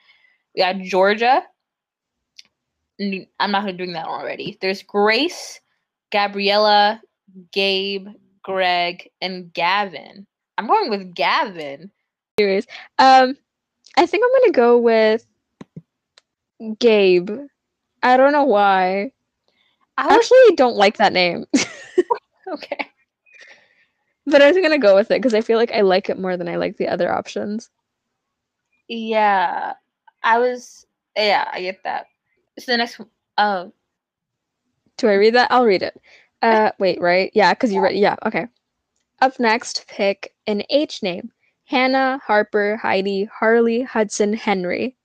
We 0.54 0.62
got 0.62 0.78
Georgia. 0.80 1.44
I'm 3.00 3.52
not 3.52 3.78
doing 3.78 3.94
that 3.94 4.08
already. 4.08 4.58
There's 4.62 4.84
Grace, 4.84 5.60
Gabriella, 6.12 7.02
Gabe, 7.52 8.08
Greg, 8.44 9.10
and 9.22 9.52
Gavin. 9.54 10.26
I'm 10.58 10.68
going 10.68 10.90
with 10.90 11.14
Gavin. 11.14 11.92
Anyways, 12.38 12.68
um, 13.00 13.38
I 13.98 14.06
think 14.06 14.24
I'm 14.24 14.42
gonna 14.42 14.52
go 14.54 14.78
with 14.78 15.26
Gabe. 16.80 17.32
I 18.04 18.18
don't 18.18 18.32
know 18.32 18.46
why. 18.46 19.12
I 19.98 20.08
was 20.08 20.18
Actually, 20.18 20.56
don't 20.56 20.76
like 20.76 20.98
that 20.98 21.14
name, 21.14 21.46
okay. 22.48 22.90
but 24.26 24.42
I 24.42 24.48
was 24.52 24.58
gonna 24.58 24.78
go 24.78 24.96
with 24.96 25.12
it 25.12 25.22
because 25.22 25.34
I 25.34 25.42
feel 25.42 25.58
like 25.58 25.72
I 25.72 25.82
like 25.82 26.10
it 26.10 26.20
more 26.20 26.38
than 26.38 26.48
I 26.48 26.58
like 26.58 26.78
the 26.78 26.88
other 26.88 27.12
options. 27.12 27.70
Yeah. 28.88 29.74
I 30.24 30.40
was. 30.40 30.86
Yeah, 31.16 31.48
I 31.52 31.62
get 31.62 31.84
that. 31.84 32.08
So 32.60 32.72
the 32.72 32.78
next. 32.78 33.00
one- 33.00 33.10
Oh, 33.38 33.74
Do 34.98 35.10
I 35.10 35.14
read 35.16 35.36
that? 35.36 35.52
I'll 35.52 35.66
read 35.66 35.84
it. 35.84 36.00
Uh, 36.42 36.72
wait, 36.80 37.02
right? 37.02 37.32
Yeah, 37.34 37.54
because 37.54 37.74
you 37.74 37.82
read. 37.82 37.96
Yeah, 37.96 38.16
okay. 38.26 38.48
Up 39.22 39.40
next, 39.40 39.88
pick 39.88 40.34
an 40.48 40.64
H 40.70 41.04
name: 41.04 41.32
Hannah, 41.66 42.20
Harper, 42.26 42.78
Heidi, 42.78 43.26
Harley, 43.26 43.82
Hudson, 43.82 44.34
Henry. 44.34 44.96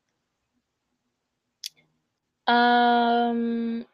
Um, 2.46 3.86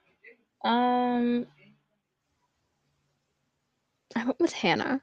um, 0.65 1.47
I 4.17 4.25
went 4.25 4.41
with 4.41 4.53
Hannah. 4.53 5.01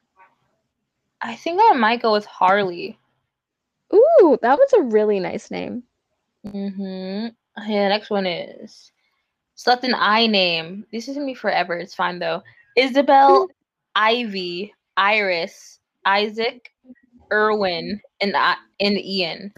I 1.22 1.36
think 1.36 1.60
I 1.64 1.74
might 1.74 2.02
go 2.02 2.12
with 2.12 2.26
Harley. 2.26 3.00
Ooh, 3.94 4.38
that 4.42 4.58
was 4.58 4.74
a 4.74 4.82
really 4.84 5.20
nice 5.20 5.52
name. 5.52 5.84
Mm-hmm. 6.46 7.28
Yeah, 7.66 7.90
next 7.90 8.10
one 8.10 8.26
is 8.26 8.92
select 9.56 9.84
an 9.84 9.96
I 9.96 10.28
name. 10.28 10.86
This 10.92 11.08
is 11.08 11.16
gonna 11.16 11.26
be 11.26 11.34
forever. 11.34 11.78
It's 11.78 11.96
fine 11.96 12.20
though. 12.20 12.44
Isabel, 12.76 13.48
Ivy, 13.96 14.74
Iris, 14.98 15.80
Isaac, 16.06 16.72
Irwin, 17.32 18.02
and 18.22 18.36
I 18.36 18.56
and 18.80 18.98
Ian. 18.98 19.54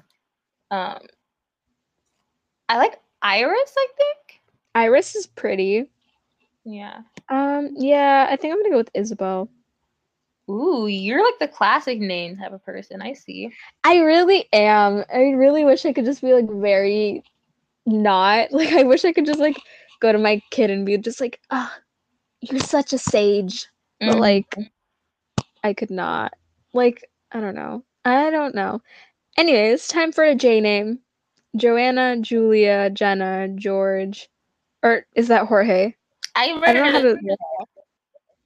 Um, 0.72 1.00
I 2.70 2.78
like 2.78 3.00
Iris. 3.22 3.74
I 3.78 3.88
think. 3.98 4.42
Iris 4.76 5.16
is 5.16 5.28
pretty. 5.28 5.90
Yeah. 6.66 7.02
Um, 7.30 7.72
yeah, 7.78 8.28
I 8.30 8.36
think 8.36 8.54
I'm 8.54 8.60
gonna 8.60 8.72
go 8.72 8.78
with 8.78 8.92
Isabel. 8.94 9.50
Ooh, 10.50 10.86
you're 10.86 11.24
like 11.24 11.40
the 11.40 11.48
classic 11.48 12.00
name 12.00 12.38
type 12.38 12.54
of 12.54 12.64
person. 12.64 13.02
I 13.02 13.14
see. 13.14 13.52
I 13.84 13.98
really 14.00 14.48
am. 14.54 15.04
I 15.12 15.32
really 15.32 15.66
wish 15.66 15.86
I 15.86 15.94
could 15.94 16.06
just 16.06 16.22
be 16.22 16.34
like 16.34 16.50
very 16.50 17.24
not. 17.86 18.52
Like 18.52 18.74
I 18.74 18.84
wish 18.84 19.06
I 19.06 19.14
could 19.14 19.26
just 19.26 19.40
like 19.40 19.58
go 20.02 20.12
to 20.12 20.18
my 20.18 20.42
kid 20.52 20.70
and 20.70 20.86
be 20.86 20.98
just 20.98 21.22
like, 21.22 21.40
ah, 21.52 21.78
you're 22.42 22.60
such 22.60 22.94
a 22.94 22.98
sage. 22.98 23.68
But 24.00 24.18
Mhm. 24.18 24.20
like 24.20 24.56
I 25.64 25.74
could 25.74 25.92
not. 25.92 26.34
Like, 26.74 27.10
I 27.32 27.40
don't 27.40 27.56
know. 27.56 27.84
I 28.06 28.30
don't 28.30 28.56
know. 28.56 28.82
Anyway, 29.38 29.70
it's 29.72 29.88
time 29.88 30.12
for 30.12 30.24
a 30.24 30.36
J 30.36 30.62
name. 30.62 31.00
Joanna, 31.56 32.18
Julia, 32.22 32.90
Jenna, 32.90 33.48
George. 33.50 34.30
Or 34.84 35.06
is 35.16 35.28
that 35.30 35.48
Jorge? 35.48 35.96
I 36.36 36.62
I 36.66 36.74
don't 36.74 36.86
know 36.86 36.92
how 36.92 37.02
to 37.02 37.18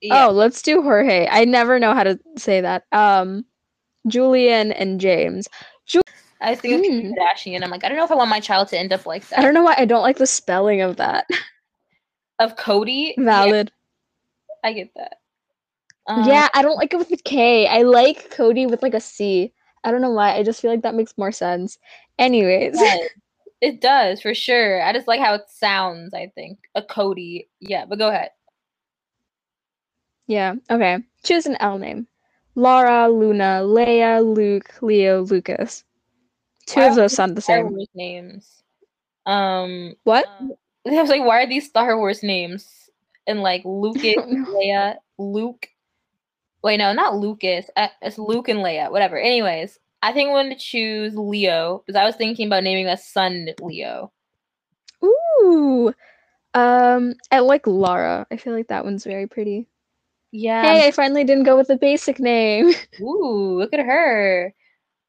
Yeah. 0.01 0.27
Oh, 0.27 0.31
let's 0.31 0.61
do 0.61 0.81
Jorge. 0.81 1.27
I 1.29 1.45
never 1.45 1.79
know 1.79 1.93
how 1.93 2.03
to 2.03 2.19
say 2.37 2.61
that. 2.61 2.85
Um 2.91 3.45
Julian 4.07 4.71
and 4.71 4.99
James. 4.99 5.47
I 6.41 6.51
was 6.51 6.59
thinking 6.59 6.79
of 6.79 6.85
Kim 6.85 6.95
Hmm. 7.01 7.11
Kardashian. 7.13 7.63
I'm 7.63 7.69
like, 7.71 7.83
I 7.83 7.89
don't 7.89 7.97
know 7.97 8.05
if 8.05 8.11
I 8.11 8.15
want 8.15 8.29
my 8.29 8.39
child 8.39 8.69
to 8.69 8.79
end 8.79 8.93
up 8.93 9.05
like 9.05 9.27
that. 9.29 9.39
I 9.39 9.41
don't 9.43 9.53
know 9.53 9.63
why 9.63 9.75
I 9.77 9.85
don't 9.85 10.03
like 10.03 10.17
the 10.17 10.27
spelling 10.27 10.81
of 10.81 10.97
that. 10.97 11.27
Of 12.39 12.55
Cody. 12.55 13.15
Yeah, 13.17 13.23
Valid. 13.25 13.71
I 14.63 14.73
get 14.73 14.91
that. 14.95 15.15
Um, 16.07 16.25
Yeah, 16.25 16.49
I 16.53 16.61
don't 16.61 16.77
like 16.77 16.93
it 16.93 16.97
with 16.97 17.11
a 17.11 17.17
K. 17.17 17.67
I 17.67 17.83
like 17.83 18.31
Cody 18.31 18.65
with 18.65 18.81
like 18.83 18.93
a 18.93 19.01
C. 19.01 19.53
I 19.83 19.91
don't 19.91 20.01
know 20.01 20.11
why. 20.11 20.35
I 20.35 20.43
just 20.43 20.61
feel 20.61 20.71
like 20.71 20.83
that 20.83 20.95
makes 20.95 21.17
more 21.17 21.31
sense. 21.31 21.77
Anyways, 22.17 22.75
Yes, 22.79 23.09
it 23.61 23.81
does 23.81 24.21
for 24.21 24.33
sure. 24.33 24.81
I 24.83 24.93
just 24.93 25.07
like 25.07 25.19
how 25.21 25.33
it 25.35 25.43
sounds. 25.49 26.13
I 26.13 26.31
think 26.35 26.59
a 26.75 26.81
Cody. 26.83 27.49
Yeah, 27.59 27.85
but 27.85 27.99
go 27.99 28.09
ahead. 28.09 28.31
yeah. 30.27 30.55
Okay. 30.69 30.99
Choose 31.23 31.45
an 31.45 31.57
L 31.59 31.77
name. 31.79 32.07
Laura, 32.55 33.09
Luna, 33.09 33.61
Leia, 33.63 34.23
Luke, 34.23 34.81
Leo, 34.81 35.21
Lucas. 35.23 35.83
Two 36.69 36.81
Why 36.81 36.87
of 36.87 36.95
those 36.95 37.13
sound 37.13 37.35
the 37.35 37.41
Star 37.41 37.57
same. 37.57 37.71
Wars 37.71 37.87
names. 37.95 38.63
Um, 39.25 39.95
What? 40.03 40.25
I 40.87 41.01
was 41.01 41.09
like, 41.09 41.25
why 41.25 41.41
are 41.43 41.47
these 41.47 41.67
Star 41.67 41.97
Wars 41.97 42.21
names? 42.21 42.89
And 43.25 43.41
like 43.41 43.63
Lucas. 43.65 44.15
Leia, 44.17 44.97
Luke. 45.17 45.67
Wait, 46.63 46.77
no, 46.77 46.93
not 46.93 47.17
Lucas. 47.17 47.65
Uh, 47.75 47.87
it's 48.03 48.19
Luke 48.19 48.49
and 48.49 48.59
Leia. 48.59 48.91
Whatever. 48.91 49.17
Anyways, 49.17 49.79
I 50.03 50.13
think 50.13 50.27
I'm 50.27 50.33
going 50.35 50.49
to 50.49 50.55
choose 50.55 51.15
Leo 51.15 51.83
because 51.85 51.99
I 51.99 52.05
was 52.05 52.15
thinking 52.15 52.47
about 52.47 52.63
naming 52.63 52.87
a 52.87 52.97
son 52.97 53.49
Leo. 53.61 54.11
Ooh. 55.03 55.93
Um, 56.53 57.15
I 57.31 57.39
like 57.39 57.65
Lara. 57.65 58.27
I 58.31 58.37
feel 58.37 58.53
like 58.53 58.67
that 58.67 58.85
one's 58.85 59.05
very 59.05 59.25
pretty. 59.27 59.67
Yeah. 60.31 60.61
Hey, 60.63 60.87
I 60.87 60.91
finally 60.91 61.23
didn't 61.23 61.45
go 61.45 61.57
with 61.57 61.67
the 61.67 61.77
basic 61.77 62.19
name. 62.19 62.73
Ooh, 63.01 63.57
look 63.57 63.73
at 63.73 63.79
her. 63.85 64.53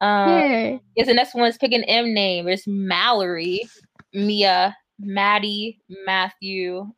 Um. 0.00 0.80
Yes, 0.96 1.06
the 1.06 1.14
next 1.14 1.34
one 1.34 1.46
is 1.46 1.58
pick 1.58 1.72
an 1.72 1.84
M 1.84 2.14
name. 2.14 2.48
It's 2.48 2.66
Mallory, 2.66 3.68
Mia, 4.14 4.76
Maddie, 4.98 5.80
Matthew, 6.06 6.90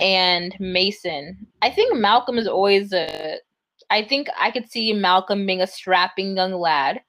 and 0.00 0.54
Mason. 0.58 1.46
I 1.62 1.70
think 1.70 1.96
Malcolm 1.96 2.38
is 2.38 2.48
always 2.48 2.92
a. 2.92 3.38
I 3.90 4.02
think 4.02 4.28
I 4.38 4.50
could 4.50 4.70
see 4.70 4.92
Malcolm 4.92 5.46
being 5.46 5.60
a 5.60 5.66
strapping 5.66 6.36
young 6.36 6.54
lad. 6.54 7.00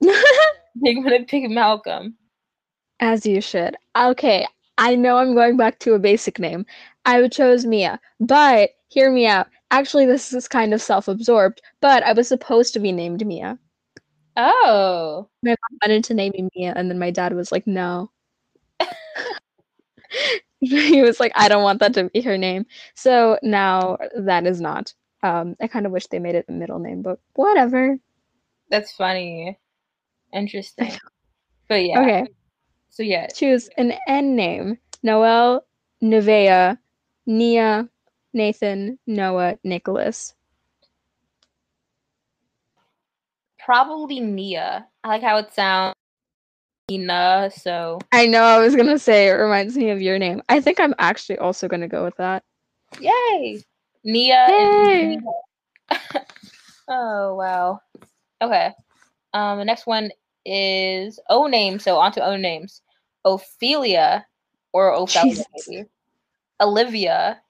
I'm 0.04 1.02
gonna 1.02 1.24
pick 1.24 1.50
Malcolm. 1.50 2.16
As 3.00 3.24
you 3.24 3.40
should. 3.40 3.76
Okay, 3.96 4.46
I 4.78 4.94
know 4.94 5.18
I'm 5.18 5.34
going 5.34 5.56
back 5.56 5.78
to 5.80 5.94
a 5.94 5.98
basic 5.98 6.38
name. 6.38 6.64
I 7.04 7.20
would 7.20 7.32
chose 7.32 7.66
Mia, 7.66 8.00
but 8.20 8.70
hear 8.88 9.10
me 9.12 9.26
out. 9.26 9.48
Actually, 9.70 10.06
this 10.06 10.32
is 10.32 10.48
kind 10.48 10.72
of 10.72 10.80
self-absorbed, 10.82 11.60
but 11.80 12.02
I 12.04 12.12
was 12.12 12.28
supposed 12.28 12.72
to 12.74 12.80
be 12.80 12.92
named 12.92 13.26
Mia. 13.26 13.58
Oh, 14.36 15.28
My 15.42 15.50
mom 15.50 15.78
wanted 15.82 16.04
to 16.04 16.14
name 16.14 16.32
me 16.34 16.48
Mia, 16.56 16.72
and 16.76 16.90
then 16.90 16.98
my 16.98 17.10
dad 17.10 17.34
was 17.34 17.52
like, 17.52 17.66
"No." 17.66 18.10
he 20.60 21.02
was 21.02 21.20
like, 21.20 21.32
"I 21.34 21.48
don't 21.48 21.62
want 21.62 21.80
that 21.80 21.94
to 21.94 22.04
be 22.10 22.20
her 22.22 22.38
name." 22.38 22.66
So 22.94 23.38
now 23.42 23.98
that 24.16 24.46
is 24.46 24.60
not. 24.60 24.94
Um, 25.22 25.56
I 25.60 25.66
kind 25.68 25.86
of 25.86 25.92
wish 25.92 26.06
they 26.06 26.18
made 26.20 26.34
it 26.36 26.46
a 26.48 26.52
middle 26.52 26.78
name, 26.78 27.02
but 27.02 27.20
whatever. 27.34 27.98
that's 28.70 28.92
funny. 28.92 29.58
Interesting. 30.32 30.92
But 31.68 31.84
yeah. 31.84 32.00
Okay, 32.00 32.26
So 32.90 33.02
yeah, 33.02 33.26
choose 33.28 33.68
an 33.76 33.94
N 34.06 34.36
name: 34.36 34.78
Noel, 35.02 35.64
Nevea, 36.02 36.78
Nia, 37.26 37.88
Nathan, 38.32 38.98
Noah, 39.06 39.58
Nicholas. 39.64 40.34
probably 43.68 44.18
Nia. 44.18 44.86
I 45.04 45.08
like 45.08 45.22
how 45.22 45.36
it 45.36 45.52
sounds. 45.52 45.94
Nina. 46.88 47.50
So 47.54 47.98
I 48.12 48.24
know 48.24 48.42
I 48.42 48.58
was 48.60 48.74
gonna 48.74 48.98
say 48.98 49.28
it 49.28 49.32
reminds 49.32 49.76
me 49.76 49.90
of 49.90 50.00
your 50.00 50.18
name. 50.18 50.40
I 50.48 50.58
think 50.62 50.80
I'm 50.80 50.94
actually 50.98 51.36
also 51.36 51.68
gonna 51.68 51.86
go 51.86 52.02
with 52.02 52.16
that. 52.16 52.44
Yay! 52.98 53.62
Nia 54.04 54.36
and 54.36 54.86
Yay! 54.86 55.16
Nia. 55.16 55.20
oh 56.88 57.34
wow. 57.34 57.80
Okay. 58.40 58.72
Um 59.34 59.58
the 59.58 59.66
next 59.66 59.86
one 59.86 60.10
is 60.48 61.20
O 61.28 61.46
name, 61.46 61.78
so 61.78 61.96
onto 61.96 62.20
O 62.20 62.36
names. 62.36 62.82
Ophelia 63.24 64.26
or 64.72 64.90
Ophelia 64.92 65.44
maybe. 65.68 65.84
Olivia, 66.60 67.40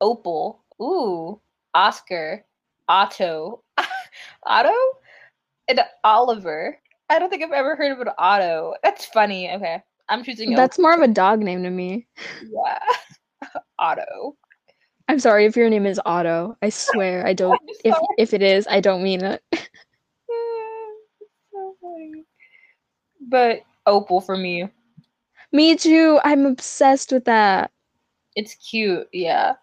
Opal, 0.00 0.62
ooh, 0.80 1.40
Oscar, 1.74 2.44
Otto, 2.88 3.62
Otto, 4.44 4.74
and 5.68 5.80
Oliver. 6.04 6.78
I 7.08 7.18
don't 7.18 7.30
think 7.30 7.42
I've 7.42 7.52
ever 7.52 7.76
heard 7.76 7.92
of 7.92 8.00
an 8.00 8.12
Otto. 8.18 8.74
That's 8.82 9.06
funny. 9.06 9.50
Okay, 9.52 9.82
I'm 10.08 10.24
choosing 10.24 10.54
That's 10.54 10.78
more 10.78 10.94
of 10.94 11.00
a 11.00 11.08
dog 11.08 11.40
name 11.40 11.62
to 11.62 11.70
me. 11.70 12.06
Yeah. 12.50 12.78
Otto. 13.78 14.36
I'm 15.08 15.20
sorry 15.20 15.44
if 15.44 15.56
your 15.56 15.70
name 15.70 15.86
is 15.86 16.00
Otto. 16.04 16.56
I 16.62 16.68
swear 16.70 17.26
I 17.26 17.32
don't. 17.32 17.60
If 17.84 17.96
if 18.18 18.34
it 18.34 18.42
is, 18.42 18.66
I 18.68 18.80
don't 18.80 19.02
mean 19.02 19.22
it. 19.22 19.42
So 21.52 21.76
funny. 21.80 22.24
But 23.26 23.62
Opal 23.86 24.20
for 24.20 24.36
me. 24.36 24.68
Me 25.52 25.76
too. 25.76 26.18
I'm 26.24 26.46
obsessed 26.46 27.12
with 27.12 27.24
that. 27.24 27.70
It's 28.34 28.54
cute. 28.54 29.08
Yeah. 29.12 29.54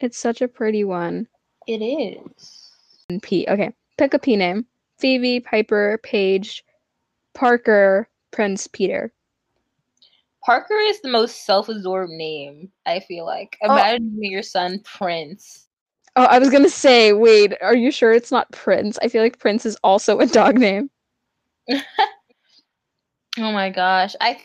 It's 0.00 0.18
such 0.18 0.42
a 0.42 0.48
pretty 0.48 0.84
one. 0.84 1.26
It 1.66 1.78
is. 1.78 2.70
And 3.08 3.22
P. 3.22 3.46
Okay, 3.48 3.72
pick 3.98 4.14
a 4.14 4.18
P 4.18 4.36
name. 4.36 4.66
Phoebe, 4.98 5.40
Piper, 5.40 5.98
Paige, 6.02 6.64
Parker, 7.34 8.08
Prince, 8.30 8.66
Peter. 8.66 9.12
Parker 10.44 10.76
is 10.76 11.00
the 11.00 11.08
most 11.08 11.44
self-absorbed 11.44 12.12
name, 12.12 12.70
I 12.86 13.00
feel 13.00 13.26
like. 13.26 13.56
Oh. 13.62 13.72
Imagine 13.72 14.12
naming 14.12 14.30
your 14.30 14.42
son 14.42 14.80
Prince. 14.84 15.66
Oh, 16.14 16.24
I 16.24 16.38
was 16.38 16.50
gonna 16.50 16.70
say, 16.70 17.12
wait, 17.12 17.54
are 17.60 17.76
you 17.76 17.90
sure 17.90 18.12
it's 18.12 18.30
not 18.30 18.50
Prince? 18.52 18.98
I 19.02 19.08
feel 19.08 19.22
like 19.22 19.38
Prince 19.38 19.66
is 19.66 19.76
also 19.82 20.18
a 20.18 20.26
dog 20.26 20.56
name. 20.58 20.88
Oh 23.38 23.52
my 23.52 23.70
gosh. 23.70 24.14
I 24.20 24.40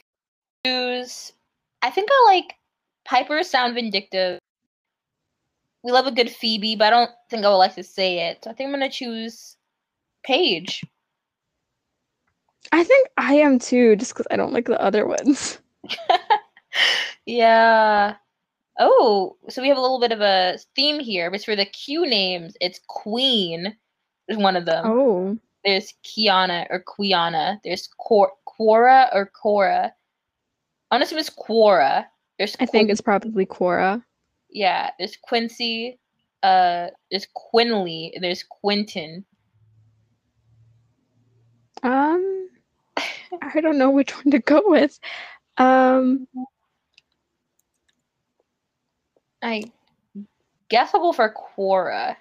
choose 0.65 1.33
I 1.81 1.89
think 1.89 2.09
I 2.11 2.33
like 2.33 2.55
Piper 3.05 3.43
sound 3.43 3.75
vindictive. 3.75 4.39
We 5.83 5.91
love 5.91 6.05
a 6.05 6.11
good 6.11 6.29
Phoebe, 6.29 6.75
but 6.75 6.85
I 6.85 6.89
don't 6.91 7.11
think 7.29 7.43
I 7.43 7.49
would 7.49 7.55
like 7.55 7.75
to 7.75 7.83
say 7.83 8.29
it. 8.29 8.43
So 8.43 8.51
I 8.51 8.53
think 8.53 8.67
I'm 8.67 8.73
gonna 8.73 8.89
choose 8.89 9.57
Paige. 10.23 10.83
I 12.71 12.83
think 12.83 13.09
I 13.17 13.35
am 13.35 13.59
too, 13.59 13.95
just 13.95 14.13
because 14.13 14.27
I 14.29 14.35
don't 14.35 14.53
like 14.53 14.65
the 14.65 14.79
other 14.79 15.07
ones. 15.07 15.59
yeah. 17.25 18.15
Oh, 18.79 19.35
so 19.49 19.61
we 19.61 19.67
have 19.67 19.77
a 19.77 19.81
little 19.81 19.99
bit 19.99 20.11
of 20.11 20.21
a 20.21 20.57
theme 20.75 20.99
here. 20.99 21.31
But 21.31 21.43
for 21.43 21.55
the 21.55 21.65
Q 21.65 22.07
names, 22.07 22.55
it's 22.61 22.79
Queen 22.87 23.75
is 24.27 24.37
one 24.37 24.55
of 24.55 24.65
them. 24.65 24.85
Oh, 24.85 25.37
There's 25.65 25.93
Kiana 26.05 26.67
or 26.69 26.83
Quiana. 26.83 27.59
There's 27.63 27.89
Cor- 27.97 28.33
Quora 28.59 29.09
or 29.13 29.25
Cora. 29.27 29.93
Assume 30.91 31.19
it's 31.19 31.29
Quora. 31.29 32.05
There's 32.37 32.55
I 32.59 32.65
think 32.65 32.89
it's 32.89 33.01
probably 33.01 33.45
Quora. 33.45 34.03
yeah. 34.49 34.91
There's 34.97 35.17
Quincy. 35.21 35.99
Uh, 36.43 36.87
there's 37.09 37.27
Quinley. 37.33 38.13
There's 38.19 38.43
Quentin. 38.43 39.23
Um, 41.83 42.49
I 43.41 43.61
don't 43.61 43.77
know 43.77 43.89
which 43.91 44.15
one 44.15 44.31
to 44.31 44.39
go 44.39 44.61
with. 44.65 44.99
Um, 45.57 46.27
I 49.41 49.63
guess 50.69 50.91
I'll 50.93 51.01
go 51.01 51.11
for 51.11 51.33
Quora. 51.33 52.15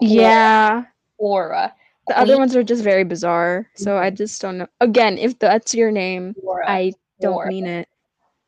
Quora. 0.00 0.08
yeah. 0.08 0.84
Quora. 1.20 1.72
The 2.10 2.18
other 2.18 2.38
ones 2.38 2.56
are 2.56 2.64
just 2.64 2.82
very 2.82 3.04
bizarre, 3.04 3.68
so 3.76 3.96
I 3.96 4.08
mm-hmm. 4.08 4.16
just 4.16 4.42
don't 4.42 4.58
know. 4.58 4.66
Again, 4.80 5.16
if 5.16 5.38
that's 5.38 5.76
your 5.76 5.92
name, 5.92 6.34
Quora. 6.44 6.64
I 6.66 6.92
don't 7.20 7.36
Quora. 7.36 7.46
mean 7.46 7.66
it. 7.66 7.88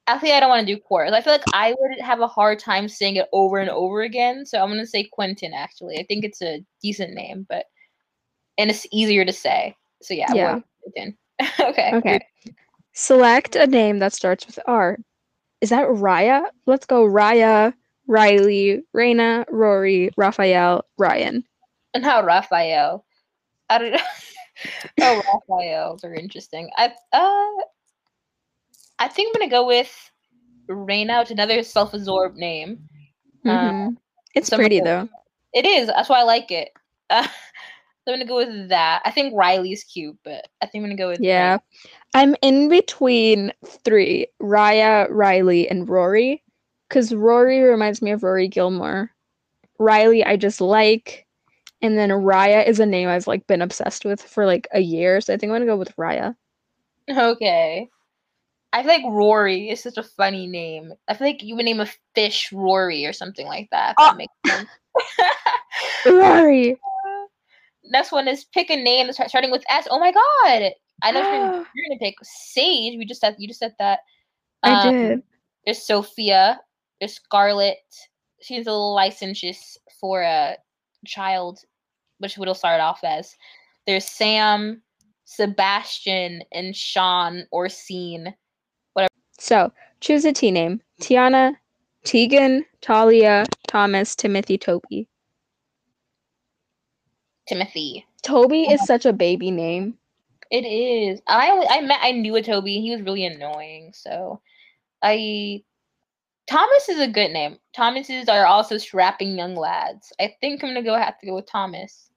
Actually, 0.08 0.32
I 0.32 0.40
don't 0.40 0.48
want 0.48 0.66
to 0.66 0.74
do 0.74 0.82
Quora. 0.82 1.12
I 1.12 1.20
feel 1.20 1.32
like 1.32 1.44
I 1.54 1.72
would 1.78 2.00
have 2.00 2.18
a 2.18 2.26
hard 2.26 2.58
time 2.58 2.88
saying 2.88 3.14
it 3.14 3.28
over 3.32 3.58
and 3.58 3.70
over 3.70 4.02
again. 4.02 4.44
So 4.46 4.60
I'm 4.60 4.68
gonna 4.68 4.84
say 4.84 5.04
Quentin. 5.04 5.54
Actually, 5.54 5.96
I 5.98 6.02
think 6.02 6.24
it's 6.24 6.42
a 6.42 6.64
decent 6.82 7.14
name, 7.14 7.46
but 7.48 7.66
and 8.58 8.68
it's 8.68 8.84
easier 8.90 9.24
to 9.24 9.32
say. 9.32 9.76
So 10.02 10.12
yeah, 10.12 10.34
Yeah. 10.34 10.58
Quentin. 10.82 11.16
okay. 11.60 11.92
Okay. 11.94 12.20
Select 12.94 13.54
a 13.54 13.68
name 13.68 14.00
that 14.00 14.12
starts 14.12 14.44
with 14.44 14.58
R. 14.66 14.98
Is 15.60 15.70
that 15.70 15.86
Raya? 15.86 16.46
Let's 16.66 16.84
go 16.84 17.06
Raya, 17.06 17.72
Riley, 18.08 18.82
Raina, 18.92 19.44
Rory, 19.48 20.10
Raphael, 20.16 20.84
Ryan. 20.98 21.44
And 21.94 22.04
how 22.04 22.24
Raphael? 22.24 23.04
I 23.72 23.78
don't 23.78 23.92
know. 23.92 23.98
oh, 25.00 25.42
Raphael's 25.48 26.04
are 26.04 26.14
interesting. 26.14 26.68
I 26.76 26.92
uh, 27.12 27.62
I 28.98 29.08
think 29.08 29.34
I'm 29.34 29.40
gonna 29.40 29.50
go 29.50 29.66
with 29.66 30.10
Reina. 30.68 31.22
It's 31.22 31.30
another 31.30 31.62
self-absorbed 31.62 32.36
name. 32.36 32.86
Uh, 33.46 33.72
Mhm. 33.72 33.96
it's 34.34 34.48
some 34.48 34.58
pretty 34.58 34.80
though. 34.80 35.08
It 35.54 35.64
is. 35.64 35.88
That's 35.88 36.08
why 36.10 36.20
I 36.20 36.24
like 36.24 36.50
it. 36.50 36.70
Uh, 37.08 37.22
so 38.04 38.12
I'm 38.12 38.14
gonna 38.14 38.26
go 38.26 38.36
with 38.36 38.68
that. 38.68 39.00
I 39.06 39.10
think 39.10 39.32
Riley's 39.34 39.84
cute, 39.84 40.18
but 40.22 40.48
I 40.60 40.66
think 40.66 40.82
I'm 40.84 40.90
gonna 40.90 40.96
go 40.98 41.08
with 41.08 41.20
Yeah. 41.20 41.58
I'm 42.14 42.36
in 42.42 42.68
between 42.68 43.52
three 43.66 44.26
Raya, 44.40 45.08
Riley, 45.10 45.66
and 45.68 45.88
Rory. 45.88 46.42
Because 46.88 47.14
Rory 47.14 47.60
reminds 47.62 48.02
me 48.02 48.10
of 48.10 48.22
Rory 48.22 48.48
Gilmore. 48.48 49.10
Riley, 49.78 50.22
I 50.22 50.36
just 50.36 50.60
like. 50.60 51.26
And 51.82 51.98
then 51.98 52.10
Raya 52.10 52.66
is 52.66 52.78
a 52.80 52.86
name 52.86 53.08
I've 53.08 53.26
like 53.26 53.46
been 53.48 53.60
obsessed 53.62 54.04
with 54.04 54.22
for 54.22 54.46
like 54.46 54.68
a 54.72 54.80
year. 54.80 55.20
So 55.20 55.34
I 55.34 55.36
think 55.36 55.50
I'm 55.50 55.56
gonna 55.56 55.66
go 55.66 55.76
with 55.76 55.94
Raya. 55.96 56.34
Okay. 57.10 57.88
I 58.72 58.82
feel 58.82 58.92
like 58.92 59.04
Rory 59.04 59.68
is 59.68 59.82
such 59.82 59.98
a 59.98 60.02
funny 60.02 60.46
name. 60.46 60.92
I 61.08 61.14
feel 61.14 61.26
like 61.26 61.42
you 61.42 61.56
would 61.56 61.64
name 61.64 61.80
a 61.80 61.88
fish 62.14 62.50
Rory 62.52 63.04
or 63.04 63.12
something 63.12 63.46
like 63.46 63.68
that. 63.70 63.96
Oh. 63.98 64.06
that 64.06 64.16
makes 64.16 64.32
sense. 64.46 64.68
Rory. 66.06 66.78
Next 67.84 68.12
one 68.12 68.28
is 68.28 68.44
pick 68.44 68.70
a 68.70 68.76
name 68.76 69.12
starting 69.12 69.50
with 69.50 69.64
S. 69.68 69.88
Oh 69.90 69.98
my 69.98 70.12
god! 70.12 70.72
I 71.02 71.10
know 71.10 71.20
you're, 71.20 71.52
you're 71.74 71.88
gonna 71.88 71.98
pick 72.00 72.14
Sage. 72.22 72.96
We 72.96 73.04
just 73.04 73.20
said 73.20 73.34
you 73.38 73.48
just 73.48 73.60
said 73.60 73.74
that. 73.78 74.00
I 74.62 74.88
Um, 74.88 74.94
did. 74.94 75.22
There's 75.66 75.84
Sophia. 75.84 76.60
There's 77.00 77.14
Scarlet. 77.14 77.76
She's 78.40 78.66
a 78.66 78.72
licentious 78.72 79.76
for 80.00 80.22
a 80.22 80.56
child, 81.06 81.58
which 82.22 82.38
it'll 82.38 82.54
start 82.54 82.80
off 82.80 83.00
as. 83.04 83.36
There's 83.86 84.06
Sam, 84.06 84.80
Sebastian, 85.24 86.42
and 86.52 86.74
Sean 86.74 87.44
or 87.50 87.68
Scene. 87.68 88.34
Whatever. 88.94 89.10
So 89.38 89.72
choose 90.00 90.24
a 90.24 90.32
T 90.32 90.50
name. 90.50 90.80
Tiana, 91.00 91.56
Tegan, 92.04 92.64
Talia, 92.80 93.44
Thomas, 93.66 94.14
Timothy, 94.14 94.56
Toby. 94.56 95.08
Timothy. 97.48 98.06
Toby 98.22 98.62
is 98.62 98.80
uh-huh. 98.80 98.86
such 98.86 99.06
a 99.06 99.12
baby 99.12 99.50
name. 99.50 99.98
It 100.50 100.64
is. 100.64 101.20
I 101.26 101.66
I 101.70 101.80
met 101.80 101.98
I 102.02 102.12
knew 102.12 102.36
a 102.36 102.42
Toby. 102.42 102.80
He 102.80 102.92
was 102.92 103.02
really 103.02 103.24
annoying. 103.24 103.92
So 103.94 104.40
I 105.02 105.64
Thomas 106.46 106.88
is 106.88 107.00
a 107.00 107.08
good 107.08 107.30
name. 107.30 107.58
Thomases 107.74 108.28
are 108.28 108.44
also 108.44 108.76
strapping 108.78 109.38
young 109.38 109.56
lads. 109.56 110.12
I 110.20 110.34
think 110.40 110.62
I'm 110.62 110.70
gonna 110.70 110.82
go 110.82 110.94
have 110.94 111.18
to 111.20 111.26
go 111.26 111.34
with 111.34 111.46
Thomas 111.46 112.10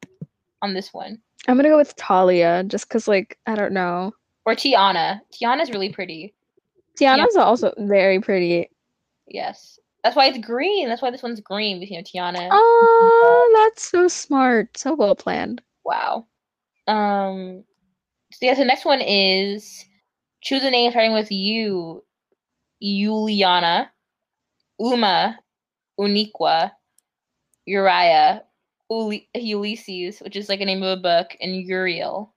on 0.65 0.73
this 0.73 0.93
one. 0.93 1.19
I'm 1.47 1.55
gonna 1.55 1.69
go 1.69 1.77
with 1.77 1.95
Talia 1.95 2.63
just 2.67 2.89
because, 2.89 3.07
like, 3.07 3.37
I 3.45 3.55
don't 3.55 3.71
know. 3.71 4.13
Or 4.45 4.53
Tiana. 4.53 5.21
Tiana's 5.33 5.69
really 5.71 5.93
pretty. 5.93 6.33
Tiana's 6.99 7.35
also 7.35 7.73
very 7.77 8.19
pretty. 8.19 8.69
Yes. 9.27 9.79
That's 10.03 10.15
why 10.15 10.27
it's 10.27 10.37
green. 10.37 10.87
That's 10.87 11.01
why 11.01 11.11
this 11.11 11.23
one's 11.23 11.39
green 11.39 11.79
because 11.79 11.91
you 11.91 11.97
know 11.97 12.03
Tiana. 12.03 12.49
Oh, 12.51 13.63
that's 13.65 13.89
so 13.89 14.07
smart. 14.07 14.77
So 14.77 14.93
well 14.93 15.15
planned. 15.15 15.61
Wow. 15.83 16.27
Um 16.87 17.63
so 18.31 18.45
yeah, 18.45 18.53
so 18.53 18.59
the 18.59 18.65
next 18.65 18.85
one 18.85 19.01
is 19.01 19.85
choose 20.41 20.63
a 20.63 20.69
name 20.69 20.91
starting 20.91 21.13
with 21.13 21.31
U. 21.31 22.03
Juliana, 22.81 23.91
Uma, 24.79 25.39
Uniqua, 25.99 26.71
Uriah, 27.65 28.43
Uli- 28.89 29.29
Ulysses, 29.35 30.19
which 30.19 30.35
is 30.35 30.49
like 30.49 30.61
a 30.61 30.65
name 30.65 30.83
of 30.83 30.97
a 30.97 31.01
book, 31.01 31.35
and 31.41 31.55
Uriel. 31.55 32.33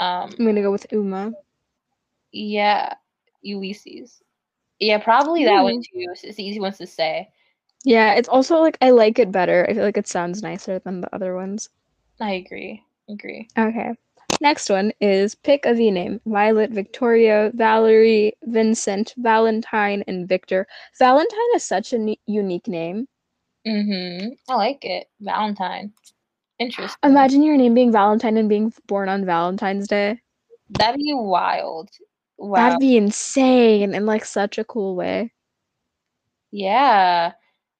Um 0.00 0.34
I'm 0.38 0.46
gonna 0.46 0.62
go 0.62 0.72
with 0.72 0.86
Uma. 0.92 1.32
yeah, 2.32 2.94
Ulysses. 3.42 4.22
Yeah, 4.78 4.98
probably 4.98 5.44
that 5.46 5.62
one 5.62 5.80
too. 5.80 6.06
It's, 6.12 6.24
it's 6.24 6.36
the 6.36 6.44
easy 6.44 6.60
ones 6.60 6.78
to 6.78 6.86
say. 6.86 7.28
Yeah, 7.84 8.14
it's 8.14 8.28
also 8.28 8.58
like 8.60 8.76
I 8.80 8.90
like 8.90 9.18
it 9.18 9.32
better. 9.32 9.66
I 9.68 9.74
feel 9.74 9.84
like 9.84 9.96
it 9.96 10.08
sounds 10.08 10.42
nicer 10.42 10.78
than 10.80 11.00
the 11.00 11.14
other 11.14 11.34
ones. 11.34 11.68
I 12.20 12.32
agree. 12.32 12.82
Agree. 13.08 13.48
Okay. 13.58 13.92
Next 14.40 14.68
one 14.68 14.92
is 15.00 15.34
pick 15.34 15.64
a 15.64 15.72
V 15.72 15.90
name. 15.90 16.20
Violet, 16.26 16.70
Victoria, 16.70 17.50
Valerie, 17.54 18.34
Vincent, 18.42 19.14
Valentine, 19.16 20.02
and 20.06 20.28
Victor. 20.28 20.66
Valentine 20.98 21.54
is 21.54 21.64
such 21.64 21.92
a 21.92 21.98
ne- 21.98 22.20
unique 22.26 22.68
name. 22.68 23.08
Mm-hmm. 23.66 24.28
I 24.48 24.54
like 24.54 24.84
it. 24.84 25.08
Valentine. 25.20 25.92
Interesting. 26.58 26.96
Imagine 27.02 27.42
your 27.42 27.56
name 27.56 27.74
being 27.74 27.92
Valentine 27.92 28.36
and 28.36 28.48
being 28.48 28.72
born 28.86 29.08
on 29.08 29.24
Valentine's 29.26 29.88
Day. 29.88 30.20
That'd 30.70 30.96
be 30.98 31.12
wild. 31.14 31.90
Wow. 32.38 32.56
That'd 32.56 32.80
be 32.80 32.96
insane 32.96 33.94
in 33.94 34.06
like 34.06 34.24
such 34.24 34.58
a 34.58 34.64
cool 34.64 34.94
way. 34.96 35.32
yeah. 36.50 37.32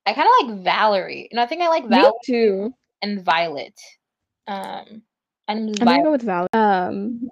I 0.09 0.13
kind 0.13 0.29
of 0.29 0.49
like 0.49 0.63
Valerie. 0.63 1.27
And 1.33 1.41
I 1.41 1.47
think 1.47 1.63
I 1.63 1.69
like 1.69 1.89
Me 1.89 2.11
too. 2.25 2.73
and 3.03 3.25
Violet. 3.25 3.75
Um, 4.47 5.03
I'm 5.49 5.69
I'm 5.69 5.73
gonna 5.75 6.03
go 6.05 6.13
with 6.13 6.23
Val. 6.23 6.47
Um, 6.53 7.29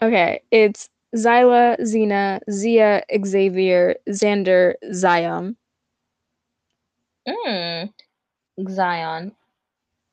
okay, 0.00 0.40
it's 0.50 0.88
Zyla, 1.14 1.78
Xena, 1.80 2.40
Zia, 2.50 3.02
Xavier, 3.26 3.96
Xander, 4.08 4.72
Zion. 4.94 5.54
Mm, 7.28 7.92
Zion. 8.68 9.32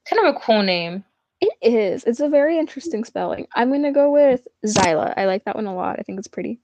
Kind 0.09 0.27
of 0.27 0.35
a 0.35 0.39
cool 0.39 0.63
name. 0.63 1.03
It 1.41 1.53
is. 1.61 2.03
It's 2.03 2.19
a 2.19 2.29
very 2.29 2.57
interesting 2.57 3.03
spelling. 3.05 3.47
I'm 3.55 3.71
gonna 3.71 3.93
go 3.93 4.11
with 4.11 4.47
Zyla. 4.65 5.13
I 5.15 5.25
like 5.25 5.45
that 5.45 5.55
one 5.55 5.67
a 5.67 5.75
lot. 5.75 5.97
I 5.99 6.03
think 6.03 6.19
it's 6.19 6.27
pretty. 6.27 6.59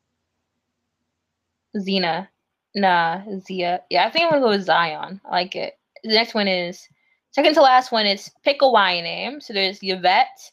Xena. 1.78 2.28
Nah, 2.76 3.22
Zia. 3.40 3.82
Yeah, 3.90 4.06
I 4.06 4.12
think 4.12 4.26
I'm 4.26 4.32
gonna 4.32 4.42
go 4.42 4.50
with 4.50 4.66
Zion. 4.66 5.22
I 5.26 5.30
like 5.30 5.56
it. 5.56 5.74
The 6.04 6.14
next 6.14 6.34
one 6.34 6.48
is 6.48 6.88
second 7.32 7.54
to 7.54 7.62
last 7.62 7.92
one 7.92 8.06
is 8.06 8.30
pick 8.44 8.62
a 8.62 8.70
Y 8.70 9.02
name. 9.02 9.40
So 9.40 9.54
there's 9.54 9.80
Yvette, 9.82 10.52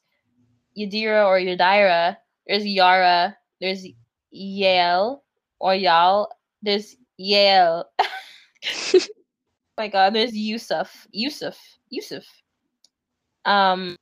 Yadira 0.78 1.26
or 1.26 1.38
Yadira. 1.40 2.16
There's 2.46 2.64
Yara. 2.64 3.36
There's 3.60 3.84
Yale 4.30 5.22
or 5.58 5.74
Yal. 5.74 6.28
There's 6.62 6.96
Yale. 7.16 7.86
my 9.82 9.88
god, 9.88 10.14
there's 10.14 10.36
Yusuf. 10.36 11.08
Yusuf. 11.10 11.58
Yusuf. 11.90 12.24
Um 13.44 13.96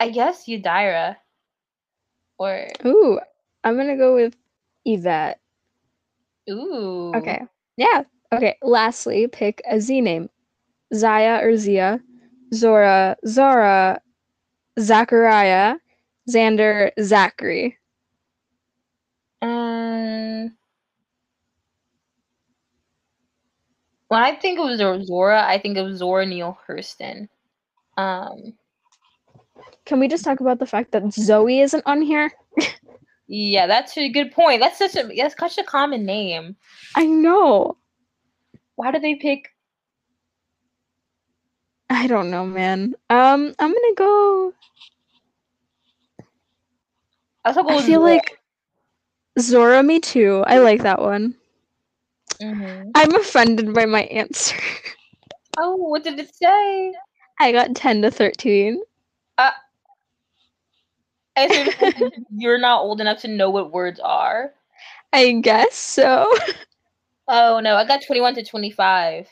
I 0.00 0.08
guess 0.08 0.46
Yadira. 0.48 1.16
Or 2.38 2.66
Ooh, 2.86 3.20
I'm 3.62 3.76
gonna 3.76 3.98
go 3.98 4.14
with 4.14 4.34
Yvette. 4.86 5.38
ooh. 6.48 7.12
Okay. 7.14 7.42
Yeah. 7.76 8.04
Okay. 8.32 8.56
Lastly, 8.62 9.26
pick 9.28 9.60
a 9.70 9.78
Z 9.78 10.00
name. 10.00 10.30
Zaya 10.94 11.40
or 11.42 11.56
Zia, 11.56 12.00
Zora, 12.54 13.16
Zara, 13.26 14.00
Zachariah, 14.78 15.76
Xander, 16.30 16.90
Zachary. 17.00 17.76
Um, 19.42 20.56
when 24.14 24.22
I 24.22 24.36
think 24.36 24.60
of 24.60 24.76
Zor- 24.78 25.02
Zora, 25.02 25.44
I 25.44 25.58
think 25.58 25.76
of 25.76 25.96
Zora 25.96 26.24
Neale 26.24 26.56
Hurston. 26.68 27.28
Um, 27.96 28.54
Can 29.84 29.98
we 29.98 30.06
just 30.06 30.22
talk 30.24 30.38
about 30.38 30.60
the 30.60 30.66
fact 30.66 30.92
that 30.92 31.12
Zoe 31.12 31.58
isn't 31.58 31.82
on 31.84 32.00
here? 32.00 32.30
Yeah, 33.26 33.66
that's 33.66 33.98
a 33.98 34.08
good 34.08 34.30
point. 34.30 34.60
That's 34.60 34.78
such 34.78 34.94
a 34.94 35.02
that's 35.16 35.34
such 35.36 35.58
a 35.58 35.64
common 35.64 36.04
name. 36.06 36.54
I 36.94 37.06
know. 37.06 37.76
Why 38.76 38.92
do 38.92 39.00
they 39.00 39.16
pick? 39.16 39.48
I 41.90 42.06
don't 42.06 42.30
know, 42.30 42.46
man. 42.46 42.94
Um, 43.10 43.52
I'm 43.58 43.72
gonna 43.72 43.94
go. 43.96 44.54
I, 47.44 47.48
was 47.48 47.56
go 47.56 47.68
I 47.68 47.82
feel 47.82 48.00
Zora. 48.00 48.12
like 48.12 48.38
Zora. 49.40 49.82
Me 49.82 49.98
too. 49.98 50.44
I 50.46 50.58
like 50.58 50.82
that 50.82 51.00
one. 51.00 51.34
Mhm. 52.40 52.94
I'm 52.94 53.14
offended 53.14 53.72
by 53.74 53.86
my 53.86 54.02
answer. 54.04 54.56
Oh, 55.56 55.76
what 55.76 56.04
did 56.04 56.18
it 56.18 56.34
say? 56.34 56.94
I 57.40 57.52
got 57.52 57.74
ten 57.76 58.02
to 58.02 58.10
thirteen. 58.10 58.82
I 61.36 61.44
assume 61.44 61.68
it 61.68 62.12
you're 62.36 62.58
not 62.58 62.82
old 62.82 63.00
enough 63.00 63.20
to 63.22 63.28
know 63.28 63.50
what 63.50 63.72
words 63.72 64.00
are. 64.00 64.52
I 65.12 65.32
guess 65.32 65.74
so. 65.76 66.30
Oh 67.28 67.60
no, 67.60 67.76
I 67.76 67.84
got 67.86 68.02
21 68.06 68.34
to 68.34 68.44
25. 68.44 69.28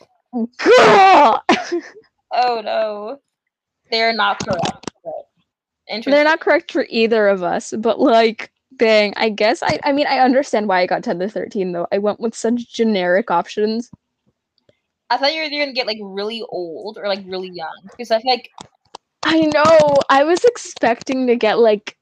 Girl, 0.59 1.44
Oh 2.32 2.61
no, 2.62 3.20
they're 3.90 4.14
not 4.14 4.40
correct. 4.44 4.92
But 5.05 5.12
interesting. 5.88 6.12
they're 6.12 6.24
not 6.24 6.40
correct 6.40 6.72
for 6.72 6.86
either 6.90 7.28
of 7.28 7.42
us. 7.42 7.74
But 7.78 8.00
like, 8.00 8.51
dang. 8.76 9.14
I 9.16 9.28
guess 9.30 9.62
I. 9.62 9.78
I 9.84 9.92
mean, 9.92 10.06
I 10.06 10.18
understand 10.18 10.68
why 10.68 10.80
I 10.80 10.86
got 10.86 11.02
ten 11.04 11.18
to 11.20 11.28
thirteen 11.28 11.72
though. 11.72 11.86
I 11.92 11.98
went 11.98 12.20
with 12.20 12.34
such 12.34 12.72
generic 12.72 13.30
options. 13.30 13.90
I 15.10 15.16
thought 15.18 15.34
you 15.34 15.42
were 15.42 15.50
gonna 15.50 15.72
get 15.72 15.86
like 15.86 15.98
really 16.00 16.42
old 16.48 16.96
or 16.98 17.06
like 17.08 17.22
really 17.26 17.50
young 17.50 17.80
because 17.84 18.10
I 18.10 18.20
feel 18.20 18.32
like 18.32 18.50
I 19.24 19.40
know. 19.40 19.96
I 20.10 20.24
was 20.24 20.44
expecting 20.44 21.26
to 21.26 21.36
get 21.36 21.58
like 21.58 21.96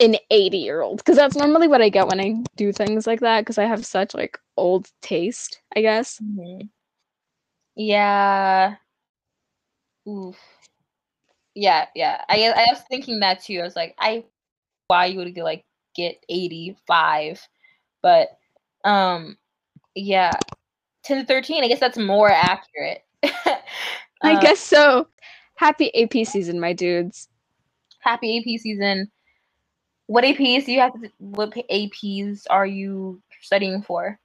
an 0.00 0.16
80 0.30 0.58
year 0.58 0.80
old 0.82 0.98
because 0.98 1.16
that's 1.16 1.36
normally 1.36 1.68
what 1.68 1.80
I 1.80 1.88
get 1.88 2.08
when 2.08 2.20
I 2.20 2.34
do 2.56 2.72
things 2.72 3.06
like 3.06 3.20
that 3.20 3.42
because 3.42 3.58
I 3.58 3.64
have 3.64 3.86
such 3.86 4.14
like 4.14 4.38
old 4.56 4.88
taste, 5.02 5.60
I 5.76 5.80
guess. 5.82 6.20
Mhm. 6.20 6.68
Yeah. 7.76 8.76
Oof. 10.08 10.36
Yeah, 11.54 11.86
yeah. 11.94 12.24
I 12.28 12.36
guess- 12.36 12.56
I 12.56 12.66
was 12.72 12.82
thinking 12.90 13.20
that 13.20 13.42
too. 13.42 13.60
I 13.60 13.64
was 13.64 13.76
like, 13.76 13.94
I 13.98 14.24
why 14.88 15.06
you 15.06 15.18
would 15.18 15.34
get 15.34 15.44
like 15.44 15.64
get 15.94 16.24
85. 16.28 17.46
But 18.02 18.28
um 18.84 19.38
yeah. 19.94 20.32
10 21.04 21.18
to 21.20 21.26
13, 21.26 21.64
I 21.64 21.68
guess 21.68 21.80
that's 21.80 21.98
more 21.98 22.30
accurate. 22.30 23.04
I 24.22 24.34
Uh, 24.34 24.36
guess 24.36 24.60
so. 24.60 25.08
Happy 25.56 25.94
AP 25.94 26.26
season, 26.26 26.60
my 26.60 26.72
dudes. 26.72 27.28
happy 28.00 28.38
AP 28.38 28.60
season. 28.60 29.10
What 30.06 30.24
APs 30.24 30.66
do 30.66 30.72
you 30.72 30.80
have 30.80 30.92
to 31.00 31.10
what 31.18 31.52
APs 31.52 32.44
are 32.50 32.66
you 32.66 33.22
studying 33.40 33.82
for? 33.82 34.18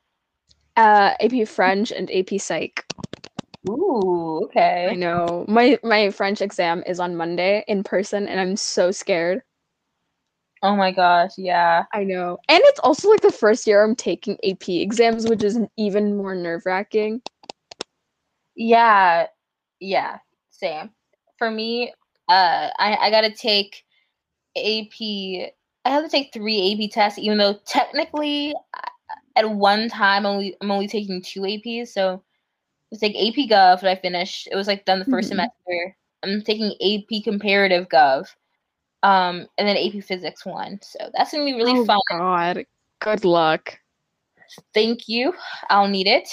Uh, 0.75 1.13
AP 1.19 1.47
French 1.47 1.91
and 1.91 2.09
AP 2.11 2.39
Psych. 2.39 2.85
Ooh, 3.69 4.41
okay. 4.45 4.87
I 4.89 4.95
know 4.95 5.45
my 5.47 5.77
my 5.83 6.09
French 6.11 6.41
exam 6.41 6.83
is 6.87 6.99
on 6.99 7.15
Monday 7.17 7.63
in 7.67 7.83
person, 7.83 8.27
and 8.27 8.39
I'm 8.39 8.55
so 8.55 8.91
scared. 8.91 9.43
Oh 10.61 10.75
my 10.75 10.91
gosh, 10.91 11.31
yeah. 11.37 11.85
I 11.93 12.03
know, 12.03 12.37
and 12.49 12.61
it's 12.65 12.79
also 12.81 13.09
like 13.09 13.21
the 13.21 13.31
first 13.31 13.65
year 13.65 13.83
I'm 13.83 13.95
taking 13.95 14.37
AP 14.43 14.81
exams, 14.81 15.25
which 15.27 15.43
is 15.43 15.57
even 15.77 16.17
more 16.17 16.35
nerve 16.35 16.63
wracking. 16.65 17.21
Yeah, 18.55 19.27
yeah, 19.79 20.19
same. 20.49 20.91
For 21.37 21.51
me, 21.51 21.93
uh, 22.29 22.69
I 22.79 22.97
I 23.01 23.11
gotta 23.11 23.31
take 23.31 23.83
AP. 24.57 25.47
I 25.85 25.89
have 25.91 26.03
to 26.03 26.09
take 26.09 26.33
three 26.33 26.73
AP 26.73 26.89
tests, 26.89 27.19
even 27.19 27.37
though 27.37 27.55
technically, 27.67 28.53
at 29.35 29.49
one 29.49 29.89
time, 29.89 30.25
only 30.25 30.55
I'm 30.61 30.71
only 30.71 30.87
taking 30.87 31.21
two 31.21 31.41
APs. 31.41 31.89
So 31.89 32.23
it's 32.91 33.03
like 33.03 33.15
AP 33.15 33.49
Gov 33.49 33.81
that 33.81 33.91
I 33.91 34.01
finished. 34.01 34.47
It 34.51 34.55
was 34.57 34.67
like 34.67 34.85
done 34.85 34.99
the 34.99 35.05
1st 35.05 35.29
Mhm. 35.29 35.29
semester. 35.29 35.97
I'm 36.23 36.41
taking 36.43 36.73
AP 36.81 37.23
Comparative 37.23 37.89
Gov, 37.89 38.27
um, 39.03 39.47
and 39.57 39.67
then 39.67 39.77
AP 39.77 40.03
Physics 40.03 40.45
one. 40.45 40.79
So 40.81 41.09
that's 41.15 41.31
gonna 41.31 41.45
be 41.45 41.53
really 41.53 41.85
fun. 41.85 41.97
oh 41.97 42.01
fun. 42.09 42.19
God, 42.19 42.65
good 42.99 43.25
luck. 43.25 43.79
Thank 44.73 45.07
you. 45.07 45.33
I'll 45.69 45.87
need 45.87 46.07
it. 46.07 46.27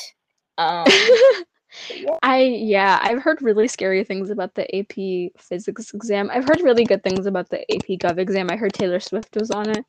Um, 0.59 0.87
yeah. 1.95 2.17
I 2.23 2.43
yeah, 2.43 2.99
I've 3.03 3.23
heard 3.23 3.43
really 3.43 3.69
scary 3.69 4.03
things 4.05 4.31
about 4.31 4.55
the 4.55 4.64
AP 4.75 5.33
physics 5.41 5.93
exam. 5.93 6.31
I've 6.33 6.45
heard 6.45 6.62
really 6.62 6.85
good 6.85 7.03
things 7.03 7.27
about 7.27 7.51
the 7.51 7.61
AP 7.73 7.99
Gov 8.01 8.19
exam. 8.19 8.51
I 8.51 8.57
heard 8.57 8.73
Taylor 8.73 9.01
Swift 9.01 9.37
was 9.37 9.51
on 9.51 9.71
it, 9.71 9.85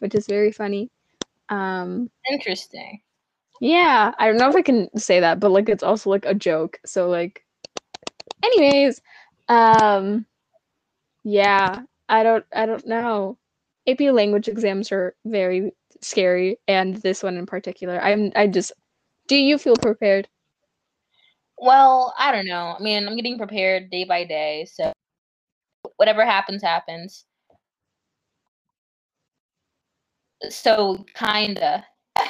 which 0.00 0.14
is 0.14 0.26
very 0.26 0.52
funny. 0.52 0.90
Um 1.48 2.10
interesting. 2.30 3.00
yeah, 3.60 4.12
I 4.18 4.26
don't 4.26 4.36
know 4.38 4.50
if 4.50 4.56
I 4.56 4.62
can 4.62 4.88
say 4.98 5.20
that, 5.20 5.40
but 5.40 5.50
like 5.50 5.68
it's 5.68 5.82
also 5.84 6.10
like 6.10 6.26
a 6.26 6.34
joke. 6.34 6.78
So 6.84 7.08
like 7.08 7.44
anyways, 8.42 9.00
um 9.48 10.26
yeah, 11.24 11.82
I 12.08 12.22
don't 12.22 12.44
I 12.54 12.66
don't 12.66 12.86
know. 12.86 13.38
AP 13.86 14.00
language 14.00 14.48
exams 14.48 14.92
are 14.92 15.14
very 15.24 15.72
scary 16.00 16.58
and 16.68 16.96
this 16.96 17.22
one 17.22 17.36
in 17.36 17.46
particular. 17.46 18.00
I'm 18.00 18.32
I 18.36 18.46
just 18.46 18.72
do 19.28 19.36
you 19.36 19.58
feel 19.58 19.76
prepared? 19.76 20.28
Well, 21.58 22.14
I 22.18 22.30
don't 22.32 22.46
know. 22.46 22.76
I 22.78 22.82
mean, 22.82 23.06
I'm 23.06 23.16
getting 23.16 23.36
prepared 23.36 23.90
day 23.90 24.04
by 24.04 24.24
day, 24.24 24.66
so 24.72 24.92
whatever 25.96 26.24
happens, 26.24 26.62
happens. 26.62 27.24
So 30.48 31.04
kinda. 31.14 31.84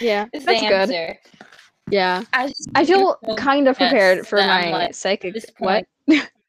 Yeah, 0.00 0.26
is 0.32 0.44
that's 0.44 0.60
the 0.60 0.66
good. 0.66 0.72
answer. 0.90 1.18
Yeah. 1.90 2.24
I, 2.32 2.52
I 2.74 2.84
feel 2.84 3.16
kind 3.36 3.68
of 3.68 3.76
prepared 3.76 4.26
for 4.26 4.38
my 4.38 4.70
like, 4.70 4.94
psychic. 4.94 5.44
What? 5.58 5.86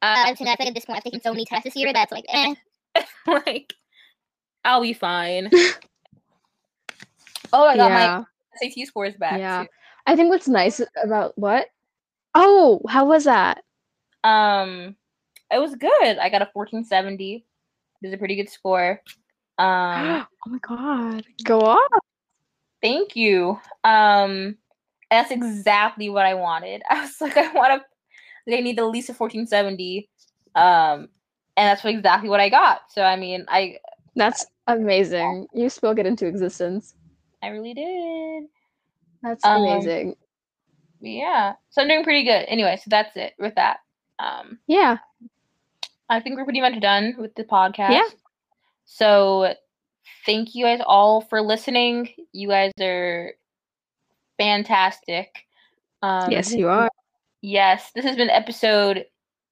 point- 0.00 0.18
Uh, 0.18 0.28
I'm 0.28 0.36
saying 0.36 0.48
like 0.48 0.60
at 0.60 0.74
this 0.74 0.84
point 0.84 0.98
I've 0.98 1.04
taken 1.04 1.20
so 1.20 1.32
many 1.32 1.44
tests 1.44 1.64
this 1.64 1.76
year 1.76 1.92
that's 1.92 2.12
like, 2.12 2.24
eh. 2.28 2.54
like 3.26 3.74
I'll 4.64 4.82
be 4.82 4.92
fine. 4.92 5.50
oh, 7.52 7.64
I 7.64 7.76
got 7.76 7.90
yeah, 7.90 8.18
my 8.18 8.24
SAT 8.68 8.86
scores 8.86 9.14
back 9.16 9.38
yeah. 9.38 9.62
too. 9.62 9.68
I 10.06 10.16
think 10.16 10.30
what's 10.30 10.48
nice 10.48 10.80
about 11.02 11.36
what? 11.36 11.66
Oh, 12.34 12.80
how 12.88 13.06
was 13.06 13.24
that? 13.24 13.62
Um, 14.24 14.96
it 15.50 15.58
was 15.58 15.74
good. 15.74 16.18
I 16.18 16.28
got 16.28 16.42
a 16.42 16.50
1470. 16.52 17.44
It 18.02 18.06
was 18.06 18.14
a 18.14 18.18
pretty 18.18 18.36
good 18.36 18.50
score. 18.50 19.00
Um, 19.58 20.26
oh 20.46 20.50
my 20.50 20.58
god, 20.58 21.24
go 21.44 21.60
off! 21.60 22.00
Thank 22.80 23.16
you. 23.16 23.58
Um, 23.84 24.56
that's 25.10 25.30
exactly 25.30 26.08
what 26.08 26.26
I 26.26 26.34
wanted. 26.34 26.82
I 26.90 27.02
was 27.02 27.20
like, 27.20 27.36
I 27.36 27.52
want 27.52 27.82
to, 27.82 27.86
I 28.56 28.60
need 28.60 28.78
at 28.78 28.86
least 28.86 29.08
a 29.08 29.12
1470. 29.12 30.08
Um, 30.54 31.08
and 31.56 31.68
that's 31.68 31.84
exactly 31.84 32.28
what 32.28 32.40
I 32.40 32.48
got. 32.48 32.82
So, 32.90 33.02
I 33.02 33.16
mean, 33.16 33.44
I, 33.48 33.78
That's 34.16 34.46
amazing. 34.66 35.46
You 35.52 35.68
spoke 35.68 35.98
it 35.98 36.06
into 36.06 36.26
existence. 36.26 36.94
I 37.42 37.48
really 37.48 37.74
did. 37.74 38.44
That's 39.22 39.44
Um, 39.44 39.62
amazing. 39.62 40.16
Yeah. 41.00 41.54
So 41.70 41.82
I'm 41.82 41.88
doing 41.88 42.04
pretty 42.04 42.24
good. 42.24 42.44
Anyway, 42.48 42.76
so 42.76 42.84
that's 42.88 43.16
it 43.16 43.34
with 43.38 43.54
that. 43.56 43.78
Um, 44.18 44.58
Yeah, 44.66 44.98
I 46.08 46.20
think 46.20 46.36
we're 46.36 46.44
pretty 46.44 46.60
much 46.60 46.80
done 46.80 47.14
with 47.18 47.34
the 47.34 47.44
podcast. 47.44 47.90
Yeah. 47.90 48.08
So 48.84 49.54
thank 50.26 50.54
you 50.54 50.64
guys 50.64 50.80
all 50.84 51.20
for 51.20 51.40
listening. 51.42 52.08
You 52.32 52.48
guys 52.48 52.72
are 52.80 53.32
fantastic. 54.38 55.46
Um, 56.02 56.30
yes, 56.30 56.52
you 56.52 56.68
are. 56.68 56.90
Yes, 57.42 57.90
this 57.94 58.04
has 58.04 58.16
been 58.16 58.30
episode 58.30 59.06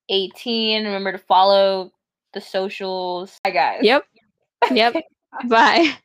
18. 0.09 0.84
Remember 0.84 1.12
to 1.12 1.18
follow 1.18 1.93
the 2.34 2.41
socials. 2.41 3.41
Bye, 3.45 3.51
guys. 3.51 3.80
Yep, 3.82 4.05
yep. 4.72 4.95
Bye. 5.49 5.97